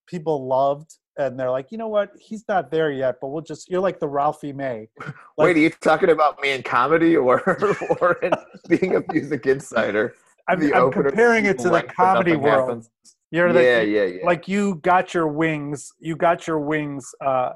people 0.06 0.46
loved, 0.46 0.94
and 1.18 1.40
they're 1.40 1.50
like, 1.50 1.72
you 1.72 1.78
know 1.78 1.88
what? 1.88 2.10
He's 2.20 2.44
not 2.48 2.70
there 2.70 2.92
yet, 2.92 3.16
but 3.20 3.28
we'll 3.28 3.42
just. 3.42 3.70
You're 3.70 3.80
like 3.80 3.98
the 3.98 4.06
Ralphie 4.08 4.52
May. 4.52 4.88
Like- 5.38 5.48
Wait, 5.48 5.56
are 5.56 5.60
you 5.60 5.70
talking 5.70 6.10
about 6.10 6.40
me 6.40 6.52
in 6.52 6.62
comedy 6.62 7.16
or 7.16 7.40
or 8.00 8.12
in 8.22 8.32
being 8.68 8.96
a 8.96 9.02
music 9.12 9.46
insider? 9.46 10.14
I'm, 10.48 10.62
I'm 10.72 10.92
comparing 10.92 11.46
it 11.46 11.58
to 11.60 11.68
the 11.70 11.82
comedy 11.82 12.36
world. 12.36 12.68
happens? 12.68 12.90
You're 13.30 13.52
the, 13.52 13.62
yeah, 13.62 13.80
yeah, 13.80 14.04
yeah. 14.04 14.24
like 14.26 14.46
you 14.48 14.76
got 14.76 15.12
your 15.14 15.26
wings 15.28 15.92
you 15.98 16.14
got 16.16 16.46
your 16.46 16.60
wings 16.60 17.12
uh 17.24 17.52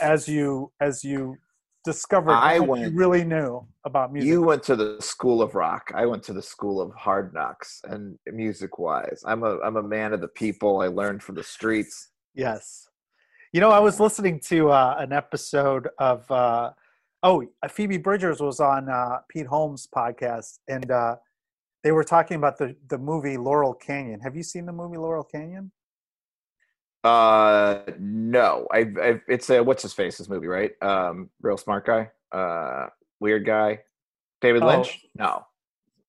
as 0.00 0.26
you 0.28 0.72
as 0.80 1.04
you 1.04 1.36
discovered 1.84 2.32
I 2.32 2.58
much 2.58 2.64
you 2.66 2.70
went- 2.70 2.96
really 2.96 3.24
knew 3.24 3.66
about 3.84 4.12
music 4.12 4.28
You 4.30 4.42
went 4.42 4.62
to 4.64 4.74
the 4.76 4.96
school 5.00 5.42
of 5.42 5.54
rock. 5.54 5.90
I 5.94 6.06
went 6.06 6.22
to 6.24 6.32
the 6.32 6.40
school 6.40 6.80
of 6.80 6.94
hard 6.94 7.34
knocks. 7.34 7.82
And 7.84 8.18
music 8.32 8.78
wise, 8.78 9.22
I'm 9.26 9.42
a 9.44 9.58
I'm 9.60 9.76
a 9.76 9.82
man 9.82 10.14
of 10.14 10.22
the 10.22 10.28
people. 10.28 10.80
I 10.80 10.86
learned 10.86 11.22
from 11.22 11.34
the 11.34 11.42
streets. 11.44 12.08
yes 12.34 12.88
you 13.52 13.60
know 13.60 13.70
i 13.70 13.78
was 13.78 14.00
listening 14.00 14.40
to 14.40 14.58
uh 14.70 14.96
an 14.98 15.12
episode 15.12 15.86
of 15.98 16.28
uh 16.30 16.70
oh 17.22 17.44
phoebe 17.70 17.98
bridgers 17.98 18.40
was 18.40 18.58
on 18.58 18.88
uh 18.88 19.18
pete 19.30 19.46
holmes 19.46 19.86
podcast 19.96 20.58
and 20.74 20.90
uh 20.90 21.14
they 21.84 21.92
were 21.92 22.02
talking 22.02 22.36
about 22.36 22.58
the 22.58 22.74
the 22.88 22.98
movie 22.98 23.36
laurel 23.36 23.72
canyon 23.74 24.18
have 24.20 24.34
you 24.34 24.42
seen 24.42 24.66
the 24.66 24.72
movie 24.72 24.96
laurel 24.96 25.22
canyon 25.24 25.70
Uh, 27.04 27.82
no, 27.98 28.66
I've, 28.72 28.96
I've 28.98 29.20
it's 29.28 29.50
a 29.50 29.62
what's 29.62 29.82
his 29.82 29.92
face 29.92 30.16
this 30.18 30.28
movie 30.28 30.46
right? 30.46 30.72
Um, 30.82 31.28
real 31.42 31.58
smart 31.58 31.84
guy. 31.84 32.10
Uh, 32.32 32.86
weird 33.20 33.44
guy. 33.44 33.80
David 34.40 34.62
Oh. 34.62 34.66
Lynch. 34.68 35.04
No, 35.14 35.44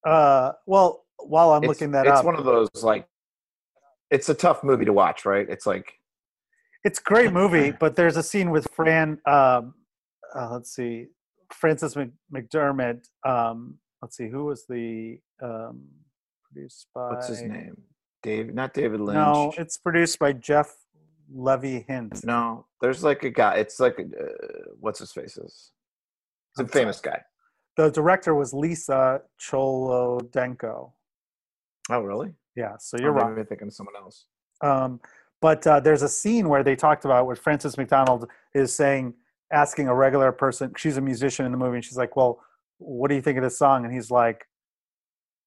uh 0.06 0.54
well 0.66 1.04
while 1.18 1.52
i'm 1.52 1.64
it's, 1.64 1.68
looking 1.70 1.92
that 1.92 2.06
it's 2.06 2.12
up 2.14 2.20
it's 2.20 2.26
one 2.26 2.36
of 2.36 2.46
those 2.46 2.70
like. 2.82 3.08
It's 4.12 4.30
a 4.30 4.36
tough 4.36 4.64
movie 4.64 4.86
to 4.86 4.94
watch, 4.94 5.26
right? 5.26 5.48
It's 5.50 5.66
like 5.66 5.92
It's 6.86 7.00
a 7.00 7.04
great 7.04 7.34
movie, 7.34 7.72
but 7.84 7.96
there's 7.98 8.16
a 8.18 8.24
scene 8.24 8.50
with 8.52 8.68
Fran. 8.76 9.20
Um, 9.26 9.74
uh, 10.34 10.50
let's 10.52 10.74
see, 10.76 11.08
Francis 11.52 11.96
Mc, 11.96 12.12
McDermott. 12.34 13.02
Um, 13.26 13.80
let's 14.02 14.16
see, 14.16 14.30
who 14.30 14.46
was 14.46 14.66
the 14.70 15.20
um, 15.42 15.88
produced 16.44 16.88
by? 16.94 17.10
What's 17.10 17.28
his 17.28 17.42
name? 17.42 17.82
Dave, 18.24 18.54
not 18.54 18.74
David 18.74 19.02
Lynch. 19.02 19.16
No, 19.16 19.54
it's 19.58 19.78
produced 19.78 20.18
by 20.18 20.34
Jeff 20.34 20.74
Levy-Hinte. 21.32 22.26
No, 22.26 22.66
there's 22.82 23.04
like 23.04 23.24
a 23.24 23.30
guy. 23.30 23.56
It's 23.56 23.80
like 23.80 24.00
a, 24.00 24.04
uh, 24.04 24.64
what's 24.80 25.00
his 25.00 25.12
face 25.12 25.38
is. 25.38 25.72
It's 26.58 26.62
a 26.62 26.68
famous 26.68 27.00
guy. 27.00 27.22
The 27.78 27.92
director 27.92 28.34
was 28.34 28.54
Lisa 28.54 29.22
Cholodenko. 29.40 30.92
Oh, 31.90 32.02
really? 32.02 32.32
Yeah, 32.56 32.78
so 32.80 32.98
Oh, 32.98 33.02
you're 33.02 33.12
right. 33.12 33.26
I'm 33.38 33.46
thinking 33.46 33.68
of 33.68 33.74
someone 33.74 33.96
else. 33.98 34.26
Um, 34.62 35.02
but 35.42 35.68
uh, 35.68 35.80
there's 35.82 36.02
a 36.02 36.10
scene 36.10 36.48
where 36.50 36.64
they 36.64 36.76
talked 36.76 37.06
about 37.06 37.28
where 37.28 37.36
Frances 37.36 37.78
McDonald 37.78 38.30
is 38.54 38.74
saying, 38.74 39.14
asking 39.52 39.88
a 39.88 39.94
regular 39.94 40.32
person, 40.32 40.74
she's 40.78 40.98
a 40.98 41.02
musician 41.02 41.46
in 41.46 41.52
the 41.52 41.58
movie, 41.58 41.76
and 41.76 41.86
she's 41.86 41.98
like, 41.98 42.16
"Well, 42.16 42.42
what 42.78 43.10
do 43.10 43.16
you 43.16 43.22
think 43.22 43.38
of 43.38 43.44
this 43.44 43.60
song?" 43.60 43.84
And 43.84 43.94
he's 43.94 44.10
like, 44.10 44.48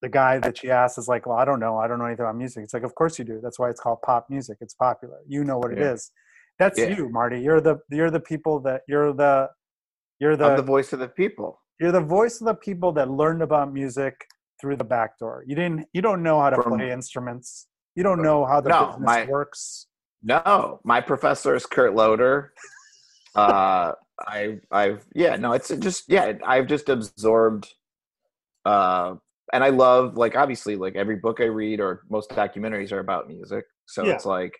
the 0.02 0.08
guy 0.08 0.38
that 0.38 0.58
she 0.58 0.70
asked 0.70 0.98
is 0.98 1.08
like, 1.08 1.26
"Well, 1.26 1.36
I 1.38 1.44
don't 1.44 1.60
know. 1.60 1.76
I 1.78 1.86
don't 1.88 1.98
know 1.98 2.04
anything 2.06 2.24
about 2.24 2.36
music." 2.36 2.62
It's 2.64 2.74
like, 2.74 2.82
"Of 2.84 2.94
course 2.94 3.18
you 3.18 3.24
do. 3.24 3.40
That's 3.42 3.58
why 3.58 3.68
it's 3.70 3.80
called 3.80 4.00
pop 4.02 4.26
music. 4.30 4.58
It's 4.60 4.74
popular. 4.74 5.18
You 5.26 5.44
know 5.44 5.58
what 5.58 5.72
it 5.72 5.78
Yeah. 5.78 5.92
is." 5.92 6.10
That's 6.58 6.78
Yeah. 6.78 6.88
you, 6.88 7.08
Marty. 7.08 7.40
You're 7.40 7.60
the 7.60 7.78
you're 7.90 8.10
the 8.10 8.20
people 8.20 8.60
that 8.60 8.82
you're 8.88 9.12
the 9.12 9.50
you're 10.20 10.32
I'm 10.32 10.38
the, 10.38 10.56
the 10.56 10.62
voice 10.62 10.92
of 10.92 10.98
the 11.00 11.08
people. 11.08 11.60
you're 11.80 11.92
the 11.92 12.00
voice 12.00 12.40
of 12.40 12.46
the 12.46 12.54
people 12.54 12.90
that 12.92 13.08
learned 13.10 13.42
about 13.42 13.72
music 13.72 14.14
through 14.60 14.76
the 14.76 14.84
back 14.84 15.18
door. 15.18 15.44
You 15.46 15.54
didn't 15.54 15.88
you 15.92 16.02
don't 16.02 16.22
know 16.22 16.40
how 16.40 16.50
to 16.50 16.60
From- 16.62 16.78
play 16.78 16.90
instruments. 16.90 17.68
You 17.94 18.02
don't 18.02 18.22
know 18.22 18.44
how 18.44 18.60
the 18.60 18.68
No, 18.70 18.86
business 18.86 19.06
my- 19.06 19.24
works. 19.26 19.86
No, 20.22 20.80
my 20.84 21.00
professor 21.00 21.54
is 21.54 21.64
Kurt 21.66 21.94
Loder. 21.94 22.52
Uh, 23.36 23.92
I, 24.20 24.58
I've, 24.72 25.06
yeah, 25.14 25.36
no, 25.36 25.52
it's 25.52 25.68
just, 25.68 26.04
yeah, 26.08 26.32
I've 26.44 26.66
just 26.66 26.88
absorbed, 26.88 27.72
uh, 28.64 29.14
and 29.52 29.64
I 29.64 29.70
love, 29.70 30.16
like, 30.16 30.36
obviously, 30.36 30.76
like 30.76 30.96
every 30.96 31.16
book 31.16 31.40
I 31.40 31.44
read 31.44 31.80
or 31.80 32.02
most 32.08 32.30
documentaries 32.30 32.92
are 32.92 33.00
about 33.00 33.28
music. 33.28 33.64
So 33.86 34.04
Yeah. 34.06 34.14
it's 34.14 34.26
like, 34.26 34.54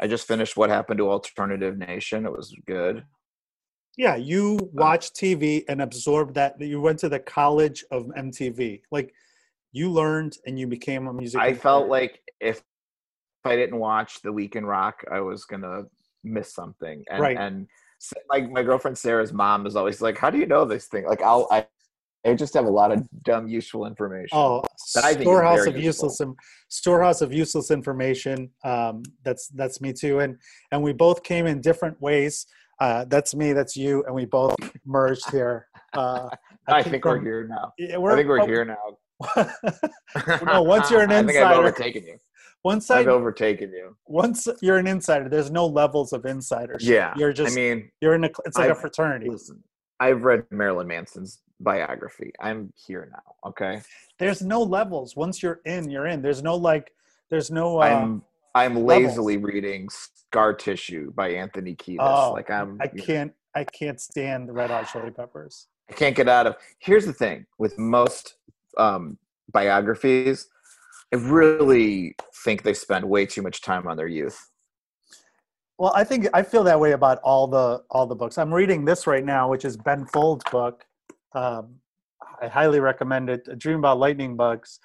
I 0.00 0.06
just 0.06 0.26
finished 0.26 0.56
What 0.56 0.70
Happened 0.70 0.98
to 0.98 1.10
Alternative 1.10 1.76
Nation. 1.76 2.26
It 2.26 2.32
was 2.32 2.54
good. 2.66 3.04
Yeah, 3.96 4.16
you 4.16 4.58
uh, 4.60 4.66
watch 4.72 5.12
TV 5.12 5.64
and 5.68 5.82
absorb 5.82 6.34
that. 6.34 6.60
You 6.60 6.80
went 6.80 6.98
to 7.00 7.08
the 7.08 7.20
college 7.20 7.84
of 7.90 8.06
MTV. 8.16 8.82
Like 8.90 9.14
you 9.72 9.90
learned 9.90 10.38
and 10.46 10.58
you 10.58 10.66
became 10.66 11.06
a 11.08 11.12
music. 11.12 11.40
I 11.40 11.52
felt 11.54 11.88
like 11.88 12.20
if, 12.40 12.56
if 12.56 12.64
I 13.44 13.54
didn't 13.56 13.78
watch 13.78 14.22
The 14.22 14.32
Week 14.32 14.56
in 14.56 14.64
Rock, 14.64 15.04
I 15.10 15.20
was 15.20 15.44
gonna 15.44 15.84
miss 16.24 16.54
something. 16.54 17.04
And, 17.10 17.20
Right. 17.20 17.36
and 17.36 17.66
like 18.30 18.50
my 18.50 18.62
girlfriend 18.62 18.96
Sarah's 18.98 19.32
mom 19.32 19.66
is 19.66 19.76
always 19.76 20.00
like, 20.00 20.18
"How 20.18 20.30
do 20.30 20.38
you 20.38 20.46
know 20.46 20.64
this 20.64 20.86
thing?" 20.88 21.06
Like, 21.06 21.22
I'll 21.22 21.46
I, 21.50 21.66
I 22.24 22.34
just 22.34 22.54
have 22.54 22.66
a 22.66 22.70
lot 22.70 22.92
of 22.92 23.06
dumb, 23.24 23.48
useful 23.48 23.86
information. 23.86 24.28
oh 24.38 24.62
I 24.96 25.12
think 25.14 25.22
storehouse 25.22 25.66
of 25.66 25.76
useless 25.76 26.20
storehouse 26.68 27.20
of 27.20 27.32
useless 27.32 27.70
information. 27.70 28.50
Um, 28.64 29.02
that's 29.24 29.48
that's 29.48 29.80
me 29.80 29.92
too. 29.92 30.20
And 30.20 30.38
and 30.70 30.82
we 30.82 30.92
both 30.92 31.22
came 31.22 31.46
in 31.46 31.60
different 31.60 32.00
ways. 32.00 32.46
Uh, 32.80 33.04
that's 33.08 33.34
me. 33.34 33.52
That's 33.52 33.76
you. 33.76 34.04
And 34.06 34.14
we 34.14 34.24
both 34.24 34.54
merged 34.86 35.30
here. 35.30 35.66
Uh, 35.92 36.28
I, 36.68 36.82
came 36.82 36.92
think 36.92 37.04
we're 37.04 37.16
from- 37.16 37.24
here 37.24 37.46
now. 37.48 37.72
yeah, 37.78 37.98
I 37.98 38.16
think 38.16 38.28
we're 38.28 38.40
oh, 38.40 38.46
here 38.46 38.64
now. 38.64 38.98
No, 40.44 40.62
once 40.74 40.90
you're 40.90 41.02
an 41.02 41.12
I 41.12 41.22
think 41.22 41.30
I've 41.38 41.50
insider- 41.50 41.60
overtaken 41.60 42.04
you. 42.04 42.16
once 42.64 42.90
I've 42.90 43.08
overtaken 43.08 43.70
you. 43.72 43.96
once 44.06 44.48
you're 44.60 44.78
an 44.78 44.86
insider, 44.86 45.28
there's 45.28 45.50
no 45.50 45.66
levels 45.66 46.12
of 46.12 46.24
insiders. 46.24 46.86
Yeah, 46.86 47.14
you're 47.16 47.32
just 47.32 47.52
I 47.52 47.54
mean, 47.60 47.90
you're 48.00 48.14
in 48.14 48.24
a. 48.24 48.30
It's 48.44 48.56
like 48.56 48.68
a 48.68 48.72
I've- 48.72 48.80
fraternity. 48.80 49.28
listen. 49.28 49.62
I've 50.00 50.22
read 50.22 50.44
Marilyn 50.50 50.88
Manson's 50.88 51.40
biography. 51.62 52.32
I'm 52.40 52.72
here 52.76 53.08
now. 53.12 53.48
Okay, 53.50 53.82
there's 54.18 54.42
no 54.42 54.62
levels 54.62 55.16
once 55.16 55.42
you're 55.42 55.60
in 55.64 55.90
you're 55.90 56.06
in 56.06 56.22
there's 56.22 56.42
no 56.42 56.54
like 56.56 56.92
there's 57.30 57.50
no 57.50 57.80
uh, 57.80 57.84
I'm 57.84 58.22
I'm 58.54 58.74
levels. 58.84 59.16
lazily 59.16 59.36
reading 59.38 59.88
Scar 59.90 60.52
Tissue 60.54 61.12
by 61.12 61.30
Anthony 61.30 61.74
Kiedis. 61.74 61.98
Oh, 62.00 62.32
like 62.32 62.50
I'm, 62.50 62.78
i 62.80 62.86
can't 62.86 63.32
i 63.54 63.64
can't 63.64 64.00
stand 64.00 64.48
the 64.48 64.52
red 64.52 64.70
hot 64.70 64.88
chili 64.92 65.10
peppers 65.10 65.68
I 65.90 65.94
can't 65.94 66.16
get 66.16 66.28
out 66.28 66.46
of. 66.46 66.56
Here's 66.78 67.04
the 67.04 67.12
thing 67.12 67.44
with 67.58 67.78
most 67.78 68.36
um, 68.78 69.18
biographies, 69.52 70.46
I 71.12 71.16
really 71.16 72.14
think 72.44 72.62
they 72.62 72.72
spend 72.72 73.04
way 73.04 73.26
too 73.26 73.42
much 73.42 73.60
time 73.60 73.86
on 73.86 73.96
their 73.96 74.06
youth. 74.06 74.48
well 75.78 75.92
i 75.94 76.04
think 76.04 76.28
i 76.34 76.42
feel 76.42 76.64
that 76.64 76.78
way 76.78 76.92
about 76.92 77.18
all 77.22 77.46
the 77.46 77.82
all 77.90 78.06
the 78.06 78.14
books 78.14 78.38
i'm 78.38 78.52
reading 78.52 78.84
this 78.84 79.06
right 79.06 79.24
now 79.24 79.48
which 79.48 79.64
is 79.64 79.76
ben 79.76 80.06
folds 80.06 80.44
book 80.50 80.84
um, 81.34 81.74
i 82.40 82.48
highly 82.48 82.80
recommend 82.80 83.28
it. 83.30 83.46
A 83.48 83.56
dream 83.56 83.78
about 83.78 83.98
lightning 83.98 84.36
bugs 84.36 84.78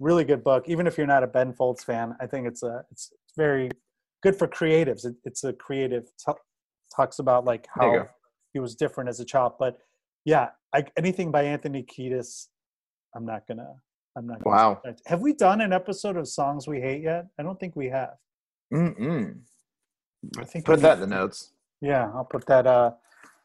really 0.00 0.24
good 0.24 0.42
book. 0.42 0.64
Even 0.68 0.86
if 0.88 0.98
you're 0.98 1.06
not 1.06 1.22
a 1.22 1.26
ben 1.26 1.52
folds 1.52 1.84
fan 1.84 2.14
i 2.20 2.26
think 2.26 2.46
it's 2.46 2.62
a 2.62 2.84
it's 2.90 3.12
very 3.36 3.70
good 4.22 4.36
for 4.36 4.48
creatives. 4.48 5.04
It, 5.04 5.14
it's 5.24 5.44
a 5.44 5.52
creative 5.52 6.04
t- 6.24 6.32
talks 6.94 7.18
about 7.18 7.44
like 7.44 7.66
how 7.78 8.06
he 8.52 8.58
was 8.58 8.74
different 8.74 9.08
as 9.10 9.20
a 9.20 9.24
child. 9.24 9.52
But 9.58 9.78
yeah 10.24 10.48
I, 10.74 10.84
anything 10.96 11.30
by 11.30 11.42
anthony 11.44 11.82
kiedis 11.84 12.46
i'm 13.14 13.24
not 13.26 13.46
gonna 13.46 13.72
i'm 14.16 14.26
not 14.26 14.42
gonna 14.42 14.56
Wow. 14.56 14.78
start. 14.80 15.00
have 15.06 15.20
we 15.20 15.32
done 15.34 15.60
an 15.60 15.72
episode 15.72 16.16
of 16.16 16.26
songs 16.26 16.66
we 16.66 16.80
hate 16.80 17.02
yet? 17.02 17.26
I 17.38 17.42
don't 17.42 17.58
think 17.60 17.76
we 17.76 17.88
have. 17.90 18.14
Mm-mm. 18.72 19.38
i 20.38 20.44
think 20.44 20.64
Put 20.64 20.80
that 20.80 20.94
in 20.94 21.00
the 21.00 21.06
notes. 21.06 21.52
yeah 21.80 22.10
i'll 22.14 22.24
put 22.24 22.46
that 22.46 22.66
uh 22.66 22.92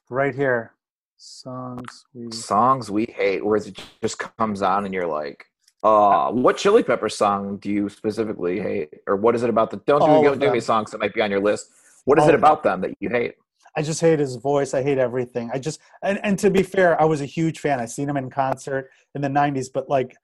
right 0.09 0.33
here 0.33 0.73
songs 1.19 2.05
we 2.13 2.31
Songs 2.31 2.89
we 2.89 3.05
hate, 3.05 3.45
where 3.45 3.57
it 3.57 3.77
just 4.01 4.19
comes 4.37 4.61
on 4.61 4.85
and 4.85 4.93
you're 4.93 5.07
like, 5.07 5.45
uh, 5.83 6.31
what 6.31 6.57
Chili 6.57 6.83
Pepper 6.83 7.09
song 7.09 7.57
do 7.57 7.69
you 7.69 7.89
specifically 7.89 8.59
hate? 8.59 8.89
Or 9.07 9.15
what 9.15 9.35
is 9.35 9.43
it 9.43 9.49
about 9.49 9.69
the, 9.69 9.77
don't 9.77 10.01
All 10.01 10.21
do, 10.23 10.29
of 10.29 10.39
do 10.39 10.51
Me 10.51 10.59
songs 10.59 10.91
that 10.91 10.99
might 10.99 11.13
be 11.13 11.21
on 11.21 11.29
your 11.31 11.39
list. 11.39 11.69
What 12.05 12.17
is 12.17 12.23
All 12.23 12.29
it 12.29 12.35
of 12.35 12.41
them. 12.41 12.49
about 12.49 12.63
them 12.63 12.81
that 12.81 12.91
you 12.99 13.09
hate? 13.09 13.35
I 13.75 13.81
just 13.81 14.01
hate 14.01 14.19
his 14.19 14.35
voice. 14.35 14.73
I 14.73 14.81
hate 14.81 14.97
everything. 14.97 15.51
I 15.53 15.59
just 15.59 15.79
and, 16.03 16.19
and 16.23 16.39
to 16.39 16.49
be 16.49 16.63
fair, 16.63 16.99
I 16.99 17.05
was 17.05 17.21
a 17.21 17.25
huge 17.25 17.59
fan. 17.59 17.79
I 17.79 17.85
seen 17.85 18.09
him 18.09 18.17
in 18.17 18.29
concert 18.29 18.89
in 19.13 19.21
the 19.21 19.27
'90s, 19.27 19.67
but 19.73 19.87
like 19.89 20.15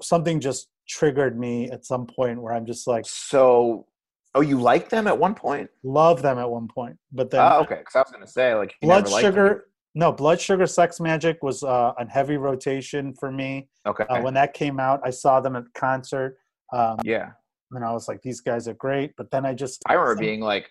something 0.00 0.40
just 0.40 0.68
triggered 0.88 1.38
me 1.38 1.70
at 1.70 1.86
some 1.86 2.06
point 2.06 2.42
where 2.42 2.52
I'm 2.52 2.66
just 2.66 2.86
like 2.86 3.04
So, 3.06 3.86
oh, 4.34 4.40
you 4.40 4.60
liked 4.60 4.90
them 4.90 5.06
at 5.06 5.16
one 5.16 5.34
point? 5.34 5.70
love 5.84 6.22
them 6.22 6.38
at 6.38 6.50
one 6.50 6.66
point, 6.68 6.98
but 7.12 7.30
then 7.30 7.40
Oh, 7.40 7.60
okay. 7.60 7.76
Because 7.78 7.94
I 7.96 8.00
was 8.00 8.10
going 8.10 8.26
to 8.26 8.30
say, 8.30 8.54
like, 8.54 8.74
Blood 8.82 9.04
never 9.04 9.10
liked 9.10 9.22
them. 9.24 9.32
Sugar. 9.32 9.66
No, 9.94 10.12
Blood 10.12 10.40
Sugar 10.40 10.66
Sex 10.66 10.98
Magik 10.98 11.38
was 11.42 11.62
uh, 11.62 11.92
on 11.98 12.08
heavy 12.08 12.36
rotation 12.36 13.12
for 13.18 13.30
me. 13.32 13.68
Okay. 13.86 14.04
Uh, 14.04 14.20
when 14.22 14.34
that 14.34 14.54
came 14.54 14.78
out, 14.78 15.00
I 15.04 15.10
saw 15.10 15.40
them 15.40 15.56
at 15.56 15.64
concert, 15.74 16.38
um, 16.72 16.98
yeah. 17.02 17.30
and 17.72 17.84
I 17.84 17.92
was 17.92 18.06
like, 18.06 18.22
"These 18.22 18.40
guys 18.40 18.68
are 18.68 18.74
great." 18.74 19.14
But 19.16 19.30
then 19.32 19.44
I 19.44 19.52
just 19.54 19.82
I 19.86 19.94
remember 19.94 20.14
some- 20.16 20.24
being 20.24 20.40
like 20.40 20.70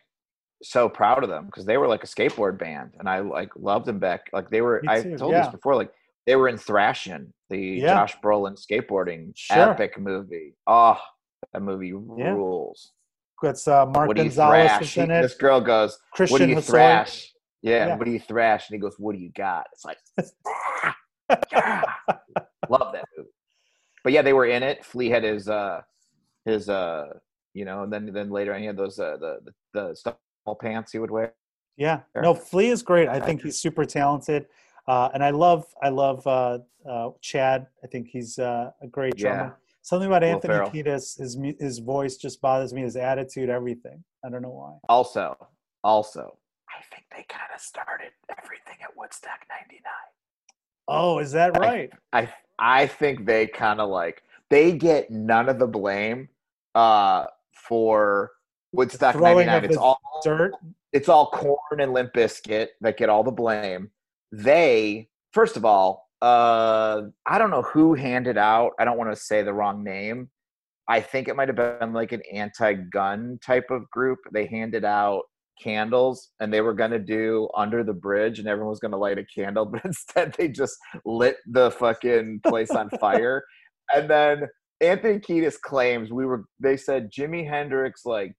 so 0.61 0.89
proud 0.89 1.23
of 1.23 1.29
them 1.29 1.45
because 1.45 1.65
they 1.65 1.77
were 1.77 1.87
like 1.87 2.03
a 2.03 2.07
skateboard 2.07 2.57
band 2.57 2.91
and 2.99 3.07
I 3.07 3.19
like 3.19 3.49
loved 3.55 3.85
them 3.85 3.99
back. 3.99 4.29
Like 4.33 4.49
they 4.49 4.61
were, 4.61 4.83
I 4.87 5.01
told 5.01 5.31
yeah. 5.31 5.43
this 5.43 5.51
before, 5.51 5.75
like 5.75 5.91
they 6.27 6.35
were 6.35 6.49
in 6.49 6.57
Thrashin', 6.57 7.31
the 7.49 7.57
Yeah. 7.57 7.93
Josh 7.93 8.17
Brolin 8.21 8.57
skateboarding 8.59 9.31
Sure. 9.35 9.71
epic 9.71 9.97
movie. 9.99 10.55
Oh, 10.67 10.99
that 11.53 11.61
movie 11.61 11.93
Yeah. 12.17 12.31
rules. 12.31 12.91
it's 13.41 13.67
uh, 13.69 13.85
Mark 13.85 14.13
Gonzalez 14.15 14.97
in 14.97 15.09
it. 15.11 15.21
this 15.21 15.35
girl 15.35 15.61
goes, 15.61 15.97
Christian 16.13 16.33
what 16.33 16.45
do 16.45 16.51
you 16.51 16.61
thrash? 16.61 17.33
Yeah, 17.61 17.87
Yeah. 17.87 17.95
what 17.97 18.05
do 18.05 18.11
you 18.11 18.19
thrash? 18.19 18.69
And 18.69 18.75
he 18.75 18.79
goes, 18.79 18.95
what 18.97 19.15
do 19.15 19.21
you 19.21 19.31
got? 19.31 19.67
It's 19.73 19.85
like, 19.85 19.97
yeah. 21.51 21.83
love 22.69 22.93
that 22.93 23.05
movie. 23.17 23.29
But 24.03 24.13
yeah, 24.13 24.21
they 24.21 24.33
were 24.33 24.45
in 24.45 24.63
it. 24.63 24.85
Flea 24.85 25.09
had 25.09 25.23
his, 25.23 25.49
uh, 25.49 25.81
his, 26.45 26.69
uh, 26.69 27.07
you 27.53 27.65
know, 27.65 27.83
and 27.83 27.91
then 27.91 28.11
then 28.13 28.29
later 28.29 28.53
on 28.53 28.61
he 28.61 28.65
had 28.67 28.77
those 28.77 28.99
uh, 28.99 29.17
the 29.17 29.39
the, 29.43 29.53
the 29.73 29.95
small 29.95 30.55
pants 30.55 30.91
he 30.93 30.99
would 30.99 31.11
wear. 31.11 31.33
Yeah, 31.77 32.01
no, 32.15 32.33
Flea 32.33 32.69
is 32.69 32.81
great. 32.83 33.07
I 33.09 33.19
think 33.19 33.41
he's 33.41 33.57
super 33.57 33.85
talented, 33.85 34.47
uh, 34.87 35.09
and 35.13 35.23
I 35.23 35.31
love 35.31 35.65
I 35.81 35.89
love 35.89 36.25
uh, 36.27 36.59
uh, 36.87 37.09
Chad. 37.21 37.67
I 37.83 37.87
think 37.87 38.07
he's 38.07 38.39
uh, 38.39 38.71
a 38.81 38.87
great 38.87 39.15
Yeah. 39.17 39.35
drummer. 39.35 39.57
Something 39.81 40.07
about 40.07 40.21
Will 40.21 40.29
Anthony 40.29 40.53
Ferrell. 40.53 40.71
Kiedis, 40.71 41.19
his 41.19 41.37
his 41.59 41.79
voice 41.79 42.15
just 42.17 42.41
bothers 42.41 42.73
me. 42.73 42.81
His 42.81 42.95
attitude, 42.95 43.49
everything. 43.49 44.03
I 44.23 44.29
don't 44.29 44.41
know 44.41 44.49
why. 44.51 44.77
Also, 44.87 45.35
also, 45.83 46.37
I 46.79 46.81
think 46.95 47.05
they 47.11 47.25
kind 47.27 47.49
of 47.53 47.59
started 47.59 48.11
everything 48.29 48.77
at 48.81 48.95
Woodstock 48.95 49.39
'99. 49.49 49.81
Oh, 50.87 51.19
is 51.19 51.31
that 51.33 51.57
right? 51.59 51.91
I 52.13 52.31
I 52.57 52.87
think 52.87 53.25
they 53.25 53.47
kind 53.47 53.81
of 53.81 53.89
like 53.89 54.23
they 54.49 54.71
get 54.71 55.11
none 55.11 55.49
of 55.49 55.59
the 55.59 55.67
blame 55.67 56.29
uh 56.75 57.25
for 57.67 58.31
Woodstock 58.71 59.13
throwing 59.15 59.47
'99. 59.47 59.57
of 59.57 59.63
It's 59.65 59.77
all 59.77 59.99
Dirt. 60.23 60.53
it's 60.93 61.09
all 61.09 61.29
Korn 61.31 61.81
and 61.81 61.93
Limp 61.93 62.13
Bizkit 62.13 62.67
that 62.81 62.97
get 62.97 63.09
all 63.09 63.23
the 63.23 63.31
blame 63.31 63.91
they 64.31 65.09
first 65.33 65.57
of 65.57 65.65
all 65.65 66.07
uh 66.21 67.01
i 67.25 67.37
don't 67.39 67.49
know 67.49 67.63
who 67.63 67.95
handed 67.95 68.37
out 68.37 68.73
i 68.79 68.85
don't 68.85 68.97
want 68.97 69.09
to 69.09 69.15
say 69.15 69.41
the 69.41 69.53
wrong 69.53 69.83
name 69.83 70.29
i 70.87 70.99
think 70.99 71.27
it 71.27 71.35
might 71.35 71.47
have 71.47 71.55
been 71.55 71.93
like 71.93 72.11
an 72.11 72.21
anti-gun 72.31 73.39
type 73.43 73.71
of 73.71 73.89
group 73.89 74.19
they 74.31 74.45
handed 74.45 74.85
out 74.85 75.23
candles 75.61 76.31
and 76.39 76.53
they 76.53 76.61
were 76.61 76.73
going 76.73 76.91
to 76.91 76.99
do 76.99 77.49
under 77.55 77.83
the 77.83 77.93
bridge 77.93 78.39
and 78.39 78.47
everyone 78.47 78.69
was 78.69 78.79
going 78.79 78.91
to 78.91 78.97
light 78.97 79.17
a 79.17 79.25
candle 79.25 79.65
but 79.71 79.83
instead 79.85 80.33
they 80.37 80.47
just 80.47 80.77
lit 81.05 81.37
the 81.47 81.71
fucking 81.71 82.41
place 82.47 82.71
on 82.71 82.89
fire. 82.91 83.43
And 83.91 84.07
then 84.07 84.43
anthony 84.81 85.17
kiedis 85.17 85.59
claims 85.59 86.11
we 86.11 86.23
were 86.23 86.45
they 86.59 86.77
said 86.77 87.11
jimi 87.11 87.43
hendrix 87.49 88.05
like 88.05 88.35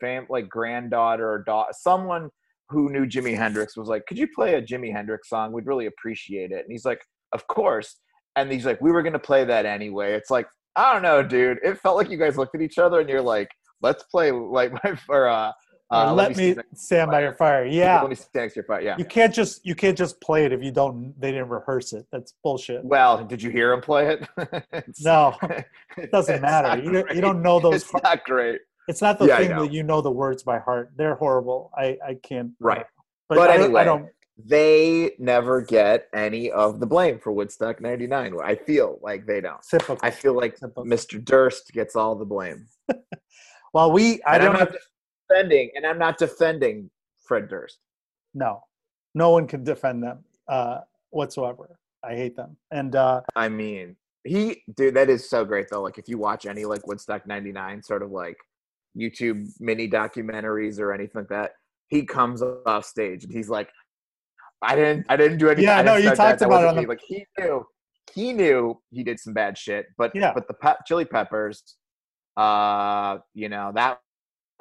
fam 0.00 0.26
like 0.28 0.48
granddaughter 0.48 1.30
or 1.30 1.44
daughter 1.44 1.70
someone 1.72 2.28
who 2.68 2.90
knew 2.90 3.06
jimi 3.06 3.36
hendrix 3.36 3.76
was 3.76 3.86
like 3.86 4.04
could 4.06 4.18
you 4.18 4.26
play 4.34 4.54
a 4.54 4.62
jimi 4.62 4.92
hendrix 4.92 5.28
song? 5.28 5.52
We'd 5.52 5.66
really 5.66 5.86
appreciate 5.86 6.50
it. 6.50 6.64
And 6.64 6.72
he's 6.72 6.84
like 6.84 7.00
of 7.32 7.46
course. 7.46 8.00
And 8.34 8.50
he's 8.50 8.66
like 8.66 8.80
we 8.80 8.90
were 8.90 9.02
going 9.02 9.12
to 9.12 9.20
play 9.20 9.44
that 9.44 9.66
anyway. 9.66 10.14
It's 10.14 10.30
like 10.30 10.48
i 10.74 10.92
don't 10.92 11.02
know 11.02 11.22
dude. 11.22 11.58
It 11.62 11.78
felt 11.78 11.96
like 11.96 12.10
you 12.10 12.18
guys 12.18 12.36
looked 12.36 12.56
at 12.56 12.60
each 12.60 12.78
other 12.78 12.98
and 12.98 13.08
you're 13.08 13.22
like 13.22 13.48
let's 13.82 14.02
play 14.04 14.32
like 14.32 14.72
my 14.82 14.96
for 15.06 15.28
uh 15.28 15.52
uh, 15.92 16.12
let, 16.14 16.36
me 16.36 16.52
stand 16.52 16.66
stand 16.74 17.10
by 17.10 17.20
your 17.22 17.34
fire. 17.34 17.64
Yeah. 17.64 18.00
Let 18.00 18.10
me 18.10 18.14
stand 18.16 18.30
next 18.34 18.54
to 18.54 18.58
your 18.58 18.64
fire. 18.64 18.80
Yeah. 18.80 18.96
You 18.98 19.04
can't 19.04 19.32
just 19.34 19.64
you 19.64 19.74
can't 19.74 19.96
just 19.96 20.20
play 20.20 20.44
it 20.44 20.52
if 20.52 20.62
you 20.62 20.70
don't 20.72 21.14
they 21.20 21.30
didn't 21.32 21.48
rehearse 21.48 21.92
it. 21.92 22.06
That's 22.10 22.34
bullshit. 22.42 22.84
Well, 22.84 23.24
did 23.24 23.42
you 23.42 23.50
hear 23.50 23.72
him 23.72 23.80
play 23.80 24.16
it? 24.16 24.84
No, 25.04 25.36
it 25.96 26.10
doesn't 26.10 26.40
matter. 26.42 26.82
You 26.82 26.90
great. 27.02 27.14
you 27.16 27.20
don't 27.20 27.42
know 27.42 27.60
those. 27.60 27.82
It's 27.82 27.92
not 28.02 28.24
great. 28.24 28.60
It's 28.88 29.00
not 29.02 29.18
the 29.18 29.26
Yeah, 29.26 29.38
thing 29.38 29.48
that 29.50 29.72
you 29.72 29.82
know 29.82 30.00
the 30.00 30.10
words 30.10 30.42
by 30.42 30.58
heart. 30.58 30.90
They're 30.96 31.14
horrible. 31.14 31.70
I 31.76 31.98
I 32.06 32.14
can't. 32.22 32.52
Right. 32.58 32.86
But, 33.28 33.36
But 33.36 33.50
I, 33.50 33.56
don't- 33.56 33.64
anyway, 33.66 33.80
I 33.80 33.84
don't. 33.84 34.06
They 34.44 35.12
never 35.18 35.60
get 35.60 36.08
any 36.14 36.50
of 36.50 36.80
the 36.80 36.86
blame 36.86 37.18
for 37.20 37.30
Woodstock 37.32 37.80
99. 37.80 38.34
I 38.42 38.54
feel 38.56 38.98
like 39.02 39.26
they 39.26 39.40
don't. 39.42 39.60
Typical. 39.62 39.98
I 40.02 40.10
feel 40.10 40.34
like 40.34 40.56
Typical. 40.56 40.84
Mr. 40.84 41.22
Durst 41.22 41.70
gets 41.72 41.94
all 41.94 42.14
the 42.16 42.24
blame. 42.24 42.66
Well, 43.74 43.90
we. 43.92 44.22
I 44.24 44.34
And 44.36 44.42
don't. 44.44 44.52
not 44.58 44.72
defending, 45.32 45.70
and 45.74 45.86
I'm 45.86 45.98
not 45.98 46.18
defending 46.18 46.90
Fred 47.24 47.48
Durst. 47.48 47.78
No, 48.34 48.60
no 49.14 49.30
one 49.30 49.46
can 49.46 49.64
defend 49.64 50.02
them 50.02 50.24
uh, 50.48 50.78
whatsoever. 51.10 51.78
I 52.04 52.14
hate 52.14 52.36
them. 52.36 52.56
And 52.70 52.96
uh, 52.96 53.20
I 53.36 53.48
mean, 53.48 53.96
he, 54.24 54.62
dude, 54.76 54.94
that 54.94 55.08
is 55.08 55.28
so 55.28 55.44
great 55.44 55.66
though. 55.70 55.82
Like, 55.82 55.98
if 55.98 56.08
you 56.08 56.18
watch 56.18 56.46
any 56.46 56.64
like 56.64 56.86
Woodstock 56.86 57.26
99 57.26 57.82
sort 57.82 58.02
of 58.02 58.10
like 58.10 58.36
YouTube 58.98 59.48
mini 59.60 59.88
documentaries 59.88 60.78
or 60.78 60.92
anything 60.92 61.22
like 61.22 61.28
that, 61.28 61.52
he 61.88 62.04
comes 62.04 62.42
off 62.42 62.84
stage 62.84 63.24
and 63.24 63.32
he's 63.32 63.48
like, 63.48 63.68
I 64.62 64.74
didn't, 64.76 65.06
I 65.08 65.16
didn't 65.16 65.38
do 65.38 65.48
anything. 65.48 65.64
Yeah, 65.64 65.82
no, 65.82 65.96
you 65.96 66.04
talked 66.14 66.18
that. 66.18 66.38
That 66.38 66.46
about 66.46 66.62
it 66.64 66.68
on 66.68 66.76
the- 66.76 66.86
like 66.88 67.00
he 67.06 67.24
knew, 67.38 67.66
he 68.14 68.32
knew 68.32 68.80
he 68.90 69.02
did 69.02 69.18
some 69.20 69.32
bad 69.34 69.56
shit, 69.58 69.86
but 69.98 70.12
Yeah. 70.14 70.32
but 70.34 70.46
the 70.48 70.54
pe- 70.54 70.74
Chili 70.86 71.04
Peppers, 71.04 71.76
uh, 72.36 73.18
you 73.34 73.48
know, 73.48 73.72
that 73.74 74.00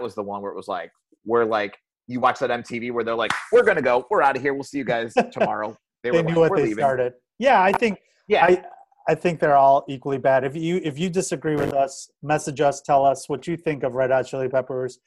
was 0.01 0.15
the 0.15 0.23
one 0.23 0.41
where 0.41 0.51
it 0.51 0.55
was 0.55 0.67
like, 0.67 0.91
we're 1.25 1.45
like, 1.45 1.77
you 2.07 2.19
watch 2.19 2.39
that 2.39 2.49
MTV 2.49 2.91
where 2.91 3.03
they're 3.03 3.15
like, 3.15 3.31
we're 3.51 3.63
gonna 3.63 3.81
go, 3.81 4.05
we're 4.09 4.21
out 4.21 4.35
of 4.35 4.41
here, 4.41 4.53
we'll 4.53 4.63
see 4.63 4.77
you 4.79 4.83
guys 4.85 5.13
tomorrow. 5.31 5.75
they 6.03 6.11
were 6.11 6.23
knew 6.23 6.29
like, 6.41 6.49
what 6.51 6.57
they 6.57 6.63
leaving." 6.63 6.77
started. 6.77 7.13
Yeah, 7.39 7.61
I 7.61 7.71
think. 7.71 7.99
Yeah, 8.27 8.45
I 8.45 8.63
I 9.09 9.15
think 9.15 9.39
they're 9.39 9.57
all 9.57 9.83
equally 9.89 10.17
bad. 10.19 10.43
If 10.43 10.55
you 10.55 10.79
if 10.83 10.97
you 10.99 11.09
disagree 11.09 11.55
with 11.55 11.73
us, 11.73 12.09
message 12.21 12.61
us. 12.61 12.81
Tell 12.81 13.05
us 13.05 13.27
what 13.27 13.47
you 13.47 13.57
think 13.57 13.83
of 13.83 13.93
Red 13.95 14.11
Hot 14.11 14.25
Chili 14.27 14.47
Peppers. 14.49 14.99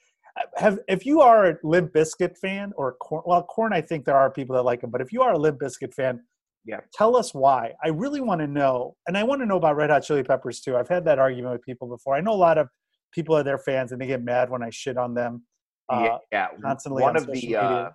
Have 0.56 0.80
if 0.88 1.06
you 1.06 1.20
are 1.20 1.50
a 1.50 1.56
Limp 1.62 1.92
Bizkit 1.92 2.36
fan 2.38 2.72
or 2.76 2.94
Korn, 3.00 3.22
well, 3.24 3.42
Korn, 3.44 3.72
I 3.72 3.80
think 3.80 4.04
there 4.04 4.16
are 4.16 4.30
people 4.30 4.56
that 4.56 4.62
like 4.62 4.80
them. 4.80 4.90
But 4.90 5.00
if 5.00 5.12
you 5.12 5.22
are 5.22 5.32
a 5.32 5.38
Limp 5.38 5.60
Bizkit 5.60 5.94
fan, 5.94 6.20
Yeah. 6.64 6.80
tell 6.92 7.16
us 7.16 7.32
why. 7.32 7.72
I 7.84 7.88
really 7.88 8.20
want 8.20 8.40
to 8.40 8.48
know, 8.48 8.96
and 9.06 9.16
I 9.16 9.22
want 9.22 9.42
to 9.42 9.46
know 9.46 9.56
about 9.58 9.76
Red 9.76 9.90
Hot 9.90 10.02
Chili 10.02 10.24
Peppers 10.24 10.60
too. 10.60 10.76
I've 10.76 10.88
had 10.88 11.04
that 11.04 11.20
argument 11.20 11.52
with 11.52 11.62
people 11.62 11.86
before. 11.88 12.16
I 12.16 12.20
know 12.20 12.32
a 12.32 12.42
lot 12.48 12.58
of 12.58 12.68
people 13.14 13.36
are 13.36 13.42
their 13.42 13.58
fans 13.58 13.92
and 13.92 14.00
they 14.00 14.06
get 14.06 14.22
mad 14.22 14.50
when 14.50 14.62
I 14.62 14.70
shit 14.70 14.96
on 14.98 15.14
them. 15.14 15.44
Uh, 15.88 16.18
yeah, 16.32 16.48
constantly 16.62 17.02
One 17.02 17.16
on 17.16 17.22
of 17.22 17.30
the 17.30 17.56
uh, 17.56 17.90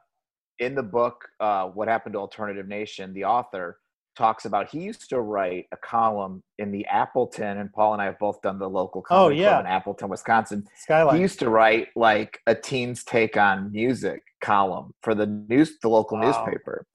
in 0.59 0.75
the 0.75 0.83
book, 0.83 1.27
uh, 1.39 1.65
"What 1.67 1.87
Happened 1.87 2.13
to 2.13 2.19
Alternative 2.19 2.67
Nation," 2.67 3.13
the 3.13 3.25
author 3.25 3.79
talks 4.17 4.45
about 4.45 4.69
he 4.69 4.79
used 4.79 5.09
to 5.09 5.21
write 5.21 5.65
a 5.71 5.77
column 5.77 6.43
in 6.57 6.71
the 6.71 6.85
Appleton, 6.87 7.57
and 7.57 7.71
Paul 7.71 7.93
and 7.93 8.01
I 8.01 8.05
have 8.05 8.19
both 8.19 8.41
done 8.41 8.59
the 8.59 8.69
local 8.69 9.01
comedy 9.01 9.35
Oh, 9.35 9.41
yeah. 9.41 9.49
club 9.55 9.65
in 9.65 9.71
Appleton, 9.71 10.09
Wisconsin. 10.09 10.67
Skyline. 10.75 11.15
He 11.15 11.21
used 11.21 11.39
to 11.39 11.49
write 11.49 11.87
like 11.95 12.39
a 12.45 12.53
teens 12.53 13.03
take 13.03 13.37
on 13.37 13.71
music 13.71 14.21
column 14.41 14.93
for 15.03 15.15
the 15.15 15.25
news, 15.25 15.79
the 15.81 15.89
local 15.89 16.17
Wow. 16.17 16.25
newspaper, 16.25 16.85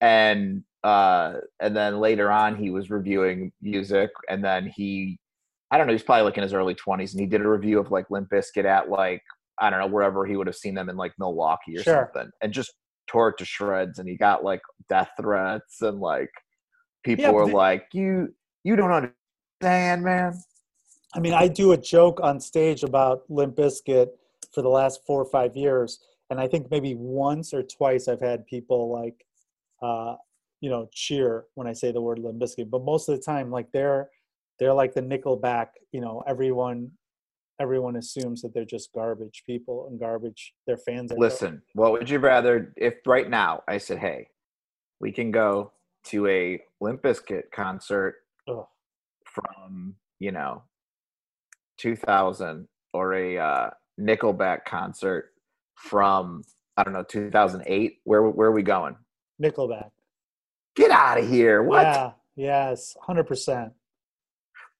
and 0.00 0.62
uh, 0.84 1.34
and 1.60 1.76
then 1.76 1.98
later 1.98 2.30
on 2.30 2.54
he 2.56 2.70
was 2.70 2.90
reviewing 2.90 3.50
music, 3.60 4.10
and 4.28 4.44
then 4.44 4.66
he, 4.68 5.18
I 5.70 5.76
don't 5.78 5.86
know, 5.86 5.92
he's 5.92 6.02
probably 6.02 6.22
like 6.22 6.36
in 6.36 6.42
his 6.42 6.54
early 6.54 6.74
twenties, 6.74 7.12
and 7.14 7.20
he 7.20 7.26
did 7.26 7.40
a 7.42 7.48
review 7.48 7.78
of 7.78 7.90
like 7.90 8.10
Limp 8.10 8.30
Bizkit 8.30 8.64
at 8.64 8.88
like 8.88 9.22
I 9.60 9.70
don't 9.70 9.80
know 9.80 9.86
wherever 9.88 10.24
he 10.24 10.36
would 10.36 10.46
have 10.46 10.56
seen 10.56 10.74
them 10.74 10.88
in 10.88 10.96
like 10.96 11.12
Milwaukee 11.18 11.76
or 11.76 11.82
Sure. 11.82 12.10
something, 12.12 12.30
and 12.42 12.52
just 12.52 12.72
tore 13.08 13.30
it 13.30 13.38
to 13.38 13.44
shreds, 13.44 13.98
and 13.98 14.08
he 14.08 14.16
got 14.16 14.44
like 14.44 14.60
death 14.88 15.10
threats, 15.20 15.82
and 15.82 16.00
like 16.00 16.30
people 17.04 17.24
Yeah, 17.24 17.32
were 17.32 17.46
like, 17.46 17.86
you 17.92 18.34
you 18.64 18.76
don't 18.76 18.92
understand, 19.60 20.04
man. 20.04 20.34
I 21.14 21.20
mean, 21.20 21.32
I 21.32 21.48
do 21.48 21.72
a 21.72 21.76
joke 21.76 22.20
on 22.22 22.38
stage 22.40 22.82
about 22.82 23.24
Limp 23.30 23.56
Bizkit 23.56 24.08
for 24.52 24.62
the 24.62 24.68
last 24.68 25.04
four 25.06 25.20
or 25.20 25.30
five 25.30 25.56
years, 25.56 26.00
and 26.30 26.40
I 26.40 26.46
think 26.48 26.70
maybe 26.70 26.94
once 26.94 27.52
or 27.52 27.62
twice 27.62 28.08
I've 28.08 28.20
had 28.20 28.46
people 28.46 28.90
like, 28.90 29.24
uh, 29.82 30.16
you 30.60 30.70
know, 30.70 30.88
cheer 30.92 31.46
when 31.54 31.66
I 31.66 31.72
say 31.72 31.92
the 31.92 32.00
word 32.00 32.18
Limp 32.18 32.38
Bizkit. 32.38 32.70
But 32.70 32.84
most 32.84 33.08
of 33.08 33.16
the 33.16 33.22
time, 33.22 33.50
like 33.50 33.72
they're 33.72 34.10
they're 34.58 34.74
like 34.74 34.94
the 34.94 35.02
Nickelback. 35.02 35.68
You 35.92 36.00
know, 36.00 36.22
everyone 36.26 36.90
everyone 37.60 37.96
assumes 37.96 38.42
that 38.42 38.54
they're 38.54 38.64
just 38.64 38.92
garbage 38.92 39.42
people 39.46 39.88
and 39.88 39.98
garbage. 39.98 40.54
Their 40.66 40.76
fans 40.76 41.12
Listen, 41.16 41.62
what 41.74 41.92
would 41.92 42.08
you 42.08 42.18
rather 42.18 42.72
if 42.76 42.94
right 43.06 43.28
now 43.28 43.62
I 43.68 43.78
said, 43.78 43.98
"Hey, 43.98 44.28
we 45.00 45.12
can 45.12 45.30
go 45.30 45.72
to 46.06 46.26
a 46.26 46.60
Limp 46.80 47.02
Bizkit 47.02 47.50
concert 47.52 48.16
Ugh. 48.48 48.66
from 49.24 49.94
you 50.18 50.32
know 50.32 50.62
2000 51.78 52.66
or 52.92 53.14
a 53.14 53.38
uh, 53.38 53.70
Nickelback 54.00 54.64
concert 54.66 55.32
from 55.74 56.42
I 56.76 56.84
don't 56.84 56.92
know 56.92 57.04
2008? 57.04 57.98
Where 58.04 58.22
where 58.22 58.48
are 58.48 58.52
we 58.52 58.62
going? 58.62 58.96
Nickelback. 59.42 59.90
Get 60.76 60.90
out 60.90 61.18
of 61.18 61.28
here! 61.28 61.62
What? 61.62 61.82
Yeah. 61.82 62.10
Yes. 62.36 62.96
Hundred 63.02 63.24
percent. 63.24 63.72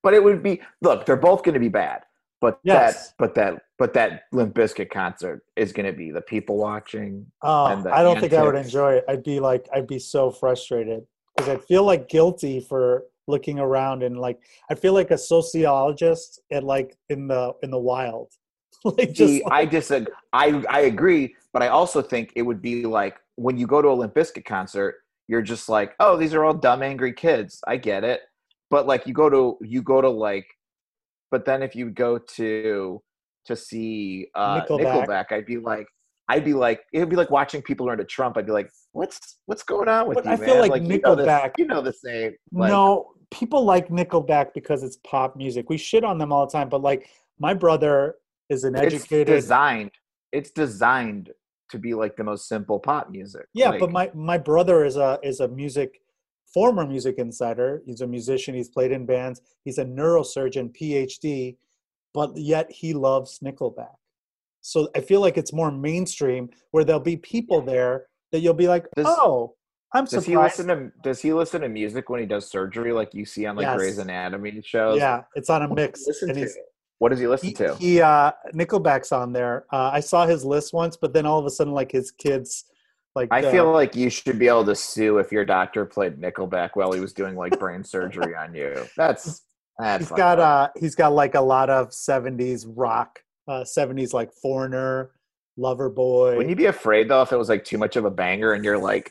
But 0.02 0.14
it 0.14 0.22
would 0.22 0.42
be 0.42 0.60
look. 0.82 1.06
They're 1.06 1.16
both 1.16 1.42
going 1.42 1.54
to 1.54 1.60
be 1.60 1.68
bad. 1.68 2.02
But 2.40 2.60
Yes. 2.62 3.08
that, 3.08 3.14
but 3.18 3.34
that, 3.34 3.62
but 3.78 3.92
that 3.94 4.22
Limp 4.32 4.54
Bizkit 4.54 4.90
concert 4.90 5.42
is 5.56 5.72
going 5.72 5.86
to 5.86 5.92
be 5.92 6.12
the 6.12 6.20
people 6.20 6.56
watching. 6.56 7.26
Oh, 7.42 7.64
I 7.64 8.02
don't 8.04 8.20
think 8.20 8.32
I 8.32 8.44
would 8.44 8.54
enjoy 8.54 8.92
it. 8.94 9.04
I'd 9.08 9.24
be 9.24 9.40
like, 9.40 9.66
I'd 9.74 9.88
be 9.88 9.98
so 9.98 10.30
frustrated 10.30 11.04
because 11.36 11.48
I'd 11.48 11.64
feel 11.64 11.82
like 11.82 12.08
guilty 12.08 12.60
for 12.60 13.04
looking 13.26 13.58
around 13.58 14.04
and 14.04 14.18
like, 14.20 14.38
I 14.70 14.76
feel 14.76 14.92
like 14.92 15.10
a 15.10 15.18
sociologist 15.18 16.40
at 16.52 16.62
like 16.64 16.96
in 17.08 17.26
the 17.28 17.54
in 17.62 17.70
the 17.72 17.78
wild, 17.78 18.30
like 18.84 19.12
just 19.12 19.32
See, 19.32 19.42
like- 19.42 19.52
I 19.52 19.64
disagree. 19.64 20.12
I 20.32 20.62
I 20.70 20.80
agree, 20.82 21.34
but 21.52 21.62
I 21.62 21.68
also 21.68 22.00
think 22.02 22.32
it 22.36 22.42
would 22.42 22.62
be 22.62 22.84
like 22.84 23.16
when 23.34 23.58
you 23.58 23.66
go 23.66 23.82
to 23.82 23.88
a 23.88 23.94
Limp 23.94 24.14
Bizkit 24.14 24.44
concert, 24.44 24.96
you're 25.26 25.42
just 25.42 25.68
like, 25.68 25.94
oh, 26.00 26.16
these 26.16 26.34
are 26.34 26.44
all 26.44 26.54
dumb, 26.54 26.82
angry 26.84 27.12
kids. 27.12 27.60
I 27.66 27.76
get 27.78 28.04
it, 28.04 28.20
but 28.70 28.86
like 28.86 29.06
you 29.06 29.12
go 29.14 29.28
to 29.30 29.58
you 29.62 29.82
go 29.82 30.00
to 30.00 30.08
like, 30.08 30.46
but 31.30 31.44
then 31.44 31.62
if 31.62 31.74
you 31.74 31.90
go 31.90 32.18
to 32.36 33.02
to 33.46 33.56
see 33.56 34.28
uh, 34.34 34.60
Nickelback. 34.60 35.06
Nickelback. 35.06 35.32
I'd 35.32 35.46
be 35.46 35.56
like, 35.56 35.86
I'd 36.28 36.44
be 36.44 36.52
like, 36.54 36.80
it'd 36.92 37.08
be 37.08 37.16
like 37.16 37.30
watching 37.30 37.62
people 37.62 37.86
learn 37.86 37.98
to 37.98 38.04
Trump. 38.04 38.36
I'd 38.36 38.46
be 38.46 38.52
like, 38.52 38.70
what's 38.92 39.38
what's 39.46 39.62
going 39.62 39.88
on 39.88 40.06
with 40.06 40.16
But 40.16 40.26
you, 40.26 40.30
I 40.32 40.36
feel 40.36 40.60
man? 40.60 40.68
like 40.68 40.82
you 40.82 41.00
know 41.00 41.14
this- 41.14 41.26
Nickelback- 41.26 41.52
you 41.58 41.66
know 41.66 41.80
the 41.80 41.92
same. 41.92 42.34
Like, 42.52 42.70
no, 42.70 43.12
people 43.30 43.64
like 43.64 43.88
Nickelback 43.88 44.54
because 44.54 44.82
it's 44.82 44.98
pop 45.06 45.36
music. 45.36 45.68
We 45.68 45.76
shit 45.78 46.04
on 46.04 46.18
them 46.18 46.32
all 46.32 46.46
the 46.46 46.52
time, 46.52 46.68
but 46.68 46.82
like 46.82 47.08
my 47.38 47.54
brother 47.54 48.16
is 48.50 48.64
an 48.64 48.76
it's 48.76 49.06
designed. 49.06 49.92
It's 50.32 50.50
designed 50.50 51.30
to 51.70 51.78
be 51.78 51.94
like 51.94 52.16
the 52.16 52.24
most 52.24 52.48
simple 52.48 52.78
pop 52.78 53.10
music. 53.10 53.46
Yeah, 53.54 53.70
Like, 53.70 53.80
but 53.80 53.90
my 53.90 54.10
my 54.14 54.38
brother 54.38 54.84
is 54.84 54.96
a 54.96 55.18
is 55.22 55.40
a 55.40 55.48
music 55.48 56.00
former 56.52 56.86
music 56.86 57.16
insider. 57.18 57.82
He's 57.86 58.00
a 58.00 58.06
musician. 58.06 58.54
He's 58.54 58.68
played 58.68 58.92
in 58.92 59.06
bands. 59.06 59.40
He's 59.64 59.78
a 59.78 59.84
neurosurgeon, 59.84 60.76
PhD, 60.76 61.56
but 62.14 62.36
yet 62.36 62.70
he 62.70 62.94
loves 62.94 63.38
Nickelback. 63.44 63.94
So 64.60 64.88
I 64.94 65.00
feel 65.00 65.20
like 65.20 65.38
it's 65.38 65.52
more 65.52 65.70
mainstream, 65.70 66.50
where 66.72 66.84
there'll 66.84 67.00
be 67.00 67.16
people 67.16 67.62
there 67.62 68.06
that 68.32 68.40
you'll 68.40 68.54
be 68.54 68.68
like, 68.68 68.86
Does- 68.96 69.06
oh, 69.08 69.54
I'm 69.94 70.04
Does 70.04 70.26
he 70.26 70.36
listen 70.36 70.66
to 70.68 70.92
Does 71.02 71.20
he 71.20 71.32
listen 71.32 71.62
to 71.62 71.68
music 71.68 72.10
when 72.10 72.20
he 72.20 72.26
does 72.26 72.50
surgery, 72.50 72.92
like 72.92 73.14
you 73.14 73.24
see 73.24 73.46
on 73.46 73.56
like 73.56 73.64
Yes. 73.64 73.76
Grey's 73.76 73.98
Anatomy 73.98 74.60
shows? 74.62 74.98
yeah, 74.98 75.22
it's 75.34 75.48
on 75.48 75.62
a 75.62 75.74
mix. 75.74 76.06
listen 76.06 76.30
and 76.30 76.38
to? 76.40 76.48
What 76.98 77.10
does 77.10 77.20
he 77.20 77.26
listen 77.28 77.48
he, 77.48 77.54
to? 77.54 77.74
he 77.76 78.00
uh, 78.02 78.32
Nickelback's 78.52 79.12
on 79.12 79.32
there. 79.32 79.64
Uh, 79.72 79.90
I 79.92 80.00
saw 80.00 80.26
his 80.26 80.44
list 80.44 80.74
once, 80.74 80.96
but 80.96 81.14
then 81.14 81.24
all 81.24 81.38
of 81.38 81.46
a 81.46 81.50
sudden, 81.50 81.72
like 81.72 81.90
his 81.92 82.10
kids, 82.10 82.64
like 83.18 83.28
I 83.32 83.44
uh, 83.44 83.50
feel 83.50 83.72
like 83.72 83.96
you 83.96 84.10
should 84.10 84.38
be 84.38 84.46
able 84.46 84.64
to 84.64 84.74
sue 84.74 85.18
if 85.18 85.32
your 85.32 85.44
doctor 85.44 85.84
played 85.84 86.20
Nickelback 86.20 86.70
while 86.74 86.92
he 86.92 87.00
was 87.00 87.12
doing 87.12 87.34
like 87.34 87.58
brain 87.58 87.82
surgery 87.82 88.34
on 88.36 88.54
you. 88.54 88.86
That's 88.96 89.42
that's 89.78 90.08
he's 90.08 90.16
got 90.16 90.38
up. 90.38 90.70
uh 90.70 90.78
he's 90.78 90.94
got 90.94 91.12
like 91.12 91.34
a 91.34 91.40
lot 91.40 91.68
of 91.68 91.90
70s 91.90 92.64
rock 92.68 93.18
uh 93.48 93.64
70s 93.64 94.12
like 94.12 94.32
foreigner 94.32 95.10
Loverboy. 95.58 96.36
Wouldn't 96.36 96.50
you 96.50 96.56
be 96.56 96.66
afraid 96.66 97.08
though 97.08 97.22
if 97.22 97.32
it 97.32 97.36
was 97.36 97.48
like 97.48 97.64
too 97.64 97.78
much 97.78 97.96
of 97.96 98.04
a 98.04 98.10
banger 98.10 98.52
and 98.52 98.64
you're 98.64 98.78
like, 98.78 99.10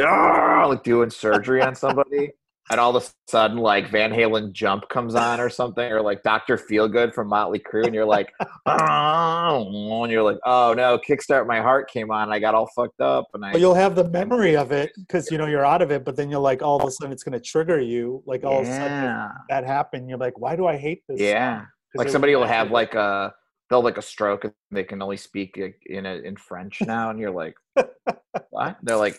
"Ah," 0.00 0.66
like 0.68 0.82
doing 0.82 1.10
surgery 1.10 1.62
on 1.62 1.76
somebody, 1.76 2.32
and 2.70 2.80
all 2.80 2.96
of 2.96 3.02
a 3.02 3.06
sudden 3.28 3.58
like 3.58 3.88
Van 3.90 4.10
Halen 4.10 4.52
Jump 4.52 4.88
comes 4.88 5.14
on 5.14 5.40
or 5.40 5.48
something, 5.48 5.90
or 5.92 6.02
like 6.02 6.22
Doctor 6.22 6.56
Feelgood 6.56 7.14
from 7.14 7.28
Motley 7.28 7.60
Crue, 7.60 7.84
and 7.84 7.94
you're 7.94 8.04
like, 8.04 8.32
oh, 8.66 10.02
and 10.02 10.12
you're 10.12 10.22
like, 10.22 10.38
oh 10.44 10.74
no, 10.76 10.98
Kickstart 10.98 11.46
My 11.46 11.60
Heart 11.60 11.90
came 11.90 12.10
on, 12.10 12.24
and 12.24 12.32
I 12.32 12.38
got 12.38 12.54
all 12.54 12.68
fucked 12.74 13.00
up, 13.00 13.26
and 13.34 13.44
I 13.44 13.52
But 13.52 13.60
you'll 13.60 13.74
have 13.74 13.94
the 13.94 14.08
memory 14.08 14.56
of 14.56 14.72
it 14.72 14.92
because 14.96 15.30
you 15.30 15.38
know 15.38 15.46
you're 15.46 15.64
out 15.64 15.82
of 15.82 15.90
it. 15.90 16.04
But 16.04 16.16
then 16.16 16.30
you're 16.30 16.40
like, 16.40 16.62
all 16.62 16.80
of 16.80 16.86
a 16.86 16.90
sudden, 16.90 17.12
it's 17.12 17.22
going 17.22 17.38
to 17.38 17.40
trigger 17.40 17.80
you. 17.80 18.22
Like 18.26 18.44
all 18.44 18.60
of 18.60 18.66
a 18.66 18.70
sudden, 18.70 19.30
that 19.48 19.64
happened. 19.64 20.08
You're 20.08 20.18
like, 20.18 20.38
why 20.38 20.56
do 20.56 20.66
I 20.66 20.76
hate 20.76 21.02
this? 21.08 21.20
yeah. 21.20 21.64
Like 21.94 22.10
somebody 22.10 22.36
will 22.36 22.44
have 22.44 22.70
like 22.70 22.94
a 22.94 23.32
they'll 23.70 23.82
like 23.82 23.98
a 23.98 24.02
stroke 24.02 24.44
and 24.44 24.52
they 24.70 24.84
can 24.84 25.02
only 25.02 25.16
speak 25.16 25.58
in 25.86 26.06
a, 26.06 26.14
in 26.16 26.36
French 26.36 26.80
now, 26.82 27.10
and 27.10 27.18
you're 27.18 27.30
like, 27.30 27.54
what? 28.50 28.76
They're 28.82 28.96
like, 28.96 29.18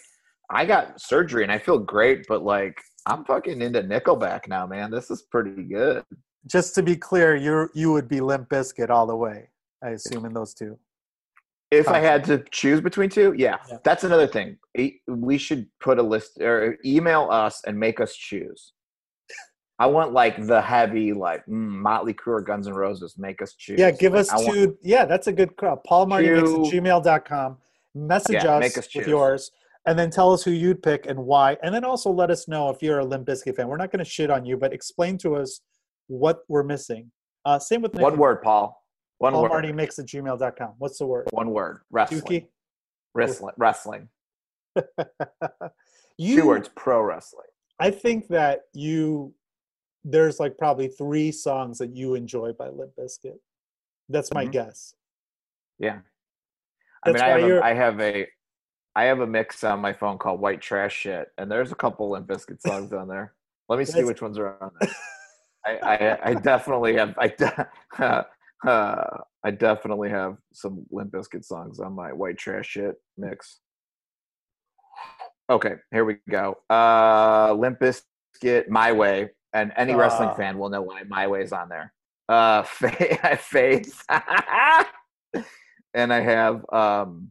I 0.50 0.66
got 0.66 1.00
surgery 1.02 1.44
and 1.44 1.52
I 1.52 1.58
feel 1.58 1.78
great, 1.78 2.26
but 2.28 2.44
like 2.44 2.80
I'm 3.06 3.26
fucking 3.26 3.62
into 3.62 3.84
Nickelback 3.84 4.48
now, 4.48 4.66
man. 4.66 4.92
This 4.92 5.10
is 5.12 5.24
pretty 5.24 5.64
good. 5.64 6.04
Just 6.46 6.76
to 6.76 6.84
be 6.84 6.96
clear, 6.96 7.36
you 7.36 7.70
you 7.74 7.92
would 7.92 8.08
be 8.08 8.22
Limp 8.22 8.50
Bizkit 8.50 8.90
all 8.90 9.06
the 9.08 9.16
way. 9.16 9.50
I 9.84 9.90
assume 9.90 10.26
in 10.26 10.34
those 10.34 10.54
two. 10.54 10.78
If 11.70 11.90
I 11.90 12.00
had 12.00 12.24
to 12.26 12.44
choose 12.50 12.80
between 12.80 13.10
two, 13.10 13.34
yeah, 13.38 13.58
Yeah. 13.70 13.78
that's 13.84 14.06
another 14.06 14.26
thing. 14.28 14.58
We 15.08 15.38
should 15.38 15.68
put 15.82 16.00
a 16.00 16.04
list 16.04 16.40
or 16.40 16.78
email 16.86 17.28
us 17.30 17.62
and 17.68 17.78
make 17.78 18.00
us 18.00 18.16
choose. 18.16 18.72
I 19.80 19.86
want 19.88 20.14
like 20.14 20.48
the 20.48 20.62
heavy, 20.62 21.12
like 21.14 21.46
mm, 21.46 21.52
Motley 21.52 22.14
Crue 22.14 22.34
or 22.38 22.42
Guns 22.42 22.68
N' 22.68 22.74
Roses. 22.74 23.16
Make 23.18 23.42
us 23.42 23.54
choose. 23.54 23.78
Yeah, 23.80 23.92
give 23.92 24.14
Like, 24.14 24.22
us 24.22 24.30
I 24.32 24.38
want- 24.38 24.78
Yeah, 24.82 25.06
that's 25.06 25.28
a 25.28 25.34
good 25.34 25.56
crowd. 25.58 25.84
Paul 25.84 26.06
Marty 26.08 26.30
makes 26.32 26.50
at 26.50 26.56
gmail.com. 26.74 27.58
Message 27.94 28.44
Yeah, 28.44 28.56
us 28.58 28.78
us 28.78 28.96
with 28.96 29.08
yours 29.08 29.52
and 29.88 29.98
then 29.98 30.10
tell 30.10 30.34
us 30.34 30.44
who 30.44 30.52
you'd 30.52 30.84
pick 30.84 31.06
and 31.06 31.18
why. 31.18 31.58
And 31.64 31.74
then 31.74 31.86
also 31.86 32.12
let 32.12 32.30
us 32.30 32.48
know 32.48 32.70
if 32.70 32.84
you're 32.84 33.00
a 33.00 33.06
Limp 33.06 33.26
Bizkit 33.26 33.56
fan. 33.56 33.70
We're 33.70 33.78
not 33.78 33.90
going 33.90 34.04
to 34.04 34.10
shit 34.10 34.30
on 34.30 34.46
you, 34.46 34.58
but 34.58 34.74
explain 34.74 35.18
to 35.20 35.36
us 35.38 35.62
what 36.08 36.42
we're 36.50 36.64
missing. 36.64 37.10
Uh, 37.46 37.58
same 37.58 37.82
with 37.82 37.96
One 37.96 38.18
word, 38.18 38.42
Paul. 38.42 38.84
One 39.20 39.32
Paul 39.32 39.44
word. 39.44 39.50
Marty 39.50 39.72
makes 39.72 39.98
at 39.98 40.06
gmail.com. 40.06 40.74
What's 40.78 41.00
the 41.00 41.06
word? 41.08 41.30
One 41.32 41.52
word. 41.52 41.80
Wrestling. 41.90 42.22
Dookie? 42.22 42.48
Wrestling. 43.16 43.54
Wrestling. 43.58 44.10
you, 46.18 46.36
Two 46.42 46.48
words. 46.48 46.70
Pro 46.76 47.02
wrestling. 47.02 47.48
I 47.80 47.90
think 47.92 48.28
that 48.28 48.64
you, 48.74 49.34
there's 50.04 50.38
like 50.38 50.58
probably 50.58 50.90
three 50.90 51.32
songs 51.32 51.78
that 51.78 51.96
you 51.96 52.16
enjoy 52.16 52.52
by 52.52 52.68
Limp 52.68 52.92
Bizkit. 53.00 53.38
That's 54.10 54.34
my 54.34 54.46
Mhm. 54.46 54.52
guess. 54.52 54.94
Yeah. 55.80 56.00
I 57.04 57.12
That's 57.12 57.24
mean, 57.24 57.32
I 57.32 57.40
have, 57.40 57.50
a, 57.52 57.64
I 57.64 57.74
have 57.74 58.02
a, 58.02 58.28
I 58.98 59.04
have 59.04 59.20
a 59.20 59.28
mix 59.28 59.64
on 59.64 59.80
my 59.80 59.94
phone 59.94 60.18
called 60.18 60.42
White 60.42 60.60
Trash 60.60 60.92
Shit, 60.96 61.28
and 61.38 61.52
there's 61.52 61.72
a 61.72 61.76
couple 61.76 62.10
Limp 62.10 62.26
Bizkit 62.28 62.60
songs 62.62 62.92
on 62.92 63.08
there. 63.08 63.36
Let 63.70 63.78
me 63.78 63.86
see 63.86 64.04
which 64.04 64.24
ones 64.24 64.40
are 64.40 64.58
on 64.60 64.72
there. 64.82 64.90
I, 65.68 65.78
I, 65.94 66.30
I 66.32 66.34
definitely 66.34 66.96
have. 66.96 67.14
I, 67.20 67.28
de- 67.28 67.68
uh, 68.00 68.24
I 69.44 69.52
definitely 69.52 70.10
have 70.10 70.38
some 70.52 70.84
Limp 70.90 71.12
Bizkit 71.12 71.46
songs 71.46 71.80
on 71.80 71.94
my 71.94 72.12
White 72.12 72.40
Trash 72.40 72.70
Shit 72.70 72.96
mix. 73.20 73.60
Okay, 75.48 75.76
here 75.92 76.04
we 76.04 76.18
go. 76.28 76.58
Uh, 76.68 77.54
Limp 77.54 77.80
Bizkit, 77.80 78.68
My 78.68 78.94
Way, 78.94 79.30
and 79.54 79.72
any 79.78 79.94
wrestling 79.94 80.30
Ah. 80.30 80.36
fan 80.36 80.58
will 80.58 80.70
know 80.70 80.82
why 80.82 81.04
My 81.08 81.28
Way 81.28 81.44
is 81.44 81.54
on 81.54 81.70
there. 81.70 81.94
Uh, 82.28 82.64
Faith, 82.64 83.42
Faith. 83.42 84.04
and 85.94 86.12
I 86.12 86.20
have 86.20 86.66
um, 86.74 87.30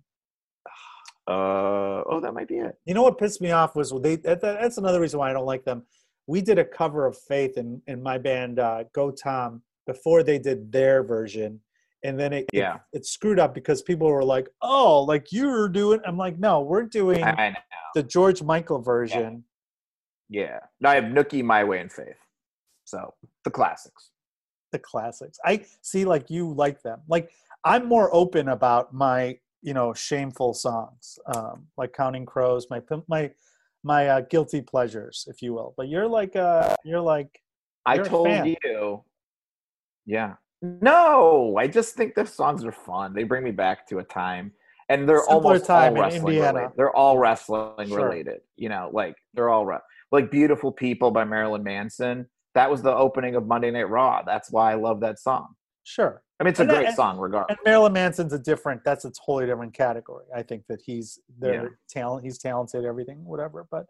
uh, 1.29 2.03
oh, 2.09 2.20
that 2.22 2.33
might 2.35 2.49
be 2.49 2.59
it. 2.59 2.79
You 2.85 2.95
know 2.95 3.03
what 3.03 3.18
pissed 3.18 3.41
me 3.41 3.51
off 3.51 3.74
was 3.77 3.93
they. 4.03 4.16
That, 4.16 4.41
that- 4.41 4.61
that's 4.61 4.79
another 4.79 5.01
reason 5.01 5.18
why 5.18 5.31
I 5.31 5.33
don't 5.33 5.47
like 5.47 5.64
them. 5.64 5.83
We 6.29 6.41
did 6.41 6.59
a 6.59 6.64
cover 6.64 7.07
of 7.07 7.16
Faith 7.16 7.57
in 7.57 7.81
in 7.87 8.03
my 8.03 8.18
band 8.18 8.59
uh, 8.59 8.85
Go 8.93 9.11
Tom 9.11 9.62
before 9.87 10.22
they 10.22 10.39
did 10.39 10.72
their 10.72 11.03
version, 11.03 11.61
and 12.05 12.18
then 12.18 12.33
it 12.33 12.45
it- 12.53 12.59
Yeah. 12.59 12.79
it, 12.93 13.07
screwed 13.07 13.39
up 13.39 13.55
because 13.55 13.83
people 13.83 14.09
were 14.09 14.24
like, 14.24 14.49
"Oh, 14.62 15.03
like 15.03 15.33
you're 15.33 15.68
doing." 15.68 16.01
I'm 16.07 16.16
like, 16.16 16.39
"No, 16.39 16.61
we're 16.62 16.83
doing 16.85 17.22
I, 17.22 17.31
I 17.31 17.49
know. 17.51 17.57
the 17.95 18.03
George 18.03 18.43
Michael 18.43 18.81
version." 18.81 19.45
Yeah. 20.29 20.59
No, 20.81 20.91
I 20.91 20.97
have 20.97 21.05
Nookie, 21.05 21.45
My 21.45 21.62
Way, 21.64 21.81
and 21.81 21.93
Faith. 21.93 22.18
So 22.85 23.14
the 23.45 23.51
classics. 23.51 24.11
the 24.72 24.79
classics. 24.81 25.39
I 25.45 25.64
see 25.83 26.05
like 26.05 26.29
you 26.29 26.53
like 26.53 26.83
them. 26.83 27.01
Like 27.09 27.31
I'm 27.64 27.87
more 27.87 28.11
open 28.12 28.49
about 28.49 28.93
my, 28.93 29.39
you 29.67 29.75
know, 29.75 29.93
shameful 29.93 30.55
songs. 30.55 31.19
Um 31.35 31.67
like 31.77 31.93
Counting 31.93 32.25
Crows, 32.25 32.67
my 32.71 32.81
my 33.09 33.31
my 33.85 34.09
uh, 34.09 34.21
guilty 34.23 34.62
pleasures, 34.62 35.27
if 35.31 35.43
you 35.43 35.53
will. 35.55 35.75
But 35.77 35.89
you're 35.89 36.09
like 36.09 36.35
uh 36.37 36.75
you're 36.85 37.01
like 37.14 37.33
I 37.85 37.97
You're 37.97 38.07
a 38.07 38.09
told 38.09 38.29
you. 38.47 39.05
Yeah. 40.07 40.35
No, 40.62 41.57
I 41.59 41.67
just 41.69 41.95
think 41.97 42.14
the 42.14 42.25
songs 42.27 42.64
are 42.64 42.73
fun. 42.73 43.12
They 43.14 43.25
bring 43.25 43.45
me 43.45 43.51
back 43.53 43.87
to 43.89 43.99
a 43.99 44.05
time, 44.05 44.53
and 44.89 45.07
they're 45.09 45.19
Simpler 45.21 45.35
almost 45.35 45.71
all 45.71 45.85
in 45.89 45.95
wrestling 45.95 46.35
Indiana. 46.35 46.53
related. 46.59 46.77
They're 46.77 46.97
all 46.97 47.19
wrestling 47.19 47.89
Sure. 47.89 48.05
related. 48.09 48.41
You 48.57 48.71
know, 48.71 48.91
like 48.93 49.17
they're 49.35 49.51
all 49.51 49.67
re- 49.67 49.79
like 50.12 50.31
"Beautiful 50.31 50.73
People" 50.73 51.11
by 51.11 51.25
Marilyn 51.25 51.62
Manson. 51.62 52.27
That 52.55 52.71
was 52.71 52.83
the 52.83 52.95
opening 52.95 53.35
of 53.37 53.47
Monday 53.47 53.71
Night 53.71 53.89
Raw. 53.91 54.23
That's 54.25 54.51
why 54.51 54.73
I 54.73 54.77
love 54.77 55.01
that 55.01 55.19
song. 55.19 55.55
sure. 55.85 56.23
I 56.39 56.45
mean, 56.45 56.51
it's 56.51 56.59
a 56.59 56.62
And 56.62 56.70
that- 56.70 56.74
great 56.76 56.87
and- 56.89 56.97
song, 56.97 57.18
regardless. 57.18 57.57
And 57.57 57.64
Marilyn 57.64 57.93
Manson's 57.95 58.32
a 58.32 58.39
different 58.39 58.84
that's 58.84 59.05
a 59.05 59.11
totally 59.11 59.47
different 59.47 59.72
category. 59.74 60.26
I 60.34 60.43
think 60.43 60.66
that 60.68 60.82
he's 60.82 61.18
Yeah. 61.28 61.34
their 61.51 61.78
talent, 61.89 62.24
he's 62.24 62.39
talented, 62.39 62.84
everything, 62.84 63.24
whatever. 63.24 63.66
But 63.70 63.87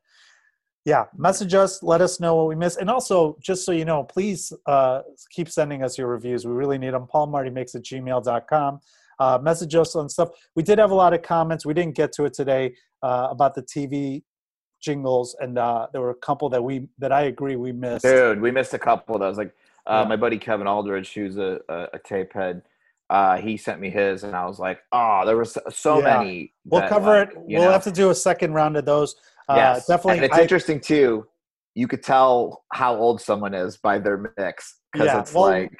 yeah, 0.84 1.06
message 1.16 1.54
us, 1.54 1.82
let 1.82 2.00
us 2.00 2.20
know 2.20 2.36
what 2.36 2.46
we 2.46 2.54
missed. 2.54 2.78
And 2.78 2.88
also, 2.88 3.36
just 3.40 3.64
so 3.64 3.72
you 3.72 3.84
know, 3.84 4.04
please 4.04 4.52
uh, 4.66 5.02
keep 5.30 5.48
sending 5.50 5.82
us 5.82 5.98
your 5.98 6.06
reviews. 6.06 6.46
We 6.46 6.52
really 6.52 6.78
need 6.78 6.94
them. 6.94 7.08
Paul 7.08 7.26
Marty 7.26 7.50
makes 7.50 7.74
at 7.74 7.82
gmail.com. 7.82 8.80
Uh, 9.18 9.38
message 9.42 9.74
us 9.74 9.96
on 9.96 10.08
stuff. 10.08 10.28
We 10.54 10.62
did 10.62 10.78
have 10.78 10.90
a 10.92 10.94
lot 10.94 11.14
of 11.14 11.22
comments. 11.22 11.66
We 11.66 11.74
didn't 11.74 11.96
get 11.96 12.12
to 12.12 12.24
it 12.26 12.34
today 12.34 12.76
uh, 13.02 13.28
about 13.30 13.54
the 13.54 13.62
TV 13.62 14.22
jingles, 14.80 15.34
and 15.40 15.58
uh, 15.58 15.88
there 15.90 16.02
were 16.02 16.10
a 16.10 16.14
couple 16.16 16.48
that 16.50 16.62
we 16.62 16.86
that 16.98 17.10
I 17.12 17.22
agree 17.22 17.56
we 17.56 17.72
missed. 17.72 18.04
Dude, 18.04 18.40
we 18.40 18.50
missed 18.52 18.74
a 18.74 18.78
couple 18.78 19.14
of 19.14 19.20
those. 19.22 19.38
Like 19.38 19.54
uh, 19.86 20.00
Yeah. 20.02 20.08
my 20.08 20.16
buddy 20.16 20.38
Kevin 20.38 20.66
Aldridge, 20.66 21.12
who's 21.14 21.36
a, 21.36 21.60
a, 21.68 21.88
a 21.94 21.98
tape 22.04 22.32
head, 22.32 22.62
uh, 23.08 23.36
he 23.36 23.56
sent 23.56 23.80
me 23.80 23.88
his, 23.90 24.24
and 24.24 24.34
I 24.34 24.46
was 24.46 24.58
like, 24.58 24.80
oh, 24.92 25.24
there 25.24 25.36
was 25.36 25.56
so 25.70 25.98
Yeah. 25.98 26.18
many. 26.18 26.52
We'll 26.64 26.80
that, 26.80 26.90
cover 26.90 27.20
like, 27.20 27.30
it. 27.30 27.36
We'll 27.36 27.62
know. 27.62 27.70
have 27.70 27.84
to 27.84 27.92
do 27.92 28.10
a 28.10 28.14
second 28.14 28.52
round 28.54 28.76
of 28.76 28.84
those. 28.84 29.14
Uh, 29.48 29.54
yes, 29.56 29.86
definitely. 29.86 30.16
And 30.18 30.24
it's 30.26 30.34
I- 30.38 30.42
interesting 30.42 30.80
too. 30.80 31.26
You 31.74 31.86
could 31.86 32.02
tell 32.02 32.64
how 32.72 32.96
old 32.96 33.20
someone 33.20 33.52
is 33.54 33.76
by 33.76 33.98
their 33.98 34.32
mix 34.38 34.80
because 34.92 35.06
Yeah, 35.06 35.20
it's 35.20 35.32
well- 35.34 35.44
like 35.44 35.78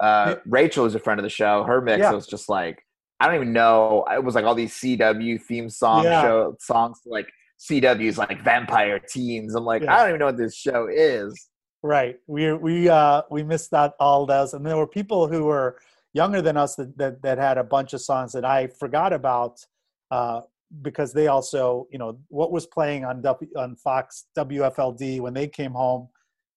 uh, 0.00 0.34
Yeah. 0.36 0.42
Rachel 0.46 0.84
is 0.86 0.94
a 0.94 0.98
friend 0.98 1.18
of 1.18 1.24
the 1.24 1.30
show. 1.30 1.64
Her 1.64 1.80
mix 1.80 2.10
was 2.10 2.26
just 2.26 2.48
like 2.48 2.84
I 3.22 3.26
don't 3.26 3.34
even 3.34 3.52
know. 3.52 4.06
It 4.10 4.24
was 4.24 4.34
like 4.34 4.44
all 4.46 4.54
these 4.54 4.72
CW 4.74 5.42
theme 5.42 5.68
song 5.68 6.04
show 6.04 6.56
songs 6.58 7.00
like 7.04 7.28
CW's 7.58 8.16
like 8.16 8.42
Vampire 8.42 8.98
Teens. 8.98 9.54
I'm 9.54 9.64
like. 9.64 9.82
I 9.86 9.98
don't 9.98 10.08
even 10.08 10.20
know 10.20 10.26
what 10.26 10.38
this 10.38 10.54
show 10.56 10.88
is. 10.90 11.48
Right. 11.82 12.16
We 12.26 12.52
we 12.52 12.88
uh 12.88 13.22
we 13.30 13.42
missed 13.42 13.72
out 13.72 13.94
all 13.98 14.26
those, 14.26 14.52
and 14.52 14.64
there 14.66 14.76
were 14.76 14.86
people 14.86 15.26
who 15.28 15.44
were 15.44 15.78
younger 16.12 16.42
than 16.42 16.56
us 16.56 16.74
that 16.76 16.96
that, 16.98 17.22
that 17.22 17.38
had 17.38 17.56
a 17.56 17.64
bunch 17.64 17.94
of 17.94 18.02
songs 18.02 18.32
that 18.32 18.44
I 18.44 18.66
forgot 18.66 19.12
about 19.12 19.64
uh, 20.10 20.42
because 20.82 21.12
they 21.14 21.28
also 21.28 21.86
you 21.90 21.98
know 21.98 22.18
what 22.28 22.52
was 22.52 22.66
playing 22.66 23.04
on 23.06 23.22
w, 23.22 23.50
on 23.56 23.76
Fox 23.76 24.26
WFLD 24.36 25.20
when 25.20 25.32
they 25.32 25.48
came 25.48 25.72
home 25.72 26.08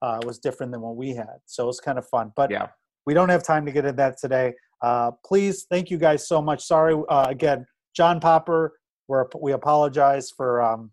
uh, 0.02 0.20
was 0.26 0.40
different 0.40 0.74
than 0.74 0.82
what 0.82 0.98
we 0.98 1.12
had, 1.16 1.38
so 1.46 1.64
it 1.64 1.68
was 1.68 1.80
kind 1.80 1.98
of 1.98 2.06
fun. 2.08 2.34
But 2.36 2.52
Yeah. 2.52 2.68
we 3.06 3.14
don't 3.14 3.30
have 3.30 3.44
time 3.44 3.66
to 3.66 3.72
get 3.72 3.86
into 3.86 3.96
that 3.98 4.18
today. 4.18 4.54
Uh, 4.82 5.12
please, 5.26 5.66
thank 5.70 5.90
you 5.90 5.98
guys 5.98 6.28
so 6.28 6.42
much. 6.42 6.66
Sorry 6.66 6.94
uh, 7.08 7.28
again, 7.30 7.66
John 7.96 8.20
Popper. 8.20 8.74
We're, 9.08 9.26
we 9.40 9.54
apologize 9.54 10.30
for 10.36 10.62
um, 10.62 10.92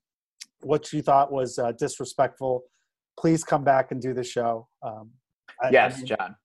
what 0.63 0.93
you 0.93 1.03
thought 1.03 1.33
was 1.33 1.59
uh, 1.59 1.73
disrespectful. 1.73 2.63
Please 3.21 3.45
come 3.45 3.63
back 3.65 3.93
and 3.93 4.01
do 4.01 4.15
the 4.15 4.25
show. 4.25 4.67
Um, 4.83 5.11
I, 5.63 5.67
I 5.67 5.71
yes, 5.71 5.99
mean, 5.99 6.07
John. 6.07 6.37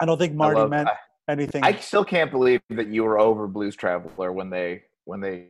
I 0.00 0.04
don't 0.06 0.18
think 0.18 0.34
Marty 0.34 0.58
love- 0.60 0.70
meant 0.70 0.88
I- 0.88 1.32
anything. 1.32 1.62
I 1.62 1.76
still 1.76 2.04
can't 2.04 2.30
believe 2.30 2.60
that 2.70 2.88
you 2.88 3.04
were 3.04 3.18
over 3.18 3.46
Blues 3.46 3.76
Traveler 3.76 4.32
when 4.32 4.50
they 4.50 4.82
when 5.04 5.20
they 5.20 5.46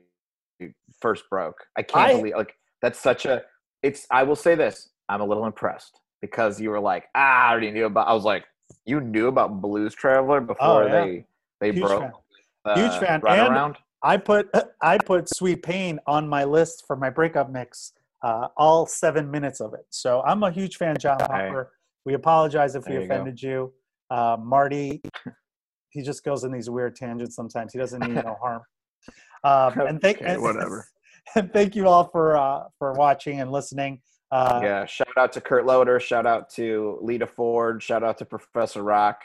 first 1.00 1.24
broke. 1.30 1.56
I 1.76 1.82
can't 1.82 2.10
I- 2.10 2.14
believe 2.16 2.34
like 2.36 2.54
that's 2.82 2.98
such 3.00 3.24
a. 3.26 3.42
It's. 3.82 4.06
I 4.10 4.24
will 4.24 4.36
say 4.36 4.54
this. 4.54 4.90
I'm 5.08 5.20
a 5.22 5.24
little 5.24 5.46
impressed 5.46 6.00
because 6.20 6.60
you 6.60 6.68
were 6.70 6.80
like, 6.80 7.06
ah, 7.14 7.46
I 7.48 7.50
already 7.52 7.70
knew 7.70 7.86
about. 7.86 8.08
I 8.08 8.12
was 8.12 8.24
like, 8.24 8.44
you 8.84 9.00
knew 9.00 9.28
about 9.28 9.62
Blues 9.62 9.94
Traveler 9.94 10.40
before 10.42 10.84
Oh, 10.84 10.86
yeah. 10.86 10.92
they 11.04 11.24
they 11.60 11.72
Huge 11.72 11.86
broke. 11.86 12.02
fan. 12.02 12.12
uh, 12.66 12.74
Huge 12.78 13.00
fan. 13.00 13.20
Run 13.22 13.38
And- 13.38 13.48
around. 13.54 13.76
I 14.02 14.16
put 14.18 14.50
I 14.82 14.98
put 14.98 15.28
Sweet 15.34 15.62
Pain 15.62 15.98
on 16.06 16.28
my 16.28 16.44
list 16.44 16.84
for 16.86 16.94
my 16.94 17.08
breakup 17.10 17.50
mix. 17.50 17.92
Uh, 18.22 18.48
all 18.56 18.84
seven 18.86 19.30
minutes 19.30 19.60
of 19.60 19.74
it. 19.74 19.86
So 19.90 20.22
I'm 20.22 20.42
a 20.42 20.50
huge 20.50 20.76
fan, 20.76 20.96
John 20.98 21.16
Okay. 21.22 21.26
Popper. 21.26 21.72
We 22.04 22.14
apologize 22.14 22.74
if 22.74 22.84
we 22.86 22.92
There 22.94 23.02
you 23.02 23.08
go. 23.08 23.14
offended 23.14 23.42
you, 23.42 23.72
uh, 24.10 24.36
Marty. 24.40 25.00
he 25.90 26.02
just 26.02 26.24
goes 26.24 26.42
in 26.44 26.50
these 26.52 26.68
weird 26.68 26.96
tangents 26.96 27.36
sometimes. 27.36 27.72
He 27.72 27.78
doesn't 27.78 28.00
mean 28.00 28.14
no 28.14 28.36
harm. 28.42 28.62
Um, 29.44 29.86
and 29.86 30.00
thank 30.00 30.18
Okay, 30.18 30.32
and, 30.34 30.42
whatever. 30.42 30.88
and 31.36 31.52
thank 31.52 31.76
you 31.76 31.86
all 31.86 32.08
for 32.08 32.36
uh, 32.36 32.64
for 32.78 32.92
watching 32.94 33.40
and 33.40 33.52
listening. 33.52 34.00
Uh, 34.32 34.60
yeah, 34.62 34.84
shout 34.84 35.16
out 35.16 35.32
to 35.32 35.40
Kurt 35.40 35.64
Loder. 35.64 36.00
Shout 36.00 36.26
out 36.26 36.50
to 36.50 36.98
Lita 37.00 37.26
Ford. 37.26 37.82
Shout 37.82 38.02
out 38.02 38.18
to 38.18 38.24
Professor 38.24 38.82
Rock. 38.82 39.22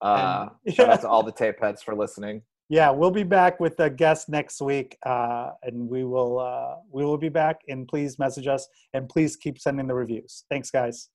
Uh, 0.00 0.48
And- 0.64 0.74
shout 0.76 0.88
out 0.88 1.00
to 1.02 1.08
all 1.08 1.22
the 1.22 1.32
tape 1.32 1.60
heads 1.60 1.82
for 1.82 1.94
listening. 1.94 2.42
Yeah, 2.70 2.88
we'll 2.88 3.10
be 3.10 3.24
back 3.24 3.58
with 3.58 3.80
a 3.80 3.90
guest 3.90 4.28
next 4.28 4.60
week, 4.60 4.96
uh, 5.04 5.50
and 5.64 5.88
we 5.88 6.04
will 6.04 6.38
uh, 6.38 6.76
we 6.92 7.04
will 7.04 7.18
be 7.18 7.28
back. 7.28 7.62
And 7.68 7.86
please 7.86 8.16
message 8.16 8.46
us, 8.46 8.68
and 8.94 9.08
please 9.08 9.34
keep 9.34 9.58
sending 9.58 9.88
the 9.88 9.94
reviews. 9.94 10.44
Thanks, 10.48 10.70
guys. 10.70 11.08